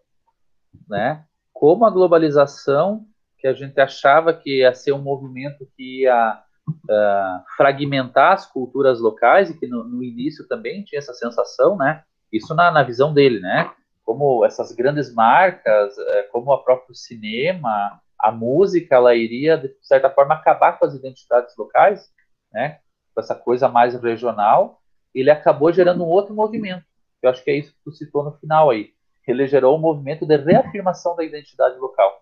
né? 0.88 1.26
Como 1.54 1.86
a 1.86 1.90
globalização 1.90 3.06
que 3.42 3.48
a 3.48 3.54
gente 3.54 3.82
achava 3.82 4.34
que 4.34 4.60
ia 4.60 4.74
ser 4.74 4.92
um 4.92 5.02
movimento 5.02 5.68
que 5.76 6.04
ia 6.04 6.40
uh, 6.70 7.44
fragmentar 7.58 8.34
as 8.34 8.46
culturas 8.46 9.00
locais 9.00 9.50
e 9.50 9.58
que 9.58 9.66
no, 9.66 9.84
no, 9.84 10.04
início 10.04 10.48
também 10.48 10.84
tinha 10.84 11.00
essa 11.00 11.14
sensação, 11.14 11.76
né? 11.76 12.04
Isso 12.32 12.54
na, 12.54 12.72
na 12.72 12.84
visão 12.84 13.14
dele, 13.14 13.40
né? 13.40 13.72
Como 14.06 14.46
essas 14.46 14.72
grandes 14.72 15.14
marcas, 15.14 15.98
uh, 15.98 16.32
como 16.32 16.52
o 16.52 16.64
próprio 16.64 16.94
cinema, 16.94 18.00
a 18.20 18.32
música 18.32 18.96
ela 18.96 19.16
iria 19.16 19.58
de 19.58 19.76
certa 19.82 20.10
forma 20.10 20.36
acabar 20.36 20.78
com 20.78 20.86
as 20.86 20.94
identidades 20.94 21.58
locais, 21.58 22.10
né? 22.54 22.78
Com 23.16 23.22
essa 23.22 23.34
coisa 23.34 23.68
mais 23.68 23.96
regional, 23.96 24.80
ele 25.14 25.32
acabou 25.32 25.74
gerando 25.74 26.04
um 26.04 26.08
outro 26.08 26.34
movimento. 26.34 26.86
Eu 27.24 27.30
acho 27.32 27.44
que 27.44 27.52
é 27.52 27.58
isso 27.58 27.74
que 27.74 27.84
tu 27.84 27.92
citou 27.92 28.24
no 28.24 28.34
final 28.34 28.70
aí. 28.70 28.92
Ele 29.28 29.48
gerou 29.48 29.78
um 29.78 29.82
movimento 29.82 30.26
de 30.26 30.36
reafirmação 30.36 31.16
da 31.16 31.24
identidade 31.24 31.78
local, 31.78 32.21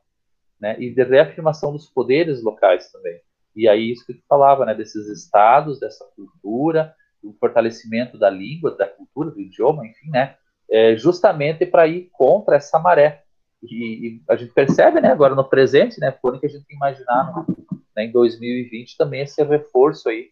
né? 0.60 0.76
E 0.80 0.94
de 0.94 1.04
reafirmação 1.04 1.72
dos 1.72 1.90
poderes 1.90 2.44
locais 2.44 2.92
também. 2.92 3.20
E 3.56 3.68
aí 3.68 3.92
isso 3.92 4.06
que 4.06 4.14
tu 4.14 4.24
falava, 4.28 4.66
né? 4.66 4.74
Desses 4.74 5.08
estados, 5.08 5.80
dessa 5.80 6.06
cultura, 6.16 6.94
do 7.22 7.34
fortalecimento 7.34 8.18
da 8.18 8.30
língua, 8.30 8.76
da 8.76 8.88
cultura, 8.88 9.32
do 9.32 9.42
idioma, 9.42 9.86
enfim, 9.86 10.10
né? 10.10 10.36
É 10.70 10.96
justamente 10.96 11.66
para 11.66 11.88
ir 11.88 12.10
contra 12.14 12.58
essa 12.58 12.78
maré 12.78 13.24
e, 13.64 14.08
e, 14.08 14.22
a 14.30 14.36
gente 14.36 14.54
percebe, 14.54 15.02
né, 15.02 15.10
agora 15.10 15.36
no 15.36 15.44
presente, 15.44 16.00
né, 16.00 16.12
por 16.12 16.40
que 16.40 16.46
a 16.46 16.50
gente 16.50 16.74
imaginar 16.74 17.46
né, 17.96 18.06
em 18.06 18.12
2020 18.12 18.98
também 18.98 19.22
esse 19.22 19.44
reforço 19.44 20.10
aí, 20.10 20.30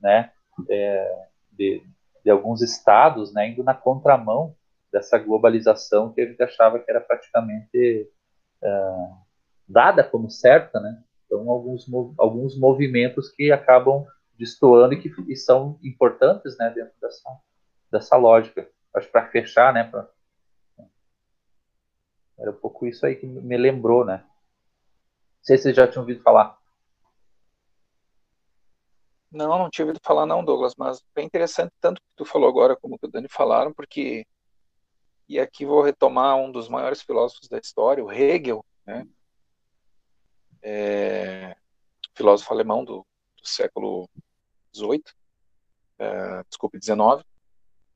né, 0.00 0.30
é, 0.70 1.26
de, 1.52 1.82
de 2.24 2.30
alguns 2.30 2.62
estados, 2.62 3.32
né, 3.34 3.48
indo 3.48 3.64
na 3.64 3.74
contramão 3.74 4.54
dessa 4.92 5.18
globalização 5.18 6.12
que 6.12 6.20
a 6.20 6.26
gente 6.26 6.42
achava 6.42 6.78
que 6.78 6.90
era 6.90 7.00
praticamente 7.00 8.08
é, 8.62 8.94
dada 9.68 10.02
como 10.02 10.30
certa, 10.30 10.80
né, 10.80 11.02
então 11.26 11.50
alguns, 11.50 11.86
alguns 12.16 12.58
movimentos 12.58 13.30
que 13.30 13.52
acabam 13.52 14.06
destoando 14.38 14.94
e 14.94 15.00
que 15.00 15.12
e 15.30 15.36
são 15.36 15.78
importantes, 15.82 16.56
né, 16.56 16.70
dentro 16.70 16.94
dessa, 17.00 17.28
dessa 17.90 18.16
lógica. 18.16 18.68
Acho 18.94 19.10
para 19.10 19.28
fechar, 19.28 19.72
né, 19.72 19.84
pra, 19.84 20.08
era 22.38 22.52
um 22.52 22.54
pouco 22.54 22.86
isso 22.86 23.04
aí 23.04 23.16
que 23.16 23.26
me 23.26 23.56
lembrou, 23.56 24.04
né? 24.04 24.18
Não 24.18 25.42
sei 25.42 25.56
se 25.56 25.64
vocês 25.64 25.76
já 25.76 25.88
tinham 25.88 26.02
ouvido 26.02 26.22
falar. 26.22 26.56
Não, 29.30 29.58
não 29.58 29.68
tinha 29.68 29.84
ouvido 29.84 30.00
falar 30.02 30.24
não, 30.24 30.44
Douglas, 30.44 30.74
mas 30.76 31.04
bem 31.14 31.26
interessante 31.26 31.72
tanto 31.80 32.00
que 32.00 32.08
tu 32.16 32.24
falou 32.24 32.48
agora 32.48 32.76
como 32.76 32.98
que 32.98 33.06
o 33.06 33.10
Dani 33.10 33.28
falaram, 33.28 33.74
porque 33.74 34.24
e 35.28 35.38
aqui 35.38 35.66
vou 35.66 35.82
retomar 35.82 36.36
um 36.36 36.50
dos 36.50 36.68
maiores 36.68 37.02
filósofos 37.02 37.48
da 37.48 37.58
história, 37.58 38.02
o 38.02 38.10
Hegel, 38.10 38.64
né? 38.86 39.06
É, 40.62 41.56
filósofo 42.14 42.52
alemão 42.52 42.84
do, 42.84 43.06
do 43.36 43.48
século 43.48 44.08
XVIII, 44.74 45.04
é, 45.98 46.44
desculpe, 46.48 46.78
XIX, 46.82 47.24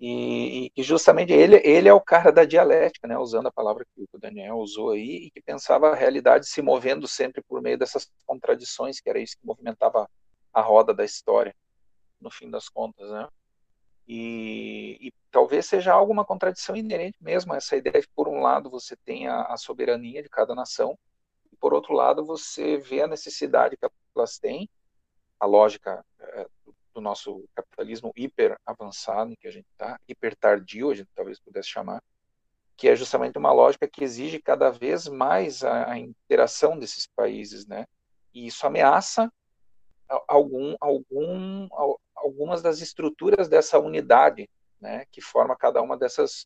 e, 0.04 0.72
e, 0.76 0.82
justamente 0.82 1.32
ele, 1.32 1.60
ele 1.62 1.88
é 1.88 1.94
o 1.94 2.00
cara 2.00 2.32
da 2.32 2.44
dialética, 2.44 3.06
né, 3.06 3.16
usando 3.16 3.46
a 3.46 3.52
palavra 3.52 3.84
que 3.84 4.04
o 4.12 4.18
Daniel 4.18 4.56
usou 4.56 4.90
aí, 4.90 5.26
e 5.26 5.30
que 5.30 5.40
pensava 5.40 5.90
a 5.90 5.94
realidade 5.94 6.48
se 6.48 6.60
movendo 6.60 7.06
sempre 7.06 7.40
por 7.40 7.62
meio 7.62 7.78
dessas 7.78 8.10
contradições, 8.26 8.98
que 8.98 9.08
era 9.08 9.20
isso 9.20 9.38
que 9.38 9.46
movimentava 9.46 10.10
a 10.52 10.60
roda 10.60 10.92
da 10.92 11.04
história, 11.04 11.54
no 12.20 12.32
fim 12.32 12.50
das 12.50 12.68
contas, 12.68 13.08
né? 13.10 13.28
E, 14.08 14.98
e 15.00 15.12
talvez 15.30 15.66
seja 15.66 15.92
alguma 15.92 16.24
contradição 16.24 16.74
inerente 16.74 17.16
mesmo 17.20 17.52
a 17.52 17.58
essa 17.58 17.76
ideia 17.76 18.00
de, 18.00 18.08
por 18.08 18.26
um 18.26 18.40
lado, 18.40 18.68
você 18.68 18.96
tem 18.96 19.28
a, 19.28 19.42
a 19.42 19.56
soberania 19.56 20.20
de 20.20 20.28
cada 20.28 20.52
nação, 20.52 20.98
por 21.62 21.72
outro 21.72 21.94
lado, 21.94 22.24
você 22.24 22.76
vê 22.76 23.02
a 23.02 23.06
necessidade 23.06 23.76
que 23.76 23.86
elas 24.16 24.36
têm, 24.36 24.68
a 25.38 25.46
lógica 25.46 26.04
é, 26.18 26.48
do 26.92 27.00
nosso 27.00 27.48
capitalismo 27.54 28.12
hiper 28.16 28.58
avançado, 28.66 29.30
em 29.30 29.36
que 29.36 29.46
a 29.46 29.50
gente 29.52 29.68
está, 29.70 29.96
hiper 30.08 30.34
tardio, 30.34 30.90
a 30.90 30.94
gente 30.96 31.08
talvez 31.14 31.38
pudesse 31.38 31.68
chamar, 31.68 32.02
que 32.76 32.88
é 32.88 32.96
justamente 32.96 33.38
uma 33.38 33.52
lógica 33.52 33.86
que 33.86 34.02
exige 34.02 34.42
cada 34.42 34.70
vez 34.70 35.06
mais 35.06 35.62
a, 35.62 35.92
a 35.92 35.98
interação 36.00 36.76
desses 36.76 37.06
países, 37.06 37.64
né? 37.64 37.86
E 38.34 38.48
isso 38.48 38.66
ameaça 38.66 39.32
algum, 40.26 40.74
algum, 40.80 41.68
algumas 42.16 42.60
das 42.60 42.80
estruturas 42.80 43.48
dessa 43.48 43.78
unidade, 43.78 44.50
né? 44.80 45.04
Que 45.12 45.20
forma 45.20 45.56
cada 45.56 45.80
uma 45.80 45.96
dessas 45.96 46.44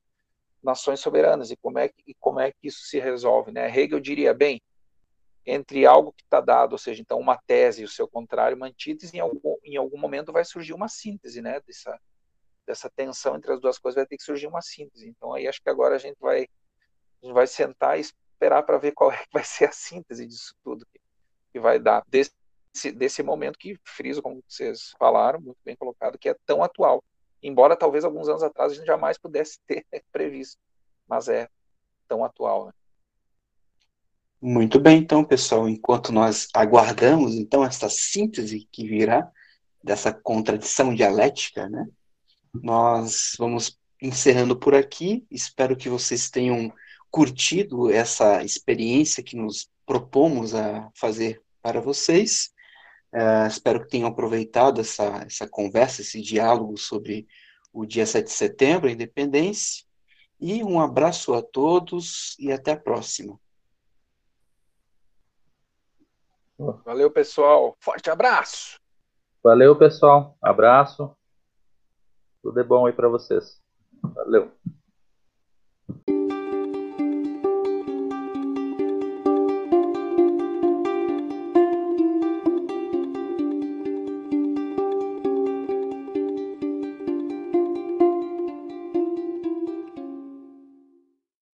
nações 0.63 1.01
soberanas 1.01 1.51
e 1.51 1.57
como 1.57 1.79
é 1.79 1.89
que, 1.89 2.15
como 2.21 2.39
é 2.39 2.53
que 2.53 2.69
isso 2.69 2.81
se 2.83 2.99
resolve, 3.01 3.51
né? 3.51 3.75
Hegel 3.75 3.99
diria 3.99 4.35
bem, 4.35 4.61
entre 5.47 5.87
algo 5.87 6.13
que 6.13 6.25
está 6.25 6.41
dado, 6.41 6.73
ou 6.73 6.79
seja, 6.79 7.01
então 7.01 7.21
uma 7.21 7.39
tese 7.47 7.83
e 7.83 7.85
o 7.85 7.89
seu 7.89 8.09
contrário, 8.09 8.57
uma 8.57 8.67
antítese, 8.67 9.17
em 9.17 9.21
algum, 9.21 9.57
em 9.63 9.77
algum 9.77 9.97
momento 9.97 10.33
vai 10.33 10.45
surgir 10.45 10.73
uma 10.73 10.89
síntese, 10.89 11.41
né, 11.41 11.61
dessa, 11.61 12.01
dessa 12.67 12.91
tensão 12.91 13.37
entre 13.37 13.53
as 13.53 13.61
duas 13.61 13.79
coisas, 13.79 13.95
vai 13.95 14.07
ter 14.07 14.17
que 14.17 14.25
surgir 14.25 14.49
uma 14.49 14.61
síntese. 14.61 15.09
Então 15.09 15.33
aí 15.33 15.47
acho 15.47 15.63
que 15.63 15.71
agora 15.71 15.95
a 15.95 15.99
gente 15.99 16.19
vai, 16.19 16.49
a 17.23 17.27
gente 17.27 17.33
vai 17.33 17.47
sentar 17.47 17.97
e 17.97 18.01
esperar 18.01 18.65
para 18.65 18.77
ver 18.77 18.93
qual 18.97 19.13
é 19.13 19.19
que 19.19 19.29
vai 19.33 19.45
ser 19.45 19.67
a 19.67 19.73
síntese 19.73 20.27
disso 20.27 20.53
tudo 20.65 20.85
que, 20.87 21.01
que 21.53 21.61
vai 21.61 21.79
dar, 21.79 22.03
desse, 22.09 22.33
desse 22.93 23.23
momento 23.23 23.57
que 23.57 23.79
friso, 23.85 24.21
como 24.21 24.43
vocês 24.49 24.95
falaram, 24.99 25.41
muito 25.41 25.59
bem 25.65 25.77
colocado, 25.77 26.19
que 26.19 26.29
é 26.29 26.37
tão 26.45 26.63
atual. 26.65 27.05
Embora 27.41 27.77
talvez 27.77 28.05
alguns 28.05 28.29
anos 28.29 28.43
atrás 28.43 28.73
a 28.73 28.75
gente 28.75 28.87
jamais 28.87 29.17
pudesse 29.17 29.61
ter 29.67 29.87
previsto, 30.11 30.59
mas 31.07 31.29
é 31.29 31.49
tão 32.09 32.25
atual, 32.25 32.67
né? 32.67 32.73
Muito 34.41 34.79
bem, 34.79 34.99
então, 34.99 35.25
pessoal, 35.25 35.69
enquanto 35.69 36.13
nós 36.13 36.49
aguardamos, 36.55 37.35
então, 37.35 37.65
essa 37.65 37.89
síntese 37.89 38.69
que 38.71 38.87
virá 38.87 39.29
dessa 39.83 40.13
contradição 40.13 40.95
dialética, 40.95 41.69
né, 41.69 41.87
nós 42.53 43.33
vamos 43.39 43.79
encerrando 44.01 44.55
por 44.57 44.75
aqui. 44.75 45.27
Espero 45.31 45.77
que 45.77 45.89
vocês 45.89 46.29
tenham 46.29 46.73
curtido 47.11 47.91
essa 47.91 48.45
experiência 48.45 49.23
que 49.23 49.37
nos 49.37 49.71
propomos 49.87 50.55
a 50.55 50.91
fazer 50.95 51.41
para 51.63 51.81
vocês. 51.81 52.51
Uh, 53.15 53.47
espero 53.47 53.81
que 53.81 53.89
tenham 53.89 54.09
aproveitado 54.09 54.81
essa, 54.81 55.25
essa 55.27 55.49
conversa, 55.49 56.03
esse 56.03 56.21
diálogo 56.21 56.77
sobre 56.77 57.27
o 57.73 57.87
dia 57.87 58.05
7 58.05 58.27
de 58.27 58.33
setembro, 58.33 58.89
a 58.89 58.93
independência. 58.93 59.85
E 60.39 60.63
um 60.63 60.79
abraço 60.79 61.33
a 61.33 61.41
todos 61.41 62.37
e 62.39 62.53
até 62.53 62.73
a 62.73 62.77
próxima. 62.77 63.41
Valeu, 66.59 67.11
pessoal. 67.11 67.77
Forte 67.81 68.11
abraço. 68.11 68.81
Valeu, 69.43 69.77
pessoal. 69.77 70.37
Abraço. 70.43 71.15
Tudo 72.43 72.61
é 72.61 72.65
bom 72.65 72.87
aí 72.87 72.93
para 72.93 73.09
vocês. 73.09 73.61
Valeu. 74.03 74.51